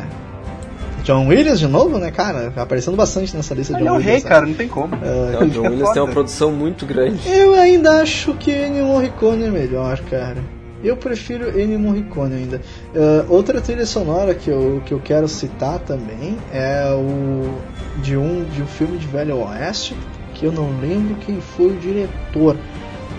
John 1.09 1.27
Williams 1.27 1.59
de 1.59 1.67
novo, 1.67 1.99
né, 1.99 2.11
cara? 2.11 2.53
Aparecendo 2.55 2.97
bastante 2.97 3.35
nessa 3.35 3.55
lista 3.55 3.73
de 3.75 3.81
Ele 3.81 3.89
é 3.89 3.91
John 3.91 3.97
o 3.97 4.01
rei, 4.01 4.07
Williams. 4.17 4.25
né? 4.25 4.29
cara, 4.31 4.47
não 4.47 4.55
tem 4.55 4.69
como. 4.69 4.95
Não, 4.97 5.41
o 5.47 5.49
John 5.51 5.65
É 5.65 5.69
Williams 5.71 5.89
tem 5.89 5.95
foda. 5.95 6.05
uma 6.05 6.13
produção 6.13 6.53
muito 6.53 6.85
grande. 6.85 7.21
Eu 7.27 7.55
ainda 7.55 8.03
acho 8.03 8.35
que 8.35 8.51
Ennio 8.51 8.85
Morricone 8.85 9.45
é 9.45 9.51
melhor, 9.51 9.99
cara. 10.11 10.37
Eu 10.85 10.97
prefiro 10.97 11.59
Ennio 11.59 11.79
Morricone 11.79 12.35
ainda. 12.37 12.61
Ah, 12.95 13.25
outra 13.29 13.61
trilha 13.61 13.87
sonora 13.87 14.35
que 14.35 14.51
eu, 14.51 14.83
que 14.85 14.93
eu 14.93 15.01
quero 15.01 15.27
citar 15.27 15.79
também 15.79 16.37
é 16.53 16.85
o 16.93 17.55
de 18.03 18.17
um, 18.17 18.45
de 18.45 18.63
um 18.63 18.67
filme 18.67 18.99
de 18.99 19.07
Velho 19.07 19.39
Oeste, 19.39 19.97
que 20.35 20.45
eu 20.45 20.53
não 20.53 20.69
lembro 20.81 21.17
quem 21.27 21.41
foi 21.41 21.69
o 21.69 21.77
diretor. 21.79 22.55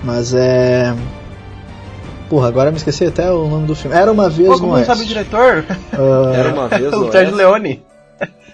Mas 0.04 0.34
é. 0.34 0.94
Porra, 2.30 2.48
agora 2.48 2.70
eu 2.70 2.72
me 2.72 2.78
esqueci 2.78 3.06
até 3.06 3.32
o 3.32 3.48
nome 3.48 3.66
do 3.66 3.76
filme. 3.76 3.96
Era 3.98 4.12
uma 4.12 4.30
vez 4.30 4.48
Pô, 4.48 4.54
no 4.54 4.60
como 4.60 4.72
não 4.74 4.78
Oeste. 4.78 4.88
sabe 4.88 5.02
o 5.02 5.06
diretor? 5.06 5.66
Ah, 5.92 6.32
Era 6.36 6.54
uma 6.54 6.68
vez 6.68 6.82
o 6.94 6.98
no 6.98 7.12
Sérgio 7.12 7.36
Oeste. 7.36 7.36
Leone. 7.36 7.84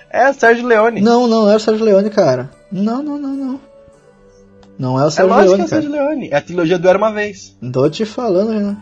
É, 0.09 0.29
o 0.29 0.33
Sérgio 0.33 0.65
Leone. 0.65 1.01
Não, 1.01 1.27
não, 1.27 1.41
não 1.41 1.49
era 1.49 1.57
o 1.57 1.59
Sérgio 1.59 1.83
Leone, 1.85 2.09
cara. 2.09 2.49
Não, 2.71 3.03
não, 3.03 3.17
não, 3.17 3.35
não. 3.35 3.59
Não 4.79 4.99
é 4.99 5.03
o 5.03 5.07
é 5.07 5.11
Sérgio 5.11 5.33
lógico 5.33 5.55
Leone, 5.55 5.57
que 5.57 5.61
é 5.61 5.65
o 5.65 5.69
cara. 5.69 5.81
Sérgio 5.81 5.91
Leone. 5.91 6.29
É 6.31 6.35
a 6.37 6.41
trilogia 6.41 6.79
do 6.79 6.87
Era 6.87 6.97
Uma 6.97 7.11
Vez. 7.11 7.55
Tô 7.73 7.89
te 7.89 8.05
falando, 8.05 8.51
Renan. 8.51 8.77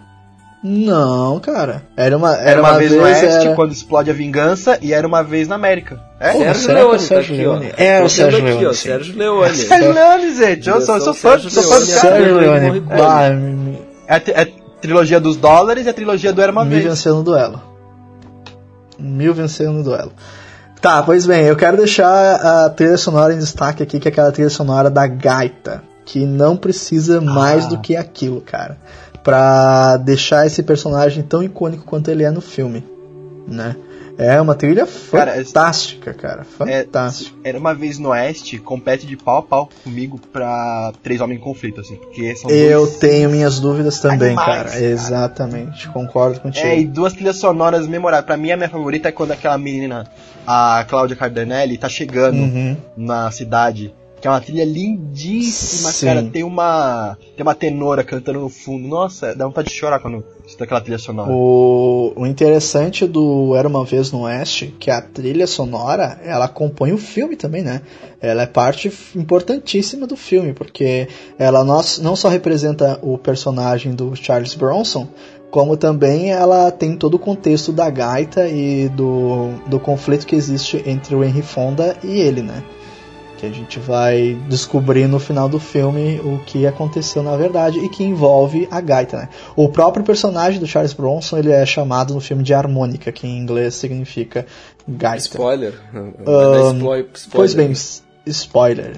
Não, 0.64 1.40
cara. 1.42 1.84
Era 1.98 2.16
uma, 2.16 2.36
Era, 2.36 2.62
uma, 2.62 2.78
vez 2.78 2.92
no 2.94 3.02
Oeste, 3.04 3.26
era... 3.26 3.56
quando 3.56 3.74
explode 3.74 4.10
a 4.10 4.14
vingança, 4.14 4.78
e 4.82 4.94
era 4.94 5.06
uma 5.06 5.22
vez 5.22 5.48
na 5.48 5.56
América. 5.56 6.00
É? 6.22 6.32
Pô, 6.32 6.40
Sérgio 6.54 6.70
é 6.70 6.74
o 6.74 6.76
Leone, 6.78 7.00
tá 7.00 7.06
Sérgio 7.06 7.36
aqui, 7.36 7.46
ó. 7.46 7.52
Leone? 7.52 7.74
É 7.76 8.02
o 8.02 8.10
Sérgio 8.10 8.40
aqui, 8.40 8.48
Leone, 8.48 8.66
ó, 8.66 8.74
sim. 8.74 8.88
Sérgio 8.88 9.18
Leone. 9.18 9.56
Sérgio 9.58 9.92
Leone, 9.92 10.36
gente. 10.36 10.70
Eu 10.70 10.82
sou, 10.82 10.96
eu 10.96 11.02
sou 11.02 11.14
fã, 11.14 11.38
sou 11.40 11.64
fã 11.64 11.80
do 11.80 11.86
Sérgio 11.86 12.02
cara. 12.02 12.16
Sérgio 12.16 12.36
Leone, 12.38 12.80
me, 12.80 13.78
É 14.08 14.42
é 14.42 14.53
trilogia 14.84 15.18
dos 15.20 15.38
dólares 15.38 15.86
e 15.86 15.90
a 15.90 15.94
trilogia 15.94 16.34
do 16.34 16.42
Era 16.42 16.52
Uma 16.52 16.66
me 16.66 16.72
Vez. 16.72 16.84
venceu 16.84 17.16
no 17.16 17.24
duelo. 17.24 17.62
Mil 19.00 19.34
venceu 19.34 19.72
no 19.72 19.82
duelo. 19.82 20.12
Tá, 20.82 21.02
pois 21.02 21.26
bem, 21.26 21.46
eu 21.46 21.56
quero 21.56 21.78
deixar 21.78 22.36
a 22.36 22.70
trilha 22.70 22.98
sonora 22.98 23.34
em 23.34 23.40
destaque 23.40 23.82
aqui, 23.82 23.98
que 23.98 24.10
é 24.10 24.12
aquela 24.12 24.32
trilha 24.32 24.50
sonora 24.50 24.90
da 24.90 25.08
gaita. 25.08 25.82
Que 26.06 26.26
não 26.26 26.58
precisa 26.58 27.22
mais 27.22 27.66
do 27.66 27.78
que 27.80 27.96
aquilo, 27.96 28.42
cara. 28.42 28.78
Pra 29.24 29.96
deixar 29.96 30.46
esse 30.46 30.62
personagem 30.62 31.24
tão 31.24 31.42
icônico 31.42 31.86
quanto 31.86 32.12
ele 32.12 32.24
é 32.24 32.30
no 32.30 32.42
filme. 32.42 32.84
né? 33.48 33.78
É 34.18 34.40
uma 34.40 34.54
trilha 34.56 34.88
Cara, 35.12 35.32
é- 35.40 35.44
fantástica, 35.44 36.14
cara. 36.14 36.44
Fantástica. 36.44 37.36
Era 37.44 37.58
uma 37.58 37.74
vez 37.74 37.98
no 37.98 38.10
Oeste, 38.10 38.58
compete 38.60 39.08
de 39.08 39.18
pau 39.18 39.38
a 39.38 39.42
pau 39.42 39.70
comigo 39.84 40.20
pra 40.32 40.92
Três 41.02 41.20
Homens 41.20 41.40
em 41.40 41.44
Conflito, 41.44 41.82
assim. 41.82 41.96
Porque 41.96 42.36
são 42.36 42.50
Eu 42.52 42.86
dois- 42.86 42.98
tenho 42.98 43.30
minhas 43.30 43.60
dúvidas 43.60 44.00
também, 44.00 44.28
Animais, 44.30 44.46
cara. 44.48 44.70
cara. 44.70 44.82
Exatamente. 44.84 45.88
Concordo 45.90 46.40
contigo. 46.40 46.66
É, 46.68 46.80
e 46.80 46.86
duas 46.86 47.14
trilhas 47.14 47.38
sonoras 47.38 47.88
memoráveis. 47.88 48.26
Pra 48.26 48.38
mim, 48.38 48.52
a 48.52 48.58
minha 48.58 48.70
favorita 48.70 49.10
é 49.10 49.12
quando 49.12 49.32
aquela 49.32 49.58
menina, 49.58 50.06
a 50.46 50.86
Cláudia 50.88 51.16
Cardanelli, 51.16 51.78
tá 51.78 51.90
chegando 51.90 52.38
Uhum. 52.38 52.78
na 52.96 53.32
cidade. 53.32 53.94
Que 54.22 54.28
é 54.28 54.32
uma 54.32 54.40
trilha 54.40 54.64
lindíssima, 54.64 55.92
Sim. 55.92 56.06
cara. 56.06 56.24
Tem 56.24 56.44
uma. 56.44 57.18
Tem 57.36 57.44
uma 57.44 57.54
tenora 57.56 58.04
cantando 58.06 58.40
no 58.40 58.48
fundo. 58.50 58.88
Nossa, 58.88 59.36
dá 59.36 59.46
vontade 59.46 59.68
de 59.70 59.74
chorar 59.76 60.00
quando 60.00 60.24
escuta 60.54 60.64
aquela 60.64 60.82
trilha 60.82 60.98
sonora. 60.98 61.32
O, 61.32 62.14
o 62.16 62.26
interessante 62.26 63.06
do 63.06 63.56
Era 63.56 63.68
Uma 63.68 63.84
Vez 63.84 64.12
no 64.12 64.22
Oeste, 64.22 64.74
que 64.80 64.90
a 64.90 65.02
trilha 65.02 65.46
sonora, 65.48 66.20
ela 66.24 66.48
compõe 66.48 66.94
o 66.94 66.98
filme 66.98 67.36
também, 67.36 67.64
né? 67.64 67.82
Ela 68.22 68.44
é 68.44 68.48
parte 68.48 68.92
importantíssima 69.16 70.08
do 70.08 70.16
filme, 70.16 70.54
porque 70.54 71.08
ela 71.38 71.64
não 71.64 72.16
só 72.16 72.30
representa 72.30 73.00
o 73.02 73.18
personagem 73.18 73.94
do 73.94 74.16
Charles 74.16 74.56
Bronson, 74.56 75.08
como 75.52 75.76
também 75.76 76.32
ela 76.32 76.72
tem 76.72 76.96
todo 76.96 77.16
o 77.16 77.20
contexto 77.20 77.72
da 77.72 77.90
gaita 77.90 78.48
e 78.48 78.90
do, 78.90 79.50
do 79.68 79.80
conflito 79.80 80.26
que 80.26 80.36
existe 80.36 80.82
entre 80.86 81.16
o 81.16 81.24
Henry 81.24 81.44
Fonda 81.44 81.96
e 82.04 82.20
ele, 82.20 82.42
né? 82.42 82.64
Que 83.44 83.48
a 83.48 83.52
gente 83.52 83.78
vai 83.78 84.38
descobrir 84.48 85.06
no 85.06 85.20
final 85.20 85.50
do 85.50 85.60
filme 85.60 86.18
o 86.24 86.40
que 86.46 86.66
aconteceu 86.66 87.22
na 87.22 87.36
verdade 87.36 87.78
e 87.78 87.90
que 87.90 88.02
envolve 88.02 88.70
a 88.72 88.80
gaita, 88.80 89.18
né? 89.18 89.30
O 89.54 89.68
próprio 89.68 90.02
personagem 90.06 90.62
do 90.62 90.66
Charles 90.66 90.94
Bronson 90.94 91.40
ele 91.40 91.52
é 91.52 91.66
chamado 91.66 92.14
no 92.14 92.22
filme 92.22 92.42
de 92.42 92.54
harmônica, 92.54 93.12
que 93.12 93.28
em 93.28 93.38
inglês 93.38 93.74
significa 93.76 94.46
gaita. 94.88 95.18
Spoiler. 95.26 95.74
Ahn, 95.94 96.78
Spoiler. 96.78 97.06
Pois 97.34 97.54
bem, 97.54 97.72
s- 97.72 98.02
spoiler. 98.26 98.96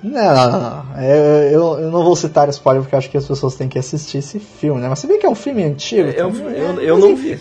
Não, 0.00 0.12
não, 0.22 0.50
não. 0.52 0.60
não. 0.84 1.02
Eu, 1.02 1.24
eu, 1.50 1.78
eu 1.80 1.90
não 1.90 2.04
vou 2.04 2.14
citar 2.14 2.48
spoiler 2.50 2.82
porque 2.84 2.94
acho 2.94 3.10
que 3.10 3.16
as 3.18 3.26
pessoas 3.26 3.56
têm 3.56 3.68
que 3.68 3.80
assistir 3.80 4.18
esse 4.18 4.38
filme, 4.38 4.80
né? 4.80 4.88
Mas 4.88 5.00
você 5.00 5.08
vê 5.08 5.18
que 5.18 5.26
é 5.26 5.28
um 5.28 5.34
filme 5.34 5.64
antigo. 5.64 6.02
Eu, 6.08 6.28
então, 6.28 6.48
eu, 6.50 6.80
é, 6.80 6.88
eu 6.88 6.94
mas 6.98 7.04
não 7.04 7.16
vi. 7.16 7.40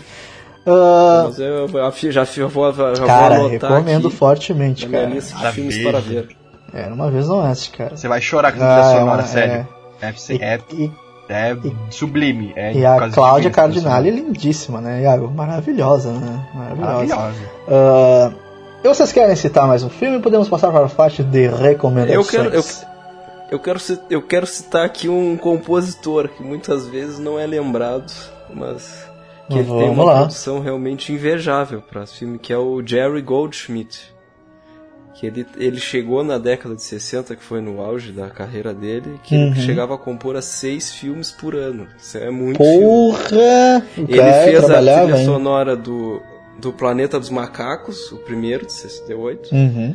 Ah, 0.66 1.24
Mas 1.26 1.40
eu, 1.40 1.68
eu 1.68 2.12
já, 2.12 2.28
eu 2.38 2.50
vou, 2.50 2.72
já 2.74 3.06
cara, 3.06 3.40
vou 3.40 3.48
recomendo 3.50 4.08
aqui 4.08 4.16
fortemente, 4.18 4.84
na 4.84 4.90
minha 4.90 5.02
cara. 5.04 5.14
lista 5.16 5.36
de 5.36 5.42
Já 5.44 5.52
filmes 5.52 5.76
vejo. 5.76 5.90
para 5.90 6.00
ver. 6.00 6.28
Era 6.74 6.94
uma 6.94 7.10
vez 7.10 7.28
no 7.28 7.38
Oeste, 7.38 7.72
cara. 7.72 7.96
Você 7.98 8.08
vai 8.08 8.22
chorar 8.22 8.52
com 8.52 8.62
a 8.64 8.76
Ah, 8.76 8.80
é 8.80 9.00
sonora, 9.00 9.22
uma- 9.22 9.28
sério. 9.28 9.54
é. 10.02 10.06
É, 10.08 10.14
E, 10.34 10.44
é, 10.44 10.60
e- 10.74 10.92
é 11.30 11.56
sublime. 11.90 12.54
É 12.56 12.74
e 12.74 12.86
a 12.86 13.10
Cláudia 13.10 13.50
divina, 13.50 13.52
Cardinale 13.52 14.10
é 14.10 14.12
lindíssima, 14.12 14.80
né? 14.80 15.02
Iago? 15.02 15.30
Maravilhosa, 15.30 16.12
né? 16.12 16.48
Maravilhosa. 16.54 17.16
Maravilhosa. 17.16 18.36
E 18.84 18.88
vocês 18.88 19.12
querem 19.12 19.36
citar 19.36 19.68
mais 19.68 19.84
um 19.84 19.90
filme? 19.90 20.20
Podemos 20.20 20.48
passar 20.48 20.72
para 20.72 20.86
a 20.86 20.90
faixa 20.90 21.22
de 21.24 21.48
recomendações. 21.48 22.16
Eu 22.16 22.24
quero, 22.26 22.56
eu, 22.56 22.64
eu, 23.52 23.60
quero, 23.60 23.80
eu 24.10 24.22
quero 24.22 24.48
citar 24.48 24.86
aqui 24.86 25.10
um 25.10 25.36
compositor 25.36 26.30
que 26.30 26.42
muitas 26.42 26.88
vezes 26.88 27.20
não 27.20 27.38
é 27.38 27.46
lembrado, 27.46 28.10
mas 28.54 29.09
que 29.50 29.58
ele 29.60 29.68
tem 29.68 29.90
uma 29.90 30.04
lá. 30.04 30.18
produção 30.20 30.60
realmente 30.62 31.12
invejável 31.12 31.82
para 31.82 32.04
esse 32.04 32.16
filme, 32.16 32.38
que 32.40 32.54
é 32.54 32.58
o 32.58 32.82
Jerry 32.86 33.22
Goldsmith. 33.22 34.14
Que 35.16 35.26
ele, 35.28 35.46
ele 35.58 35.80
chegou 35.82 36.24
na 36.24 36.38
década 36.38 36.76
de 36.76 36.82
60, 36.82 37.36
que 37.36 37.44
foi 37.44 37.60
no 37.60 37.82
auge 37.82 38.14
da 38.14 38.30
carreira 38.30 38.74
dele, 38.74 39.20
que 39.24 39.36
Uhum. 39.36 39.48
ele 39.48 39.60
chegava 39.62 39.96
a 39.96 39.98
compor 39.98 40.38
a 40.38 40.42
seis 40.42 40.94
filmes 40.94 41.30
por 41.30 41.56
ano. 41.56 41.88
Isso 41.98 42.18
é 42.18 42.30
muito 42.32 42.64
filme. 42.64 42.80
Porra! 42.80 43.84
O 43.98 44.02
Ele 44.02 44.34
fez 44.46 44.64
a 44.70 44.76
trilha 44.78 45.18
hein? 45.18 45.26
sonora 45.26 45.76
do, 45.76 46.22
do 46.62 46.72
Planeta 46.72 47.20
dos 47.20 47.30
Macacos, 47.30 48.10
o 48.14 48.18
primeiro, 48.20 48.66
de 48.66 48.72
68. 48.72 49.54
Uhum. 49.54 49.94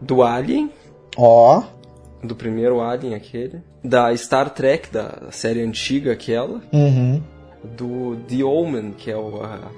Do 0.00 0.22
Alien, 0.24 0.70
Ó, 1.16 1.62
do 2.22 2.34
primeiro 2.34 2.80
Alien 2.80 3.14
aquele. 3.14 3.62
Da 3.84 4.14
Star 4.16 4.50
Trek, 4.50 4.90
da 4.90 5.28
série 5.30 5.60
antiga 5.62 6.12
aquela. 6.12 6.60
uhum. 6.72 7.22
Do 7.76 8.16
The 8.28 8.44
Omen, 8.44 8.92
que 8.92 9.10
é 9.10 9.16
o... 9.16 9.42
A, 9.42 9.70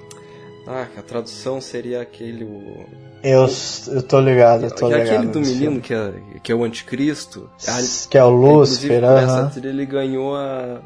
ah, 0.67 0.87
a 0.97 1.01
tradução 1.01 1.61
seria 1.61 2.01
aquele... 2.01 2.43
O, 2.43 2.85
Eu, 3.23 3.47
eu 3.87 4.03
tô 4.03 4.19
ligado, 4.19 4.65
eu 4.65 4.71
tô 4.75 4.91
é 4.91 4.99
ligado. 4.99 5.15
aquele 5.15 5.31
do 5.31 5.39
menino 5.39 5.79
que 5.81 5.93
é, 5.93 6.13
que 6.43 6.51
é 6.51 6.55
o 6.55 6.63
anticristo. 6.63 7.49
Ah. 7.67 7.79
Que 8.09 8.17
é 8.17 8.23
o 8.23 8.29
Lúcifer, 8.29 9.03
essa 9.03 9.31
aham. 9.39 9.49
trilha 9.49 9.69
ele 9.69 9.85
ganhou 9.85 10.35
a- 10.35 10.81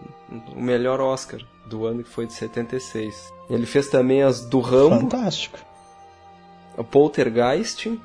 o 0.55 0.61
melhor 0.61 0.99
Oscar 1.01 1.39
do 1.65 1.85
ano, 1.85 2.03
que 2.03 2.09
foi 2.09 2.27
de 2.27 2.33
76. 2.33 3.31
Ele 3.49 3.65
fez 3.65 3.87
também 3.89 4.21
as 4.23 4.41
do 4.45 4.59
Rambo, 4.59 5.01
Fantástico. 5.01 5.57
a 6.77 6.83
Poltergeist, 6.83 7.99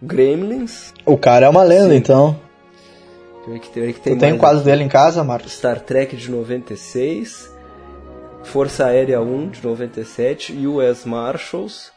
Gremlins. 0.00 0.92
O 1.04 1.16
cara 1.18 1.46
é 1.46 1.48
uma 1.48 1.62
lenda, 1.64 1.90
Sim. 1.90 1.96
então. 1.96 2.38
Que 3.44 3.68
tem, 3.70 3.92
que 3.94 4.00
tem 4.00 4.14
Tu 4.14 4.18
tem 4.20 4.28
um 4.28 4.32
mais 4.32 4.40
quadro 4.40 4.62
dele 4.62 4.84
em 4.84 4.88
casa, 4.88 5.24
Marcos? 5.24 5.52
Star 5.52 5.80
Trek 5.80 6.14
de 6.16 6.30
96, 6.30 7.50
Força 8.44 8.86
Aérea 8.86 9.20
1 9.20 9.50
de 9.50 9.62
97, 9.62 10.66
US 10.66 11.04
Marshals, 11.04 11.92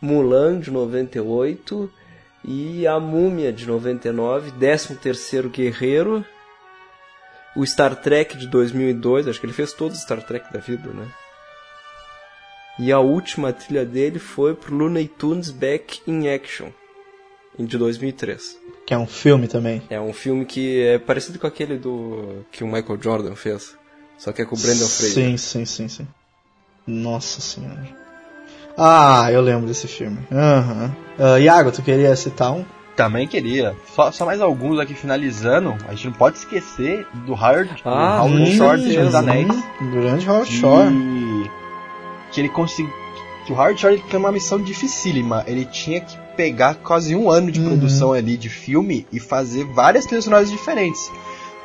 Mulan 0.00 0.58
de 0.58 0.70
98 0.70 1.90
e 2.44 2.86
A 2.86 2.98
Múmia 2.98 3.52
de 3.52 3.66
99, 3.66 4.52
13º 4.52 5.50
Guerreiro, 5.50 6.24
o 7.56 7.66
Star 7.66 7.96
Trek 7.96 8.36
de 8.36 8.46
2002, 8.46 9.28
acho 9.28 9.40
que 9.40 9.46
ele 9.46 9.52
fez 9.52 9.72
todos 9.72 9.98
os 9.98 10.04
Star 10.04 10.22
Trek 10.22 10.52
da 10.52 10.60
vida, 10.60 10.88
né? 10.90 11.06
E 12.78 12.92
a 12.92 13.00
última 13.00 13.52
trilha 13.52 13.84
dele 13.84 14.18
foi 14.18 14.54
pro 14.54 14.74
Looney 14.74 15.08
Tunes 15.08 15.50
Back 15.50 16.00
in 16.06 16.28
Action, 16.28 16.68
de 17.58 17.76
2003. 17.76 18.56
Que 18.86 18.94
é 18.94 18.98
um 18.98 19.06
filme 19.06 19.48
também. 19.48 19.82
É 19.90 20.00
um 20.00 20.12
filme 20.12 20.46
que 20.46 20.80
é 20.82 20.98
parecido 20.98 21.38
com 21.38 21.46
aquele 21.46 21.76
do 21.76 22.44
que 22.52 22.62
o 22.62 22.66
Michael 22.68 23.02
Jordan 23.02 23.34
fez, 23.34 23.76
só 24.18 24.32
que 24.32 24.42
é 24.42 24.44
com 24.44 24.54
o 24.56 24.58
Brandon 24.58 24.86
Fraser. 24.86 25.12
Sim, 25.24 25.36
sim, 25.36 25.64
sim, 25.64 25.88
sim. 25.88 26.06
Nossa 26.86 27.40
senhora. 27.40 27.86
Ah, 28.76 29.28
eu 29.32 29.40
lembro 29.40 29.66
desse 29.66 29.86
filme. 29.88 30.18
Aham. 30.32 30.94
Ah, 31.18 31.38
Iago, 31.40 31.72
tu 31.72 31.82
queria 31.82 32.14
citar 32.16 32.52
um? 32.52 32.64
Também 32.96 33.28
queria. 33.28 33.76
Só, 33.94 34.10
só 34.10 34.26
mais 34.26 34.40
alguns 34.40 34.78
aqui 34.80 34.92
finalizando. 34.94 35.76
A 35.88 35.92
gente 35.94 36.06
não 36.08 36.12
pode 36.14 36.38
esquecer 36.38 37.06
do 37.26 37.32
Howard, 37.32 37.68
do 37.82 37.88
Ah, 37.88 38.22
Howard 38.22 38.38
com 38.38 38.56
Shore 38.56 38.80
de 38.82 38.96
dos 38.98 39.14
Anéis. 39.14 39.48
Grande 39.92 40.28
Howard 40.28 40.50
Shore. 40.52 40.92
E 40.92 41.50
que 42.32 42.40
ele 42.40 42.48
conseguiu. 42.48 42.92
Que 43.46 43.52
o 43.52 43.56
Howard 43.56 43.80
Shore 43.80 44.02
tem 44.10 44.18
uma 44.18 44.32
missão 44.32 44.60
dificílima. 44.60 45.44
Ele 45.46 45.64
tinha 45.64 46.00
que 46.00 46.16
pegar 46.36 46.74
quase 46.76 47.14
um 47.14 47.30
ano 47.30 47.50
de 47.52 47.60
Uhum. 47.60 47.68
produção 47.68 48.12
ali 48.12 48.36
de 48.36 48.48
filme 48.48 49.06
e 49.12 49.18
fazer 49.20 49.64
várias 49.64 50.04
trilhas 50.04 50.24
sonoras 50.24 50.50
diferentes. 50.50 51.10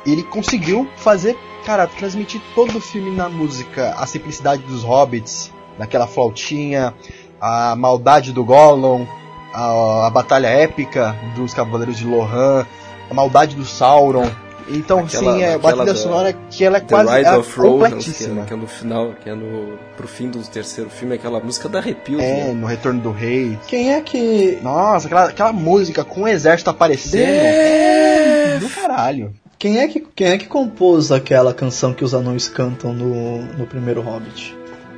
Ele 0.06 0.22
conseguiu 0.22 0.88
fazer, 0.96 1.36
cara, 1.64 1.86
transmitir 1.86 2.40
todo 2.54 2.76
o 2.76 2.80
filme 2.80 3.10
na 3.10 3.28
música. 3.28 3.94
A 3.98 4.06
simplicidade 4.06 4.62
dos 4.62 4.82
hobbits, 4.82 5.50
naquela 5.78 6.06
flautinha, 6.06 6.92
a 7.40 7.74
maldade 7.76 8.32
do 8.32 8.44
Gollum, 8.44 9.06
a, 9.52 10.06
a 10.06 10.10
batalha 10.10 10.48
épica 10.48 11.16
dos 11.34 11.54
Cavaleiros 11.54 11.96
de 11.98 12.04
Lohan, 12.06 12.66
a 13.10 13.14
maldade 13.14 13.56
do 13.56 13.64
Sauron. 13.64 14.28
Então, 14.66 15.00
Aquela- 15.00 15.34
sim, 15.34 15.42
é 15.42 15.56
uma 15.58 15.68
trilha 15.72 15.84
da- 15.84 15.94
sonora 15.94 16.32
que 16.50 16.64
ela 16.64 16.78
é 16.78 16.80
The 16.80 16.86
quase 16.94 17.12
Rise 17.18 17.28
é 17.28 17.36
of 17.36 17.54
completíssima. 17.60 18.42
é, 18.42 18.44
que 18.46 18.52
é 18.54 18.56
no 18.56 18.66
final, 18.66 19.12
que 19.22 19.28
é 19.28 19.34
no 19.34 19.76
pro 19.94 20.08
fim 20.08 20.30
do 20.30 20.38
terceiro 20.42 20.88
filme, 20.88 21.14
aquela 21.16 21.38
música 21.38 21.68
da 21.68 21.80
arrepio. 21.80 22.18
É, 22.18 22.44
né? 22.44 22.52
no 22.54 22.66
Retorno 22.66 22.98
do 22.98 23.10
Rei. 23.12 23.58
Quem 23.66 23.92
é 23.92 24.00
que. 24.00 24.58
Nossa, 24.62 25.06
aquela, 25.06 25.24
aquela 25.26 25.52
música 25.52 26.02
com 26.02 26.22
o 26.22 26.28
exército 26.28 26.70
aparecendo. 26.70 27.20
É 27.26 28.58
do 28.58 28.68
caralho. 28.70 29.34
Quem 29.64 29.78
é 29.78 29.88
que, 29.88 30.06
quem 30.14 30.26
é 30.26 30.36
que 30.36 30.46
compôs 30.46 31.10
aquela 31.10 31.54
canção 31.54 31.94
que 31.94 32.04
os 32.04 32.12
anões 32.12 32.50
cantam 32.50 32.92
no, 32.92 33.38
no 33.56 33.66
primeiro 33.66 34.02
Hobbit? 34.02 34.54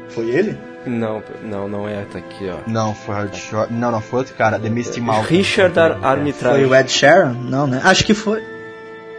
Foi 0.08 0.28
ele? 0.28 0.58
Não, 0.84 1.22
não, 1.44 1.68
não 1.68 1.88
é, 1.88 2.04
tá 2.04 2.18
aqui, 2.18 2.48
ó. 2.48 2.68
Não, 2.68 2.92
foi 2.92 3.14
Shore. 3.32 3.72
Não, 3.72 3.92
não, 3.92 4.00
foi 4.00 4.18
outro 4.18 4.34
cara, 4.34 4.58
The 4.58 4.68
Misty 4.68 5.00
Mountain. 5.00 5.36
Richard 5.36 5.78
Ar 5.78 6.04
Armitage. 6.04 6.56
Foi 6.56 6.66
o 6.66 6.74
Ed 6.74 6.90
Sheeran? 6.90 7.32
Não, 7.44 7.68
né? 7.68 7.80
Acho 7.84 8.04
que 8.04 8.12
foi. 8.12 8.42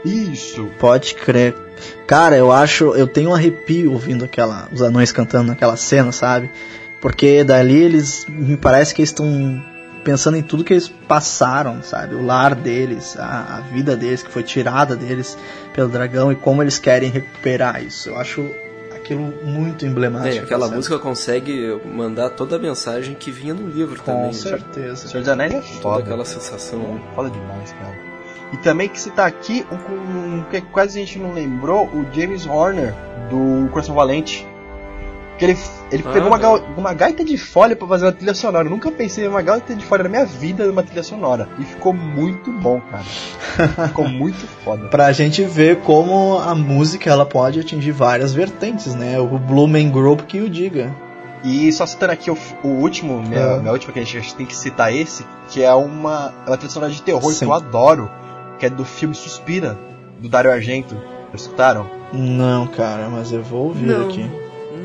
Isso. 0.03 0.69
Pode 0.79 1.15
crer. 1.15 1.55
Cara, 2.05 2.35
eu 2.35 2.51
acho. 2.51 2.93
Eu 2.93 3.07
tenho 3.07 3.29
um 3.29 3.33
arrepio 3.33 3.93
ouvindo 3.93 4.25
aquela, 4.25 4.67
os 4.69 4.81
anões 4.81 5.13
cantando 5.13 5.47
naquela 5.47 5.77
cena, 5.77 6.11
sabe? 6.11 6.51
Porque 6.99 7.45
dali 7.45 7.83
eles. 7.83 8.25
Me 8.27 8.57
parece 8.57 8.93
que 8.93 8.99
eles 8.99 9.11
estão 9.11 9.63
pensando 10.07 10.37
em 10.37 10.41
tudo 10.41 10.63
que 10.63 10.71
eles 10.71 10.87
passaram, 10.87 11.83
sabe? 11.83 12.15
O 12.15 12.25
lar 12.25 12.55
deles, 12.55 13.17
a, 13.19 13.57
a 13.57 13.59
vida 13.59 13.93
deles, 13.93 14.23
que 14.23 14.31
foi 14.31 14.41
tirada 14.41 14.95
deles 14.95 15.37
pelo 15.73 15.89
dragão 15.89 16.31
e 16.31 16.35
como 16.35 16.63
eles 16.63 16.79
querem 16.79 17.09
recuperar 17.09 17.83
isso. 17.83 18.07
Eu 18.07 18.17
acho 18.17 18.49
aquilo 18.95 19.33
muito 19.43 19.85
emblemático. 19.85 20.37
É, 20.37 20.39
aquela 20.39 20.67
sabe? 20.67 20.77
música 20.77 20.97
consegue 20.97 21.77
mandar 21.85 22.29
toda 22.29 22.55
a 22.55 22.59
mensagem 22.59 23.15
que 23.15 23.29
vinha 23.29 23.53
no 23.53 23.67
livro 23.67 23.97
Com 23.99 24.05
também. 24.05 24.27
né? 24.27 24.31
certeza. 24.31 25.09
Senhor 25.09 25.19
dos 25.19 25.29
Anéis 25.29 25.53
é 25.53 25.59
Toda 25.59 25.81
foda. 25.81 26.03
aquela 26.03 26.23
sensação. 26.23 26.79
né? 26.79 27.01
Foda 27.13 27.29
demais, 27.29 27.73
cara. 27.73 27.93
E 28.53 28.57
também 28.57 28.87
que 28.87 29.01
citar 29.01 29.27
aqui 29.27 29.65
um, 29.69 30.37
um 30.37 30.43
que 30.49 30.61
quase 30.61 30.97
a 30.97 31.01
gente 31.05 31.19
não 31.19 31.33
lembrou, 31.33 31.85
o 31.87 32.05
James 32.13 32.47
Horner 32.47 32.93
do 33.29 33.69
Coração 33.71 33.93
Valente. 33.93 34.47
Que 35.37 35.45
ele 35.45 35.57
Ele 35.91 36.03
Ah, 36.05 36.11
pegou 36.11 36.27
uma, 36.27 36.37
ga- 36.37 36.61
uma 36.77 36.93
gaita 36.93 37.23
de 37.23 37.37
folha 37.37 37.75
pra 37.75 37.87
fazer 37.87 38.05
uma 38.05 38.11
trilha 38.11 38.33
sonora. 38.33 38.65
Eu 38.65 38.71
nunca 38.71 38.91
pensei 38.91 39.25
em 39.25 39.27
uma 39.27 39.41
gaita 39.41 39.73
de 39.75 39.85
folha 39.85 40.03
na 40.03 40.09
minha 40.09 40.25
vida 40.25 40.65
numa 40.65 40.83
trilha 40.83 41.03
sonora. 41.03 41.47
E 41.59 41.63
ficou 41.63 41.93
muito 41.93 42.51
bom, 42.51 42.81
cara. 42.81 43.03
ficou 43.87 44.07
muito 44.09 44.45
foda. 44.63 44.87
Pra 44.87 45.11
gente 45.11 45.43
ver 45.43 45.77
como 45.81 46.39
a 46.39 46.53
música 46.55 47.09
ela 47.09 47.25
pode 47.25 47.59
atingir 47.59 47.91
várias 47.91 48.33
vertentes, 48.33 48.95
né? 48.95 49.19
O 49.19 49.37
Blue 49.37 49.67
Man 49.67 49.89
Group 49.89 50.21
que 50.21 50.41
o 50.41 50.49
diga. 50.49 50.93
E 51.43 51.71
só 51.71 51.85
citando 51.85 52.11
aqui 52.13 52.31
o, 52.31 52.37
o 52.63 52.67
último, 52.67 53.21
minha, 53.21 53.39
É. 53.39 53.59
minha 53.59 53.71
última, 53.71 53.93
que 53.93 53.99
a 53.99 54.03
gente, 54.03 54.17
a 54.17 54.21
gente 54.21 54.35
tem 54.35 54.45
que 54.45 54.55
citar 54.55 54.91
esse, 54.93 55.23
que 55.49 55.61
é 55.63 55.71
uma, 55.73 56.33
é 56.45 56.49
uma 56.49 56.57
trilha 56.57 56.71
sonora 56.73 56.91
de 56.91 57.01
terror 57.01 57.31
Sim. 57.31 57.39
que 57.39 57.45
eu 57.45 57.53
adoro, 57.53 58.09
que 58.59 58.65
é 58.65 58.69
do 58.69 58.83
filme 58.83 59.13
Suspira, 59.13 59.77
do 60.19 60.27
Dario 60.27 60.51
Argento. 60.51 60.95
Já 61.29 61.35
escutaram? 61.35 61.85
Não, 62.11 62.65
cara, 62.67 63.07
mas 63.09 63.31
eu 63.31 63.43
vou 63.43 63.65
ouvir 63.67 63.85
Não. 63.85 64.07
aqui. 64.09 64.29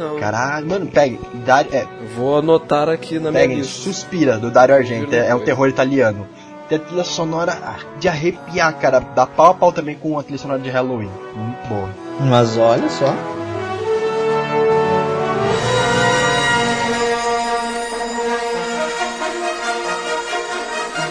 Não. 0.02 0.18
Caralho, 0.18 0.68
mano, 0.68 0.86
pegue. 0.86 1.20
Dario, 1.46 1.72
é, 1.72 1.86
Vou 2.16 2.38
anotar 2.38 2.88
aqui 2.88 3.14
na 3.14 3.30
minha 3.30 3.42
peguem 3.42 3.58
lista. 3.58 3.82
Suspira, 3.82 4.36
do 4.38 4.50
Dario 4.50 4.74
Argento. 4.74 5.14
É, 5.14 5.28
é 5.28 5.34
um 5.34 5.40
terror 5.40 5.68
italiano. 5.68 6.26
Tem 6.68 6.78
a 6.78 6.80
trilha 6.80 7.04
sonora 7.04 7.56
de 8.00 8.08
arrepiar, 8.08 8.76
cara. 8.78 8.98
Dá 8.98 9.26
pau 9.26 9.50
a 9.50 9.54
pau 9.54 9.72
também 9.72 9.94
com 9.94 10.18
a 10.18 10.22
trilha 10.22 10.38
sonora 10.38 10.60
de 10.60 10.70
Halloween. 10.70 11.10
Muito 11.36 11.68
boa. 11.68 11.88
Mas 12.20 12.56
olha 12.56 12.88
só. 12.88 13.14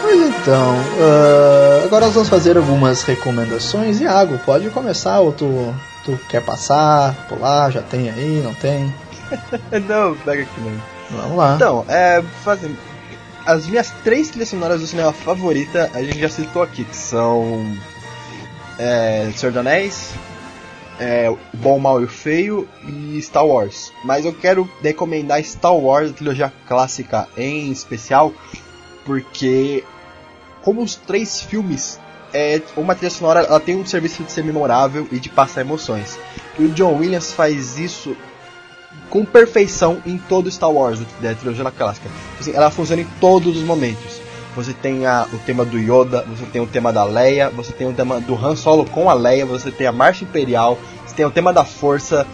Pois 0.01 0.19
então, 0.19 0.75
ah, 0.99 1.81
agora 1.85 2.05
nós 2.07 2.13
vamos 2.13 2.29
fazer 2.29 2.57
algumas 2.57 3.03
recomendações. 3.03 4.01
Iago, 4.01 4.37
pode 4.39 4.69
começar 4.69 5.19
ou 5.21 5.31
tu, 5.31 5.73
tu 6.03 6.19
quer 6.29 6.41
passar, 6.43 7.27
pular, 7.27 7.71
já 7.71 7.81
tem 7.81 8.09
aí, 8.09 8.41
não 8.43 8.53
tem? 8.53 8.93
Não, 9.87 10.15
pega 10.17 10.43
aqui 10.43 10.59
mesmo. 10.59 10.81
Vamos 11.09 11.37
lá. 11.37 11.55
Então, 11.55 11.85
é, 11.87 12.21
fazendo. 12.43 12.77
As 13.45 13.65
minhas 13.65 13.89
três 14.03 14.29
trilhas 14.29 14.49
sonoras 14.49 14.81
do 14.81 14.87
cinema 14.87 15.11
favorita, 15.11 15.89
a 15.93 16.03
gente 16.03 16.19
já 16.19 16.29
citou 16.29 16.61
aqui, 16.61 16.83
que 16.83 16.95
são. 16.95 17.77
É, 18.77 19.31
Senhor 19.35 19.51
dos 19.51 19.59
Anéis, 19.59 20.13
é, 20.99 21.29
O 21.29 21.37
Bom, 21.53 21.79
Mal 21.79 22.01
e 22.01 22.05
o 22.05 22.07
Feio 22.07 22.67
e 22.87 23.21
Star 23.21 23.45
Wars. 23.45 23.91
Mas 24.03 24.25
eu 24.25 24.33
quero 24.33 24.69
recomendar 24.81 25.43
Star 25.43 25.75
Wars, 25.75 26.11
a 26.11 26.13
trilogia 26.13 26.53
clássica 26.67 27.27
em 27.37 27.71
especial, 27.71 28.33
porque, 29.05 29.83
como 30.61 30.81
os 30.81 30.95
três 30.95 31.41
filmes, 31.41 31.99
é, 32.33 32.61
uma 32.77 32.95
trilha 32.95 33.09
sonora 33.11 33.41
ela 33.41 33.59
tem 33.59 33.75
um 33.75 33.85
serviço 33.85 34.23
de 34.23 34.31
ser 34.31 34.43
memorável 34.43 35.07
e 35.11 35.19
de 35.19 35.29
passar 35.29 35.61
emoções. 35.61 36.17
E 36.57 36.63
o 36.65 36.69
John 36.69 36.97
Williams 36.97 37.31
faz 37.33 37.77
isso 37.77 38.15
com 39.09 39.25
perfeição 39.25 39.97
em 40.05 40.17
todo 40.17 40.49
Star 40.51 40.71
Wars, 40.71 40.99
da 41.21 41.33
trilogia 41.33 41.69
clássica. 41.71 42.09
Assim, 42.39 42.53
ela 42.53 42.69
funciona 42.71 43.01
em 43.01 43.07
todos 43.19 43.57
os 43.57 43.63
momentos. 43.63 44.21
Você 44.55 44.73
tem 44.73 45.05
a- 45.05 45.27
o 45.31 45.37
tema 45.39 45.63
do 45.63 45.77
Yoda, 45.77 46.25
você 46.27 46.45
tem 46.45 46.61
o 46.61 46.67
tema 46.67 46.91
da 46.91 47.03
Leia, 47.05 47.49
você 47.49 47.71
tem 47.71 47.87
o 47.87 47.93
tema 47.93 48.19
do 48.19 48.35
Han 48.35 48.55
Solo 48.55 48.85
com 48.85 49.09
a 49.09 49.13
Leia, 49.13 49.45
você 49.45 49.71
tem 49.71 49.87
a 49.87 49.91
Marcha 49.93 50.23
Imperial, 50.25 50.77
você 51.05 51.15
tem 51.15 51.25
o 51.25 51.31
tema 51.31 51.53
da 51.53 51.63
Força. 51.63 52.25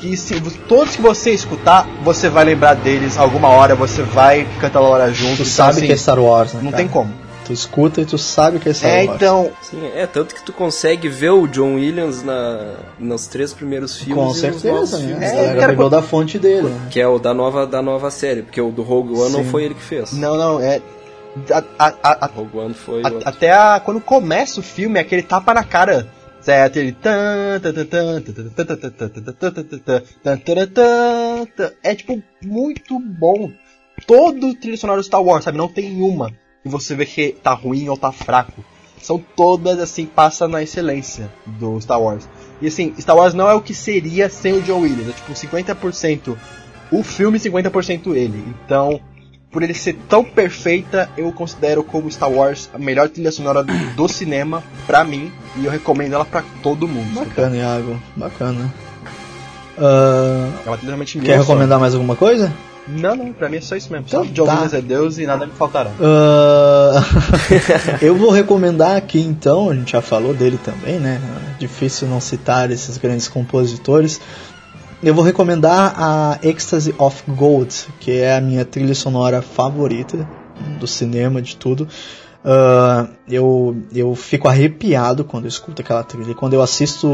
Que 0.00 0.16
se, 0.16 0.40
todos 0.68 0.96
que 0.96 1.02
você 1.02 1.30
escutar, 1.30 1.86
você 2.02 2.28
vai 2.28 2.44
lembrar 2.44 2.74
deles 2.74 3.16
alguma 3.16 3.48
hora, 3.48 3.74
você 3.74 4.02
vai 4.02 4.46
cantar 4.60 4.80
a 4.80 4.82
hora 4.82 5.12
junto. 5.14 5.38
Tu 5.38 5.44
sabe 5.44 5.70
assim, 5.78 5.86
que 5.86 5.92
é 5.92 5.96
Star 5.96 6.18
Wars, 6.18 6.52
né? 6.52 6.60
Não 6.62 6.70
cara? 6.72 6.82
tem 6.82 6.88
como. 6.92 7.12
Tu 7.44 7.52
escuta 7.52 8.00
e 8.00 8.06
tu 8.06 8.16
sabe 8.16 8.58
que 8.58 8.70
é 8.70 8.72
Sally 8.72 8.92
É, 8.92 9.04
então. 9.04 9.52
Sim, 9.60 9.86
é 9.94 10.06
tanto 10.06 10.34
que 10.34 10.42
tu 10.42 10.52
consegue 10.52 11.08
ver 11.08 11.30
o 11.30 11.46
John 11.46 11.74
Williams 11.74 12.22
na, 12.22 12.76
nos 12.98 13.26
três 13.26 13.52
primeiros 13.52 13.98
filmes. 13.98 14.24
Com 14.24 14.32
certeza, 14.32 14.98
né? 14.98 15.54
É. 15.54 15.56
Cara, 15.56 15.90
da 15.90 16.02
fonte 16.02 16.38
dele. 16.38 16.68
Né? 16.68 16.88
Que 16.90 17.00
é 17.00 17.06
o 17.06 17.18
da 17.18 17.34
nova, 17.34 17.66
da 17.66 17.82
nova 17.82 18.10
série, 18.10 18.42
porque 18.42 18.60
o 18.60 18.70
do 18.70 18.82
Rogue 18.82 19.12
One 19.12 19.30
Sim. 19.30 19.36
não 19.36 19.44
foi 19.44 19.64
ele 19.64 19.74
que 19.74 19.82
fez. 19.82 20.12
Não, 20.12 20.36
não, 20.36 20.60
é. 20.60 20.80
A, 21.50 21.64
a, 21.78 22.24
a, 22.24 22.26
Rogue 22.26 22.58
One 22.58 22.74
foi. 22.74 23.02
A, 23.02 23.28
até 23.28 23.52
a, 23.52 23.80
quando 23.80 24.00
começa 24.00 24.60
o 24.60 24.62
filme, 24.62 24.98
é 24.98 25.02
aquele 25.02 25.22
tapa 25.22 25.52
na 25.52 25.64
cara 25.64 26.08
certo? 26.40 26.76
Ele. 26.76 26.96
É 31.82 31.94
tipo 31.94 32.22
muito 32.42 32.98
bom. 32.98 33.50
Todo 34.06 34.48
o 34.48 34.54
trilho 34.54 34.76
sonoro 34.76 35.00
do 35.00 35.04
Star 35.04 35.22
Wars, 35.22 35.44
sabe? 35.44 35.56
Não 35.56 35.68
tem 35.68 36.02
uma 36.02 36.32
que 36.64 36.68
você 36.70 36.96
vê 36.96 37.04
que 37.04 37.36
tá 37.42 37.52
ruim 37.52 37.88
ou 37.90 37.96
tá 37.96 38.10
fraco. 38.10 38.64
São 39.00 39.22
todas 39.36 39.78
assim, 39.78 40.06
passa 40.06 40.48
na 40.48 40.62
excelência 40.62 41.30
do 41.44 41.78
Star 41.78 42.00
Wars. 42.00 42.26
E 42.62 42.66
assim, 42.66 42.94
Star 42.98 43.14
Wars 43.14 43.34
não 43.34 43.48
é 43.48 43.54
o 43.54 43.60
que 43.60 43.74
seria 43.74 44.30
sem 44.30 44.54
o 44.54 44.62
John 44.62 44.80
Williams. 44.80 45.10
É 45.10 45.12
tipo 45.12 45.32
50% 45.32 46.34
o 46.90 47.02
filme 47.02 47.36
e 47.36 47.40
50% 47.40 48.14
ele. 48.16 48.42
Então, 48.64 48.98
por 49.50 49.62
ele 49.62 49.74
ser 49.74 49.94
tão 50.08 50.24
perfeita, 50.24 51.10
eu 51.18 51.30
considero 51.32 51.84
como 51.84 52.10
Star 52.10 52.32
Wars 52.32 52.70
a 52.72 52.78
melhor 52.78 53.10
trilha 53.10 53.30
sonora 53.30 53.62
do, 53.62 53.74
do 53.94 54.08
cinema 54.08 54.64
pra 54.86 55.04
mim 55.04 55.30
e 55.56 55.66
eu 55.66 55.70
recomendo 55.70 56.14
ela 56.14 56.24
pra 56.24 56.42
todo 56.62 56.88
mundo. 56.88 57.14
Bacana, 57.14 57.56
Iago. 57.56 58.00
Bacana. 58.16 58.72
Ah, 59.76 60.50
É 60.64 60.68
uma 60.70 60.76
trilha 60.78 60.92
realmente 60.92 61.18
quer 61.18 61.38
recomendar 61.38 61.78
mais 61.78 61.92
alguma 61.92 62.16
coisa? 62.16 62.50
Não, 62.86 63.16
não, 63.16 63.32
pra 63.32 63.48
mim 63.48 63.56
é 63.56 63.60
só 63.60 63.76
isso 63.76 63.90
mesmo. 63.90 64.06
Então 64.06 64.24
Só 64.24 64.30
John 64.30 64.46
tá. 64.46 64.76
É 64.76 64.80
Deus 64.80 65.18
e 65.18 65.26
nada 65.26 65.46
me 65.46 65.52
faltará. 65.52 65.90
Ah, 66.00 67.02
eu 68.02 68.14
vou 68.14 68.30
recomendar 68.30 68.96
aqui 68.96 69.20
então, 69.20 69.70
a 69.70 69.74
gente 69.74 69.92
já 69.92 70.02
falou 70.02 70.34
dele 70.34 70.58
também, 70.62 70.98
né? 70.98 71.20
Difícil 71.58 72.08
não 72.08 72.20
citar 72.20 72.70
esses 72.70 72.98
grandes 72.98 73.28
compositores. 73.28 74.20
Eu 75.02 75.14
vou 75.14 75.24
recomendar 75.24 75.94
a 75.96 76.38
Ecstasy 76.42 76.94
of 76.98 77.22
Gold, 77.28 77.74
que 78.00 78.12
é 78.12 78.36
a 78.36 78.40
minha 78.40 78.64
trilha 78.64 78.94
sonora 78.94 79.42
favorita 79.42 80.28
do 80.78 80.86
cinema, 80.86 81.42
de 81.42 81.56
tudo. 81.56 81.88
Ah, 82.44 83.08
eu, 83.26 83.74
eu 83.94 84.14
fico 84.14 84.46
arrepiado 84.46 85.24
quando 85.24 85.44
eu 85.44 85.48
escuto 85.48 85.80
aquela 85.80 86.02
trilha. 86.02 86.34
Quando 86.34 86.52
eu 86.52 86.60
assisto 86.60 87.08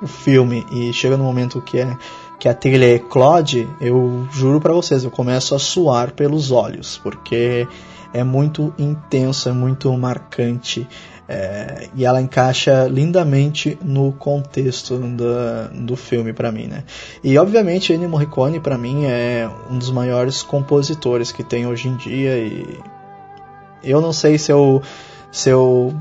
o 0.00 0.06
filme 0.06 0.64
e 0.70 0.92
chega 0.92 1.16
no 1.16 1.24
momento 1.24 1.60
que, 1.60 1.80
é, 1.80 1.96
que 2.38 2.48
a 2.48 2.54
trilha 2.54 2.94
eclode, 2.94 3.68
eu 3.80 4.28
juro 4.30 4.60
pra 4.60 4.72
vocês, 4.72 5.04
eu 5.04 5.10
começo 5.10 5.54
a 5.54 5.58
suar 5.58 6.12
pelos 6.12 6.50
olhos, 6.50 7.00
porque 7.02 7.66
é 8.12 8.22
muito 8.22 8.72
intenso, 8.78 9.48
é 9.48 9.52
muito 9.52 9.92
marcante. 9.96 10.86
é, 11.28 11.88
e 11.96 12.04
ela 12.04 12.20
encaixa 12.20 12.86
lindamente 12.86 13.76
no 13.82 14.12
contexto 14.12 14.96
do 15.74 15.96
filme 15.96 16.32
pra 16.32 16.52
mim, 16.52 16.66
né? 16.66 16.84
E 17.22 17.36
obviamente 17.36 17.92
Ennio 17.92 18.08
Morricone 18.08 18.60
pra 18.60 18.78
mim 18.78 19.06
é 19.06 19.48
um 19.68 19.76
dos 19.76 19.90
maiores 19.90 20.42
compositores 20.42 21.32
que 21.32 21.42
tem 21.42 21.66
hoje 21.66 21.88
em 21.88 21.96
dia 21.96 22.38
e 22.38 22.78
eu 23.82 24.00
não 24.00 24.12
sei 24.12 24.38
se 24.38 24.52
eu 24.52 24.80
se 25.32 25.50
eu 25.50 25.92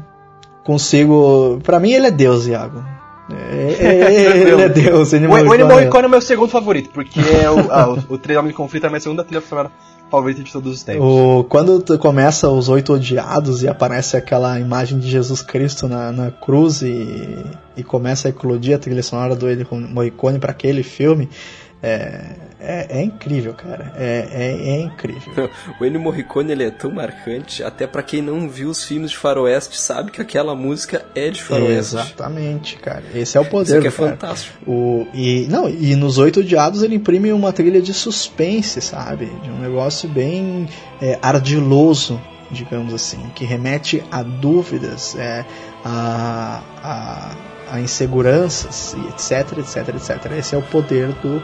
consigo, 0.64 1.60
Pra 1.64 1.80
mim 1.80 1.92
ele 1.92 2.08
é 2.08 2.12
Deus, 2.12 2.46
Iago. 2.48 2.95
É, 3.30 3.76
é, 3.80 4.38
ele 4.38 4.62
é 4.62 4.70
Deus, 4.70 5.12
Ennio 5.14 5.30
O, 5.30 5.34
o 5.34 5.46
Morricone. 5.46 5.64
Morricone 5.64 6.04
é 6.04 6.08
o 6.08 6.10
meu 6.12 6.22
segundo 6.22 6.50
favorito, 6.50 6.90
porque 6.94 7.20
é 7.20 7.50
o, 7.50 7.72
ah, 7.72 7.90
o, 7.90 8.14
o 8.14 8.18
Três 8.18 8.38
Homens 8.38 8.52
de 8.52 8.58
Conflito 8.58 8.84
é 8.84 8.88
a 8.88 8.90
minha 8.90 9.00
segunda 9.00 9.24
trilha 9.24 9.42
sonora 9.42 9.72
favorita 10.10 10.44
de 10.44 10.52
todos 10.52 10.72
os 10.72 10.84
tempos. 10.84 11.04
O, 11.04 11.44
quando 11.46 11.98
começa 11.98 12.48
os 12.50 12.70
oito 12.70 12.94
odiados 12.94 13.64
e 13.64 13.68
aparece 13.68 14.16
aquela 14.16 14.60
imagem 14.60 15.00
de 15.00 15.10
Jesus 15.10 15.42
Cristo 15.42 15.88
na, 15.88 16.12
na 16.12 16.32
cruz 16.32 16.82
e, 16.82 17.46
e 17.76 17.84
começa 17.84 18.28
a 18.28 18.30
eclodir 18.30 18.76
a 18.76 18.80
trilha 18.80 19.02
sonora 19.02 19.36
do 19.36 19.50
Ennio 19.50 19.68
Morricone 19.72 20.38
para 20.38 20.52
aquele 20.52 20.84
filme, 20.84 21.28
é, 21.86 22.36
é, 22.60 23.00
é 23.00 23.04
incrível, 23.04 23.54
cara. 23.54 23.94
É, 23.96 24.28
é, 24.32 24.70
é 24.70 24.82
incrível. 24.82 25.50
O 25.80 25.86
Ennio 25.86 26.00
Morricone 26.00 26.52
ele 26.52 26.64
é 26.64 26.72
tão 26.72 26.92
marcante, 26.92 27.64
até 27.64 27.86
pra 27.86 28.02
quem 28.02 28.22
não 28.22 28.50
viu 28.50 28.70
os 28.70 28.84
filmes 28.84 29.12
de 29.12 29.18
faroeste 29.18 29.78
sabe 29.78 30.12
que 30.12 30.22
aquela 30.22 30.56
música 30.56 31.06
é 31.14 31.30
de 31.30 31.44
faroeste. 31.44 31.96
Exatamente, 31.96 32.78
cara. 32.78 33.04
Esse 33.14 33.38
é 33.38 33.42
o 33.42 33.46
poder 33.46 33.74
Isso 33.74 33.82
que 33.82 33.88
é 33.88 33.92
cara. 33.92 34.12
fantástico. 34.12 34.58
O, 34.66 35.08
e, 35.14 35.46
não, 35.50 35.70
e 35.70 35.96
nos 35.96 36.18
Oito 36.18 36.40
Odiados 36.40 36.82
ele 36.82 36.96
imprime 36.96 37.32
uma 37.32 37.54
trilha 37.54 37.82
de 37.82 37.94
suspense, 37.94 38.82
sabe? 38.82 39.26
De 39.44 39.50
um 39.50 39.60
negócio 39.60 40.10
bem 40.10 40.68
é, 41.02 41.20
ardiloso, 41.22 42.20
digamos 42.50 42.94
assim, 42.94 43.20
que 43.36 43.46
remete 43.46 44.04
a 44.12 44.24
dúvidas, 44.24 45.16
é, 45.18 45.46
a, 45.84 46.62
a, 46.84 47.36
a 47.76 47.82
inseguranças, 47.82 48.96
e 48.98 49.08
etc, 49.10 49.60
etc, 49.60 49.96
etc. 49.96 50.32
Esse 50.38 50.56
é 50.56 50.58
o 50.58 50.62
poder 50.62 51.10
do, 51.22 51.42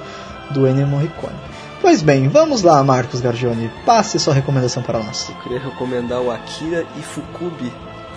do 0.51 0.67
Ennio 0.67 0.87
Morricone. 0.87 1.35
Pois 1.81 2.01
bem, 2.01 2.27
vamos 2.27 2.61
lá, 2.61 2.83
Marcos 2.83 3.21
Gargioni. 3.21 3.71
Passe 3.85 4.19
sua 4.19 4.33
recomendação 4.33 4.83
para 4.83 4.99
nós. 4.99 5.29
Eu 5.29 5.35
queria 5.41 5.59
recomendar 5.59 6.21
o 6.21 6.29
Akira 6.31 6.85
Ifukube, 6.99 7.71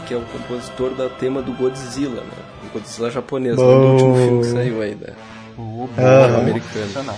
que 0.07 0.13
é 0.13 0.17
o 0.17 0.23
compositor 0.23 0.91
da 0.91 1.09
tema 1.09 1.41
do 1.41 1.53
Godzilla, 1.53 2.21
né? 2.21 2.69
O 2.69 2.73
Godzilla 2.79 3.11
japonês, 3.11 3.57
né? 3.57 3.63
do 3.63 3.71
último 3.71 4.17
filme 4.17 4.41
que 4.43 4.51
saiu 4.51 4.83
aí, 4.83 4.95
né? 4.95 5.15
O 5.57 5.89
Aham. 5.99 6.39
americano. 6.41 7.15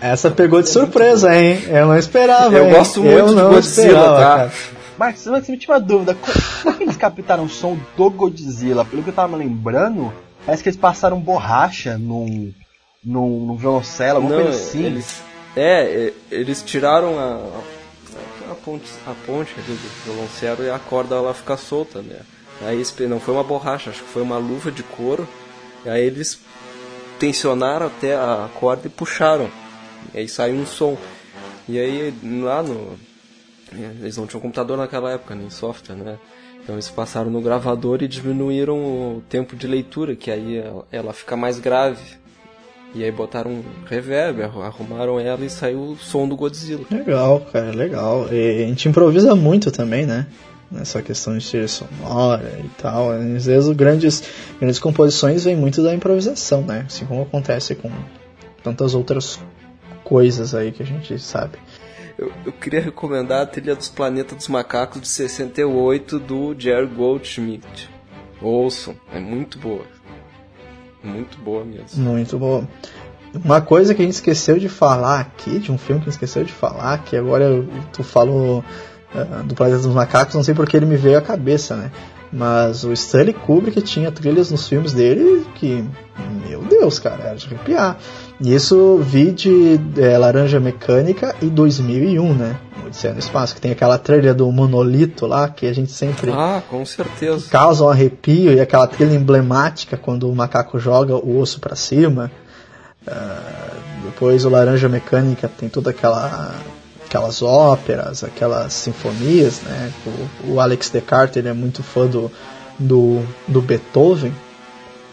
Essa 0.00 0.30
pegou 0.30 0.62
de 0.62 0.68
surpresa, 0.68 1.34
hein? 1.34 1.64
Eu 1.68 1.86
não 1.86 1.96
esperava. 1.96 2.54
Eu 2.54 2.66
hein? 2.66 2.74
gosto 2.74 3.00
muito 3.00 3.18
Eu 3.18 3.28
de 3.28 3.34
não 3.34 3.50
Godzilla, 3.50 3.88
esperava, 3.88 4.16
tá? 4.16 4.36
cara. 4.36 4.52
Marcos, 4.98 5.24
você 5.24 5.52
me 5.52 5.58
tinha 5.58 5.74
uma 5.74 5.80
dúvida. 5.80 6.14
Como, 6.14 6.74
é 6.74 6.78
que 6.78 6.84
eles 6.84 6.96
captaram 6.96 7.44
o 7.44 7.48
som 7.48 7.78
do 7.96 8.10
Godzilla? 8.10 8.84
Pelo 8.84 9.02
que 9.02 9.10
eu 9.10 9.14
tava 9.14 9.36
me 9.36 9.44
lembrando, 9.44 10.12
parece 10.44 10.62
que 10.62 10.68
eles 10.68 10.78
passaram 10.80 11.20
borracha 11.20 11.98
num, 11.98 12.52
num, 13.04 13.46
num 13.46 13.56
violoncelo, 13.56 14.16
alguma 14.16 14.36
Não, 14.36 14.42
coisa 14.44 14.58
assim. 14.58 14.84
eles, 14.84 15.22
É, 15.54 16.12
eles 16.30 16.62
tiraram 16.62 17.18
a, 17.18 17.60
a, 18.50 18.54
ponte, 18.54 18.90
a 19.06 19.14
ponte 19.26 19.52
do 19.54 20.04
violoncelo 20.04 20.64
e 20.64 20.70
a 20.70 20.78
corda 20.78 21.14
ela 21.16 21.34
fica 21.34 21.56
solta, 21.56 22.00
né? 22.00 22.20
Aí 22.62 22.82
não 23.06 23.20
foi 23.20 23.34
uma 23.34 23.44
borracha, 23.44 23.90
acho 23.90 24.02
que 24.02 24.08
foi 24.08 24.22
uma 24.22 24.38
luva 24.38 24.72
de 24.72 24.82
couro. 24.82 25.28
E 25.84 25.90
aí 25.90 26.02
eles 26.02 26.40
tensionaram 27.18 27.86
até 27.86 28.14
a 28.14 28.48
corda 28.58 28.86
e 28.86 28.90
puxaram. 28.90 29.50
E 30.14 30.18
aí 30.20 30.28
saiu 30.28 30.56
um 30.56 30.66
som. 30.66 30.96
E 31.68 31.78
aí 31.78 32.14
lá 32.22 32.62
no. 32.62 32.98
Eles 34.00 34.16
não 34.16 34.26
tinham 34.26 34.40
computador 34.40 34.76
naquela 34.76 35.12
época, 35.12 35.34
nem 35.34 35.50
software, 35.50 35.96
né? 35.96 36.18
Então 36.62 36.74
eles 36.74 36.90
passaram 36.90 37.30
no 37.30 37.40
gravador 37.40 38.02
e 38.02 38.08
diminuíram 38.08 38.76
o 38.76 39.22
tempo 39.28 39.54
de 39.54 39.68
leitura, 39.68 40.16
que 40.16 40.30
aí 40.30 40.62
ela 40.90 41.12
fica 41.12 41.36
mais 41.36 41.60
grave. 41.60 42.02
E 42.94 43.04
aí 43.04 43.12
botaram 43.12 43.50
um 43.50 43.62
reverb, 43.86 44.42
arrumaram 44.42 45.20
ela 45.20 45.44
e 45.44 45.50
saiu 45.50 45.80
o 45.80 45.96
som 45.96 46.26
do 46.26 46.34
Godzilla. 46.34 46.84
Legal, 46.90 47.40
cara, 47.52 47.70
legal. 47.70 48.26
E 48.32 48.64
a 48.64 48.66
gente 48.66 48.88
improvisa 48.88 49.34
muito 49.34 49.70
também, 49.70 50.06
né? 50.06 50.26
Nessa 50.70 51.00
questão 51.02 51.36
de 51.36 51.48
trilha 51.48 51.68
sonora 51.68 52.58
e 52.64 52.68
tal. 52.80 53.12
Às 53.12 53.46
vezes 53.46 53.70
grandes, 53.76 54.22
grandes 54.58 54.78
composições 54.80 55.44
vêm 55.44 55.54
muito 55.54 55.82
da 55.82 55.94
improvisação, 55.94 56.62
né? 56.62 56.84
Assim 56.86 57.04
como 57.04 57.22
acontece 57.22 57.74
com 57.74 57.90
tantas 58.62 58.94
outras 58.94 59.38
coisas 60.02 60.54
aí 60.54 60.72
que 60.72 60.82
a 60.82 60.86
gente 60.86 61.18
sabe. 61.18 61.58
Eu, 62.18 62.32
eu, 62.46 62.52
queria 62.52 62.80
recomendar 62.80 63.42
a 63.42 63.46
trilha 63.46 63.76
dos 63.76 63.88
Planetas 63.88 64.38
dos 64.38 64.48
Macacos 64.48 65.00
de 65.00 65.08
68 65.08 66.18
do 66.18 66.54
Jerry 66.58 66.86
Goldschmidt. 66.86 67.90
Ouçam, 68.40 68.94
é 69.12 69.20
muito 69.20 69.58
boa. 69.58 69.84
Muito 71.04 71.38
boa 71.38 71.64
mesmo. 71.64 72.02
Muito 72.02 72.38
boa. 72.38 72.66
Uma 73.44 73.60
coisa 73.60 73.94
que 73.94 74.00
a 74.00 74.04
gente 74.04 74.14
esqueceu 74.14 74.58
de 74.58 74.68
falar 74.68 75.20
aqui, 75.20 75.58
de 75.58 75.70
um 75.70 75.76
filme 75.76 76.00
que 76.00 76.08
a 76.08 76.10
gente 76.10 76.22
esqueceu 76.22 76.42
de 76.42 76.52
falar, 76.52 77.04
que 77.04 77.16
agora 77.16 77.64
tu 77.92 78.02
falou 78.02 78.64
uh, 79.14 79.42
do 79.44 79.54
Planeta 79.54 79.82
dos 79.82 79.94
Macacos, 79.94 80.34
não 80.34 80.42
sei 80.42 80.54
porque 80.54 80.76
ele 80.76 80.86
me 80.86 80.96
veio 80.96 81.18
à 81.18 81.22
cabeça, 81.22 81.76
né? 81.76 81.90
Mas 82.32 82.82
o 82.82 82.92
Stanley 82.92 83.34
Kubrick 83.34 83.80
tinha 83.82 84.10
trilhas 84.10 84.50
nos 84.50 84.66
filmes 84.68 84.92
dele 84.92 85.46
que, 85.54 85.84
meu 86.48 86.62
Deus, 86.62 86.98
cara, 86.98 87.22
era 87.22 87.36
de 87.36 87.46
arrepiar. 87.46 87.98
Isso 88.40 88.98
vi 88.98 89.30
de 89.30 89.80
é, 89.96 90.18
Laranja 90.18 90.60
Mecânica 90.60 91.34
e 91.40 91.46
2001, 91.46 92.34
né? 92.34 92.56
Odisseia 92.86 93.14
no 93.14 93.18
Espaço, 93.18 93.54
que 93.54 93.60
tem 93.60 93.72
aquela 93.72 93.98
trilha 93.98 94.34
do 94.34 94.50
monolito 94.52 95.26
lá, 95.26 95.48
que 95.48 95.66
a 95.66 95.72
gente 95.72 95.90
sempre. 95.90 96.30
Ah, 96.30 96.62
com 96.68 96.84
certeza. 96.84 97.48
Causa 97.50 97.84
um 97.84 97.88
arrepio, 97.88 98.52
e 98.52 98.60
aquela 98.60 98.86
trilha 98.86 99.14
emblemática 99.14 99.96
quando 99.96 100.30
o 100.30 100.34
macaco 100.34 100.78
joga 100.78 101.16
o 101.16 101.38
osso 101.38 101.60
para 101.60 101.74
cima. 101.74 102.30
Uh, 103.06 103.76
depois 104.04 104.44
o 104.44 104.50
Laranja 104.50 104.88
Mecânica 104.88 105.48
tem 105.48 105.68
toda 105.68 105.90
aquela 105.90 106.54
aquelas 107.06 107.40
óperas, 107.40 108.22
aquelas 108.22 108.72
sinfonias, 108.72 109.62
né? 109.62 109.92
O, 110.44 110.54
o 110.54 110.60
Alex 110.60 110.90
Descartes 110.90 111.36
ele 111.36 111.48
é 111.48 111.52
muito 111.52 111.82
fã 111.82 112.06
do, 112.06 112.30
do, 112.78 113.22
do 113.46 113.62
Beethoven 113.62 114.34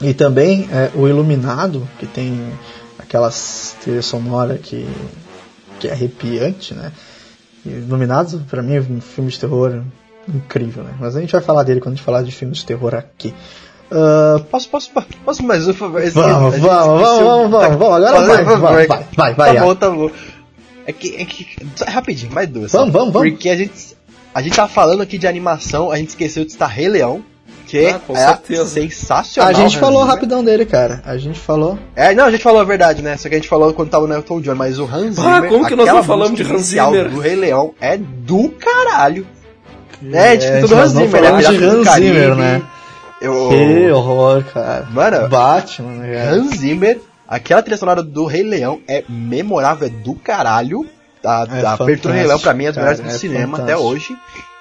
e 0.01 0.13
também 0.13 0.67
é, 0.71 0.91
o 0.95 1.07
Iluminado 1.07 1.87
que 1.99 2.05
tem 2.05 2.51
aquelas 2.97 3.75
trilha 3.81 4.01
sonora 4.01 4.57
que 4.57 4.87
que 5.79 5.87
é 5.87 5.91
arrepiante, 5.91 6.73
né? 6.73 6.91
E 7.65 7.69
Iluminados 7.69 8.39
para 8.49 8.61
mim 8.61 8.75
é 8.75 8.81
um 8.81 9.01
filme 9.01 9.29
de 9.29 9.39
terror 9.39 9.83
incrível, 10.27 10.83
né? 10.83 10.93
Mas 10.99 11.15
a 11.15 11.21
gente 11.21 11.31
vai 11.31 11.41
falar 11.41 11.63
dele 11.63 11.79
quando 11.79 11.93
a 11.93 11.95
gente 11.95 12.05
falar 12.05 12.23
de 12.23 12.31
filmes 12.31 12.59
de 12.59 12.65
terror 12.65 12.95
aqui. 12.95 13.33
Uh, 13.91 14.43
posso, 14.45 14.69
posso, 14.69 14.91
posso 15.23 15.43
mais 15.43 15.67
um 15.67 15.73
favor? 15.73 16.01
Vamos, 16.01 16.57
vamos, 16.57 16.61
vamos, 16.61 17.01
vamos, 17.01 17.51
vamos, 17.51 17.77
vamos, 17.77 18.07
agora 18.07 18.25
vai, 18.25 18.43
vai, 18.43 18.87
vai, 18.87 19.05
vai, 19.15 19.33
vai, 19.35 19.55
Tá 19.55 19.61
bom, 19.61 19.75
tá 19.75 19.89
bom. 19.89 20.09
É 20.85 20.91
que, 20.91 21.15
é 21.15 21.25
que. 21.25 21.47
Rapidinho, 21.87 22.31
mais 22.31 22.49
duas. 22.49 22.71
Vamos, 22.71 22.91
vamos, 22.91 23.13
vamos. 23.13 23.29
Porque 23.29 23.49
a 23.49 23.55
gente. 23.55 23.95
A 24.33 24.41
gente 24.41 24.55
tava 24.55 24.67
falando 24.67 25.01
aqui 25.01 25.17
de 25.17 25.27
animação, 25.27 25.91
a 25.91 25.97
gente 25.97 26.09
esqueceu 26.09 26.43
de 26.43 26.51
estar 26.51 26.65
Rei 26.65 26.89
Leão. 26.89 27.23
Que 27.73 27.87
Ah, 27.87 27.99
com 28.05 28.15
é 28.15 28.27
certeza. 28.27 28.65
sensacional. 28.67 29.49
A 29.49 29.53
gente 29.53 29.65
Hans 29.65 29.73
falou 29.75 30.01
Zimmer. 30.01 30.13
rapidão 30.15 30.43
dele, 30.43 30.63
cara. 30.65 31.01
A 31.05 31.17
gente 31.17 31.39
falou. 31.39 31.79
É, 31.95 32.13
não, 32.13 32.25
a 32.25 32.31
gente 32.31 32.43
falou 32.43 32.61
a 32.61 32.63
verdade, 32.63 33.01
né? 33.01 33.17
Só 33.17 33.27
que 33.29 33.33
a 33.33 33.37
gente 33.39 33.47
falou 33.49 33.73
quando 33.73 33.89
tava 33.89 34.05
no 34.05 34.13
Elton 34.13 34.41
John, 34.41 34.53
mas 34.55 34.77
o 34.77 34.83
Hans 34.85 35.17
Ah, 35.17 35.35
Zimmer. 35.37 35.49
como 35.49 35.65
que 35.67 35.75
nós 35.75 35.87
não 35.87 36.03
falamos 36.03 36.35
de 36.37 36.43
Hans 36.43 36.51
inicial 36.51 36.91
Zimmer? 36.91 37.09
Do 37.09 37.19
Rei 37.19 37.35
Leão 37.35 37.73
é 37.81 37.97
do 37.97 38.49
caralho. 38.49 39.25
É, 40.11 40.17
É, 40.17 40.35
escutou 40.35 40.67
do 40.69 40.75
nós 40.75 40.95
Hans 40.95 41.09
Zimmer, 41.09 41.21
né? 41.23 41.37
de 41.41 41.65
Hans 41.65 41.89
Zimmer, 41.95 42.35
né? 42.35 42.61
Eu, 43.21 43.49
Que 43.49 43.89
horror, 43.91 44.43
cara. 44.53 44.87
Mano, 44.91 45.29
Batman, 45.29 45.91
né, 45.93 46.13
cara? 46.13 46.31
Hans 46.35 46.57
Zimmer, 46.57 46.99
aquela 47.27 47.61
trilha 47.63 47.77
sonora 47.77 48.03
do 48.03 48.25
Rei 48.25 48.43
Leão 48.43 48.81
é 48.87 49.03
memorável, 49.09 49.87
é 49.87 49.89
do 49.89 50.13
caralho. 50.13 50.85
A, 51.25 51.47
É 51.49 51.65
a 51.65 51.71
abertura 51.73 52.13
do 52.13 52.17
Rei 52.19 52.27
Leão 52.27 52.39
pra 52.39 52.53
mim 52.53 52.65
é 52.65 52.67
as 52.67 52.75
cara, 52.75 52.87
melhores 52.87 53.03
do 53.11 53.15
é 53.15 53.17
cinema 53.17 53.57
fantástico. 53.57 53.63
até 53.63 53.77
hoje. 53.77 54.15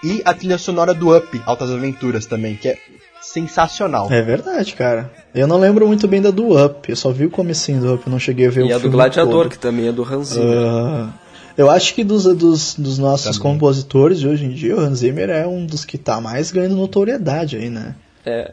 E 0.05 0.23
a 0.25 0.33
trilha 0.33 0.57
sonora 0.59 0.95
do 0.95 1.15
Up, 1.17 1.43
Altas 1.45 1.71
Aventuras 1.71 2.25
também, 2.25 2.55
que 2.55 2.69
é 2.69 2.79
sensacional. 3.23 4.09
É 4.11 4.21
verdade, 4.23 4.75
cara. 4.75 5.11
Eu 5.35 5.47
não 5.47 5.59
lembro 5.59 5.87
muito 5.87 6.07
bem 6.09 6.21
da 6.21 6.31
do 6.31 6.63
Up. 6.63 6.89
Eu 6.91 6.97
só 6.97 7.11
vi 7.11 7.27
o 7.27 7.31
comecinho 7.31 7.81
do 7.81 7.95
Up, 7.95 8.03
eu 8.07 8.11
não 8.11 8.19
cheguei 8.19 8.47
a 8.49 8.51
ver 8.51 8.63
o 8.63 8.67
E 8.67 8.73
a 8.73 8.77
filme 8.77 8.91
do 8.91 8.97
Gladiador, 8.97 9.33
todo. 9.45 9.51
que 9.51 9.59
também 9.59 9.89
é 9.89 9.93
do 9.93 10.03
Hans 10.03 10.29
Zimmer. 10.29 10.59
Ah, 10.59 11.09
eu 11.57 11.71
acho 11.71 11.95
que 11.95 12.03
dos, 12.03 12.25
dos, 12.25 12.75
dos 12.75 12.99
nossos 12.99 13.37
Também. 13.37 13.41
compositores 13.53 14.19
de 14.19 14.27
hoje 14.27 14.45
em 14.45 14.51
dia, 14.51 14.75
o 14.77 14.81
Hans 14.81 14.99
Zimmer 14.99 15.31
é 15.31 15.47
um 15.47 15.65
dos 15.65 15.85
que 15.85 15.97
tá 15.99 16.21
mais 16.21 16.51
ganhando 16.51 16.77
notoriedade 16.77 17.57
aí, 17.57 17.71
né? 17.71 17.95
É. 18.25 18.53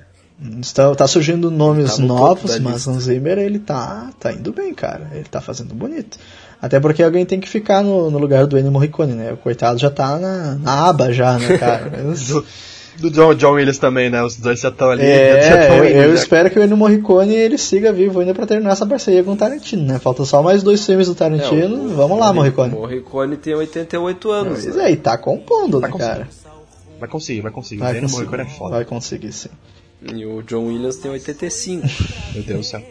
Está, 0.62 0.94
tá 0.96 1.06
surgindo 1.08 1.52
nomes 1.52 1.96
Tá 1.96 2.02
no 2.02 2.08
novos, 2.08 2.60
mas 2.60 2.76
lista. 2.76 2.92
Hans 2.92 3.04
Zimmer 3.04 3.38
ele 3.38 3.60
tá, 3.60 4.10
tá 4.20 4.32
indo 4.32 4.54
bem, 4.54 4.74
cara. 4.74 5.10
Ele 5.14 5.26
tá 5.26 5.42
fazendo 5.42 5.74
bonito. 5.74 6.18
Até 6.62 6.80
porque 6.80 7.02
alguém 7.04 7.26
tem 7.26 7.40
que 7.40 7.48
ficar 7.48 7.82
no, 7.84 8.10
no 8.12 8.18
lugar 8.18 8.46
do 8.46 8.58
Ennio 8.58 8.72
Morricone, 8.72 9.14
né? 9.14 9.32
O 9.34 9.38
coitado 9.38 9.80
já 9.80 9.90
tá 9.90 10.18
na, 10.18 10.56
na 10.56 10.88
aba 10.90 11.12
já, 11.12 11.38
né, 11.40 11.58
cara? 11.58 11.92
do 13.02 13.10
John, 13.12 13.34
John 13.36 13.52
Williams 13.54 13.78
também, 13.78 14.10
né? 14.10 14.22
Os 14.24 14.36
dois 14.36 14.60
já 14.60 14.70
estão 14.70 14.90
ali. 14.92 15.02
já 15.02 15.08
É, 15.08 15.68
tão 15.68 15.78
eu, 15.78 15.86
indo, 15.86 15.96
eu 15.98 16.10
já. 16.10 16.16
espero 16.22 16.50
que 16.50 16.60
o 16.60 16.64
Ennio 16.64 16.78
Morricone 16.78 17.34
ele 17.36 17.58
siga 17.58 17.92
vivo 17.94 18.20
ainda 18.20 18.34
pra 18.34 18.46
terminar 18.46 18.72
essa 18.74 18.86
parceria 18.86 19.24
com 19.24 19.32
o 19.34 19.36
Tarantino, 19.38 19.84
né? 19.86 20.00
Faltam 20.00 20.26
só 20.26 20.42
mais 20.44 20.62
dois 20.64 20.86
filmes 20.86 21.08
do 21.08 21.16
Tarantino. 21.16 21.76
É, 21.76 21.80
o- 21.80 21.96
Vamos 21.96 22.20
lá, 22.20 22.32
Morricone. 22.34 22.74
Morricone 22.74 23.38
tem 23.38 23.54
88 23.56 24.32
anos. 24.32 24.64
Pois 24.64 24.76
né? 24.76 24.90
é, 24.90 24.92
e 24.92 24.96
tá 24.98 25.18
compondo, 25.18 25.80
né, 25.80 25.88
Vai 25.88 25.92
conseguir. 25.92 26.12
cara? 26.14 26.28
Vai 27.00 27.10
conseguir, 27.10 27.42
vai 27.42 27.52
conseguir. 27.52 27.80
Vai 27.82 27.94
conseguir, 28.02 28.12
Morricone 28.14 28.42
é 28.42 28.46
foda. 28.46 28.76
vai 28.76 28.86
conseguir, 28.86 29.32
sim. 29.32 29.50
E 30.14 30.26
o 30.26 30.42
John 30.44 30.66
Williams 30.68 30.98
tem 30.98 31.12
85. 31.12 31.88
Meu 32.36 32.44
Deus 32.44 32.60
do 32.60 32.64
céu. 32.66 32.82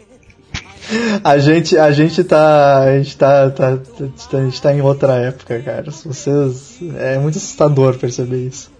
A 1.23 1.37
gente, 1.37 1.77
a 1.77 1.91
gente 1.91 2.23
tá, 2.23 2.79
a 2.79 2.97
gente 2.97 3.15
tá, 3.15 3.49
tá, 3.51 3.77
tá- 3.77 4.37
a 4.37 4.41
gente 4.41 4.59
tá 4.61 4.73
em 4.73 4.81
outra 4.81 5.13
época, 5.17 5.59
cara. 5.59 5.91
Vocês, 5.91 6.79
é 6.97 7.17
muito 7.19 7.37
assustador 7.37 7.95
perceber 7.97 8.47
isso. 8.47 8.71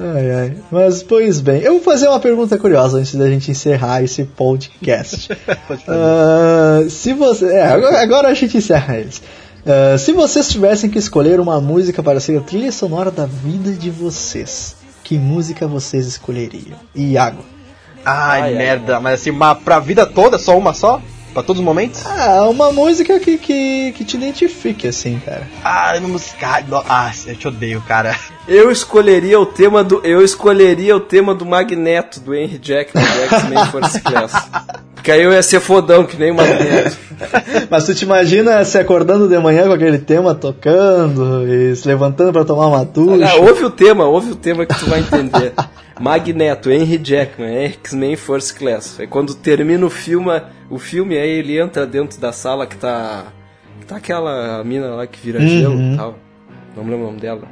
Ai, 0.00 0.30
ai. 0.30 0.56
Mas, 0.70 1.02
pois 1.02 1.40
bem, 1.40 1.60
eu 1.60 1.74
vou 1.74 1.82
fazer 1.82 2.06
uma 2.06 2.20
pergunta 2.20 2.56
curiosa 2.56 2.98
antes 2.98 3.14
da 3.16 3.28
gente 3.28 3.50
encerrar 3.50 4.02
esse 4.02 4.24
podcast. 4.24 5.28
Ah, 5.88 6.84
se 6.88 7.12
você, 7.12 7.46
é, 7.46 7.64
agora, 7.66 8.28
a 8.28 8.34
gente 8.34 8.58
encerra 8.58 8.98
eles. 8.98 9.20
Ah, 9.66 9.98
se 9.98 10.12
vocês 10.12 10.48
tivessem 10.48 10.88
que 10.88 10.98
escolher 10.98 11.40
uma 11.40 11.60
música 11.60 12.02
para 12.02 12.20
ser 12.20 12.38
a 12.38 12.40
trilha 12.40 12.70
sonora 12.70 13.10
da 13.10 13.26
vida 13.26 13.72
de 13.72 13.90
vocês, 13.90 14.76
que 15.02 15.18
música 15.18 15.66
vocês 15.66 16.06
escolheriam? 16.06 16.78
Iago. 16.94 17.44
Ai, 18.04 18.42
Ai, 18.42 18.52
ai, 18.52 18.54
merda. 18.54 19.00
Mas 19.00 19.20
assim, 19.20 19.30
uma, 19.30 19.54
pra 19.54 19.78
vida 19.78 20.06
toda, 20.06 20.38
só 20.38 20.56
uma 20.56 20.72
só? 20.72 21.02
Pra 21.38 21.46
todos 21.46 21.60
os 21.60 21.64
momentos? 21.64 22.04
Ah, 22.04 22.48
uma 22.48 22.72
música 22.72 23.20
que, 23.20 23.38
que, 23.38 23.92
que 23.92 24.04
te 24.04 24.16
identifique, 24.16 24.88
assim, 24.88 25.20
cara. 25.24 25.42
Ah, 25.62 25.96
no 26.00 26.08
musical. 26.08 26.62
no- 26.68 26.82
Ah, 26.88 27.12
eu 27.26 27.36
te 27.36 27.46
odeio, 27.46 27.80
cara. 27.86 28.16
Eu 28.48 28.72
escolheria 28.72 29.38
o 29.38 29.46
tema 29.46 29.84
do. 29.84 30.00
Eu 30.04 30.20
escolheria 30.24 30.96
o 30.96 31.00
tema 31.00 31.34
do 31.34 31.46
Magneto, 31.46 32.18
do 32.18 32.34
Henry 32.34 32.58
Jackman, 32.60 33.04
do 33.04 33.22
X-Men 33.36 33.66
First 33.66 34.00
Class. 34.02 34.32
Porque 34.96 35.12
aí 35.12 35.22
eu 35.22 35.32
ia 35.32 35.42
ser 35.42 35.60
fodão 35.60 36.04
que 36.04 36.16
nem 36.16 36.32
o 36.32 36.34
Magneto. 36.34 36.96
Mas 37.70 37.84
tu 37.84 37.94
te 37.94 38.04
imagina 38.04 38.64
se 38.64 38.76
acordando 38.76 39.28
de 39.28 39.38
manhã 39.38 39.66
com 39.68 39.74
aquele 39.74 39.98
tema 39.98 40.34
tocando 40.34 41.46
e 41.46 41.76
se 41.76 41.86
levantando 41.86 42.32
pra 42.32 42.44
tomar 42.44 42.66
uma 42.66 42.84
ducha? 42.84 43.28
Ah, 43.30 43.36
ouve 43.36 43.64
o 43.64 43.70
tema, 43.70 44.04
ouve 44.06 44.32
o 44.32 44.36
tema 44.36 44.66
que 44.66 44.74
tu 44.76 44.86
vai 44.90 44.98
entender. 45.00 45.52
Magneto, 46.00 46.70
Henry 46.70 47.00
Jackman, 47.02 47.64
X-Men 47.64 48.16
First 48.16 48.56
Class. 48.58 49.00
Aí 49.00 49.06
quando 49.06 49.34
termina 49.34 49.84
o 49.84 49.90
filme, 49.90 50.30
o 50.70 50.78
filme 50.78 51.16
aí 51.16 51.30
ele 51.30 51.58
entra 51.58 51.86
dentro 51.86 52.20
da 52.20 52.32
sala 52.32 52.66
que 52.66 52.76
tá. 52.76 53.26
Que 53.80 53.86
tá 53.86 53.96
aquela 53.96 54.62
mina 54.64 54.88
lá 54.94 55.06
que 55.06 55.18
vira 55.20 55.40
gelo 55.40 55.74
Uhum. 55.74 55.94
e 55.94 55.96
tal. 55.96 56.18
Não 56.76 56.84
me 56.84 56.90
lembro 56.90 57.06
o 57.06 57.08
nome 57.10 57.20
dela. 57.20 57.42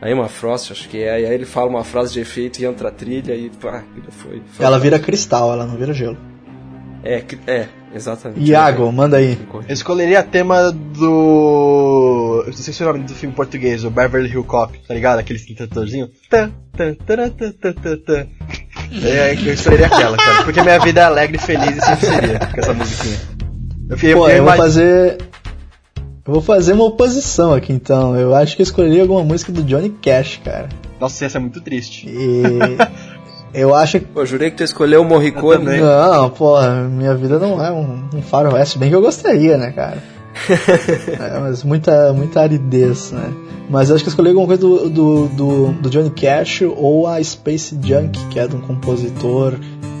Aí 0.00 0.12
uma 0.12 0.28
Frost, 0.28 0.70
acho 0.72 0.88
que 0.88 0.98
é. 1.02 1.14
Aí 1.14 1.24
ele 1.24 1.46
fala 1.46 1.68
uma 1.70 1.84
frase 1.84 2.12
de 2.12 2.20
efeito 2.20 2.60
e 2.60 2.64
entra 2.66 2.88
a 2.88 2.92
trilha 2.92 3.34
e 3.34 3.48
pá, 3.50 3.82
foi. 4.10 4.42
foi 4.46 4.64
Ela 4.66 4.78
vira 4.78 4.98
cristal, 4.98 5.52
ela 5.52 5.64
não 5.66 5.76
vira 5.76 5.92
gelo. 5.94 6.16
É, 7.02 7.22
é, 7.46 7.68
exatamente. 7.96 8.40
Iago, 8.48 8.90
manda 8.92 9.16
aí. 9.16 9.36
Eu 9.52 9.72
escolheria 9.74 10.22
tema 10.22 10.70
do. 10.72 12.42
Eu 12.46 12.50
esqueci 12.50 12.82
o 12.82 12.86
nome 12.86 13.00
do 13.04 13.14
filme 13.14 13.32
em 13.32 13.36
português, 13.36 13.84
o 13.84 13.90
Beverly 13.90 14.30
Hill 14.30 14.44
Cop, 14.44 14.78
tá 14.86 14.94
ligado? 14.94 15.18
Aquele 15.18 15.38
tã, 15.54 15.66
tã. 17.96 18.26
É, 19.04 19.34
eu 19.34 19.52
escolheria 19.52 19.86
aquela, 19.86 20.16
cara. 20.16 20.44
Porque 20.44 20.60
minha 20.62 20.78
vida 20.78 21.00
é 21.00 21.04
alegre, 21.04 21.38
feliz 21.38 21.76
e 21.76 21.80
sempre 21.80 22.06
seria 22.06 22.38
com 22.38 22.60
essa 22.60 22.72
musiquinha. 22.72 23.16
Eu, 23.88 23.96
fiquei- 23.96 24.14
Pô, 24.14 24.28
eu 24.28 24.36
eu 24.36 24.44
vou 24.44 24.52
fazer. 24.56 25.18
Eu 26.26 26.32
vou 26.32 26.42
fazer 26.42 26.72
uma 26.72 26.84
oposição 26.84 27.54
aqui 27.54 27.72
então. 27.72 28.16
Eu 28.16 28.34
acho 28.34 28.56
que 28.56 28.62
eu 28.62 28.64
escolhi 28.64 29.00
alguma 29.00 29.22
música 29.22 29.52
do 29.52 29.62
Johnny 29.62 29.90
Cash, 29.90 30.40
cara. 30.44 30.68
Nossa, 31.00 31.24
essa 31.24 31.38
é 31.38 31.40
muito 31.40 31.60
triste. 31.60 32.08
E. 32.08 32.42
Eu 33.54 33.74
acho 33.74 34.00
que. 34.00 34.06
Pô, 34.06 34.24
jurei 34.24 34.50
que 34.50 34.56
tu 34.56 34.62
escolheu 34.62 35.02
o 35.02 35.04
Morricone. 35.04 35.64
também. 35.64 35.80
Não, 35.80 36.30
porra, 36.30 36.82
minha 36.82 37.14
vida 37.14 37.38
não 37.38 37.64
é 37.64 37.72
um, 37.72 38.08
um 38.14 38.22
faroeste, 38.22 38.78
bem 38.78 38.90
que 38.90 38.94
eu 38.94 39.02
gostaria, 39.02 39.56
né, 39.56 39.70
cara? 39.70 40.02
é, 40.48 41.38
mas 41.38 41.64
muita, 41.64 42.12
muita 42.12 42.40
aridez, 42.40 43.12
né? 43.12 43.32
Mas 43.68 43.88
eu 43.88 43.96
acho 43.96 44.04
que 44.04 44.08
eu 44.08 44.12
escolhi 44.12 44.28
alguma 44.28 44.46
coisa 44.46 44.60
do, 44.60 44.88
do, 44.88 45.28
do, 45.28 45.72
do 45.72 45.90
Johnny 45.90 46.10
Cash 46.10 46.62
ou 46.76 47.06
a 47.06 47.22
Space 47.22 47.76
Junk, 47.82 48.18
que 48.28 48.38
é 48.38 48.46
de 48.46 48.54
um 48.54 48.60
compositor 48.60 49.54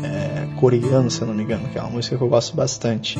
é, 0.04 0.15
coreano, 0.56 1.10
se 1.10 1.20
eu 1.20 1.26
não 1.26 1.34
me 1.34 1.42
engano, 1.42 1.68
que 1.68 1.78
é 1.78 1.80
uma 1.80 1.90
música 1.90 2.16
que 2.16 2.22
eu 2.22 2.28
gosto 2.28 2.56
bastante. 2.56 3.18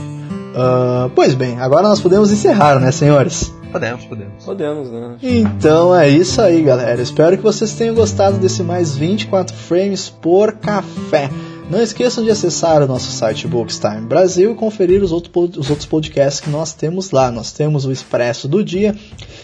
Ah, 0.55 1.11
pois 1.15 1.35
bem, 1.35 1.61
agora 1.61 1.89
nós 1.89 2.01
podemos 2.01 2.33
encerrar, 2.33 2.81
né, 2.81 2.91
senhores? 2.91 3.53
Podemos, 3.71 4.05
podemos. 4.07 4.45
Podemos, 4.45 4.91
né? 4.91 5.17
Então 5.23 5.95
é 5.95 6.09
isso 6.09 6.41
aí, 6.41 6.63
galera. 6.63 7.03
Espero 7.03 7.37
que 7.37 7.43
vocês 7.43 7.75
tenham 7.75 7.95
gostado 7.95 8.39
desse 8.39 8.63
mais 8.63 8.97
24 8.97 9.55
frames 9.55 10.09
por 10.09 10.53
café. 10.53 11.29
Não 11.69 11.83
esqueçam 11.83 12.23
de 12.23 12.31
acessar 12.31 12.81
o 12.81 12.87
nosso 12.87 13.11
site 13.11 13.49
Bookstime 13.49 14.03
Brasil 14.03 14.53
e 14.53 14.55
conferir 14.55 15.03
os, 15.03 15.11
outro, 15.11 15.33
os 15.59 15.69
outros 15.69 15.85
podcasts 15.85 16.41
que 16.41 16.49
nós 16.49 16.73
temos 16.73 17.11
lá. 17.11 17.29
Nós 17.33 17.51
temos 17.51 17.85
o 17.85 17.91
Expresso 17.91 18.47
do 18.47 18.63
Dia, 18.63 18.95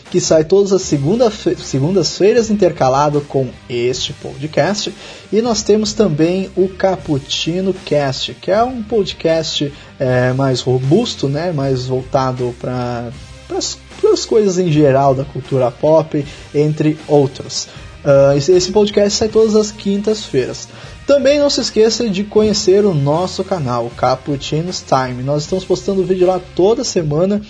que 0.09 0.21
sai 0.21 0.45
todas 0.45 0.73
as 0.73 0.83
segunda 0.83 1.29
segundas-feiras 1.31 2.49
intercalado 2.49 3.23
com 3.23 3.49
este 3.69 4.13
podcast. 4.13 4.95
E 5.33 5.43
nós 5.43 5.65
temos 5.65 5.95
também 5.95 6.49
o 6.57 6.69
Cappuccino 6.69 7.75
Cast, 7.75 8.35
que 8.35 8.53
é 8.53 8.63
um 8.63 8.85
podcast 8.85 9.73
é, 9.99 10.33
mais 10.33 10.61
robusto, 10.61 11.29
né, 11.29 11.51
mais 11.51 11.87
voltado 11.87 12.55
para 12.61 13.11
as 13.51 14.25
coisas 14.25 14.61
em 14.61 14.71
geral 14.71 15.13
da 15.13 15.25
cultura 15.25 15.73
pop, 15.73 16.25
entre 16.55 16.97
outros. 17.09 17.67
Uh, 18.05 18.37
esse 18.37 18.73
podcast 18.73 19.17
sai 19.17 19.29
todas 19.29 19.55
as 19.55 19.71
quintas-feiras. 19.71 20.69
Também 21.07 21.39
não 21.39 21.51
se 21.51 21.61
esqueça 21.61 22.09
de 22.09 22.25
conhecer 22.25 22.85
o 22.85 22.95
nosso 22.95 23.43
canal, 23.43 23.91
Cappuccinos 23.97 24.83
Time. 24.87 25.23
Nós 25.23 25.43
estamos 25.43 25.65
postando 25.65 26.05
vídeo 26.05 26.27
lá 26.27 26.41
toda 26.55 26.85
semana. 26.85 27.43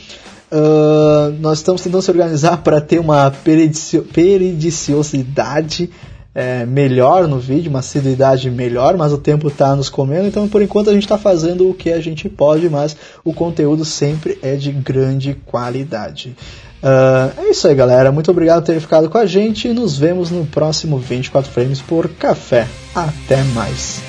Uh, 0.51 1.33
nós 1.41 1.59
estamos 1.59 1.83
tentando 1.83 2.03
se 2.03 2.11
organizar 2.11 2.63
para 2.63 2.81
ter 2.81 2.99
uma 2.99 3.31
peridici 3.31 4.01
peridiciosidade 4.01 5.91
é, 6.35 6.65
melhor 6.65 7.29
no 7.29 7.39
vídeo, 7.39 7.69
uma 7.71 7.81
assiduidade 7.81 8.51
melhor, 8.51 8.97
mas 8.97 9.13
o 9.13 9.19
tempo 9.19 9.49
está 9.49 9.77
nos 9.77 9.89
comendo, 9.91 10.27
então 10.27 10.49
por 10.49 10.63
enquanto 10.63 10.89
a 10.89 10.93
gente 10.95 11.03
está 11.03 11.19
fazendo 11.19 11.69
o 11.69 11.75
que 11.75 11.93
a 11.93 12.01
gente 12.01 12.29
pode, 12.29 12.69
mas 12.71 12.97
o 13.25 13.35
conteúdo 13.35 13.85
sempre 13.85 14.39
é 14.43 14.57
de 14.57 14.73
grande 14.73 15.35
qualidade. 15.47 16.35
Uh, 16.83 17.41
é 17.41 17.51
isso 17.51 17.69
aí, 17.69 17.75
galera. 17.75 18.11
Muito 18.11 18.31
obrigado 18.31 18.61
por 18.61 18.67
terem 18.67 18.81
ficado 18.81 19.09
com 19.09 19.19
a 19.19 19.27
gente 19.27 19.69
e 19.69 19.73
nos 19.73 19.97
vemos 19.97 20.31
no 20.31 20.45
próximo 20.45 20.99
24 20.99 21.51
Frames 21.51 21.81
por 21.81 22.09
Café. 22.09 22.67
Até 22.95 23.43
mais. 23.55 24.03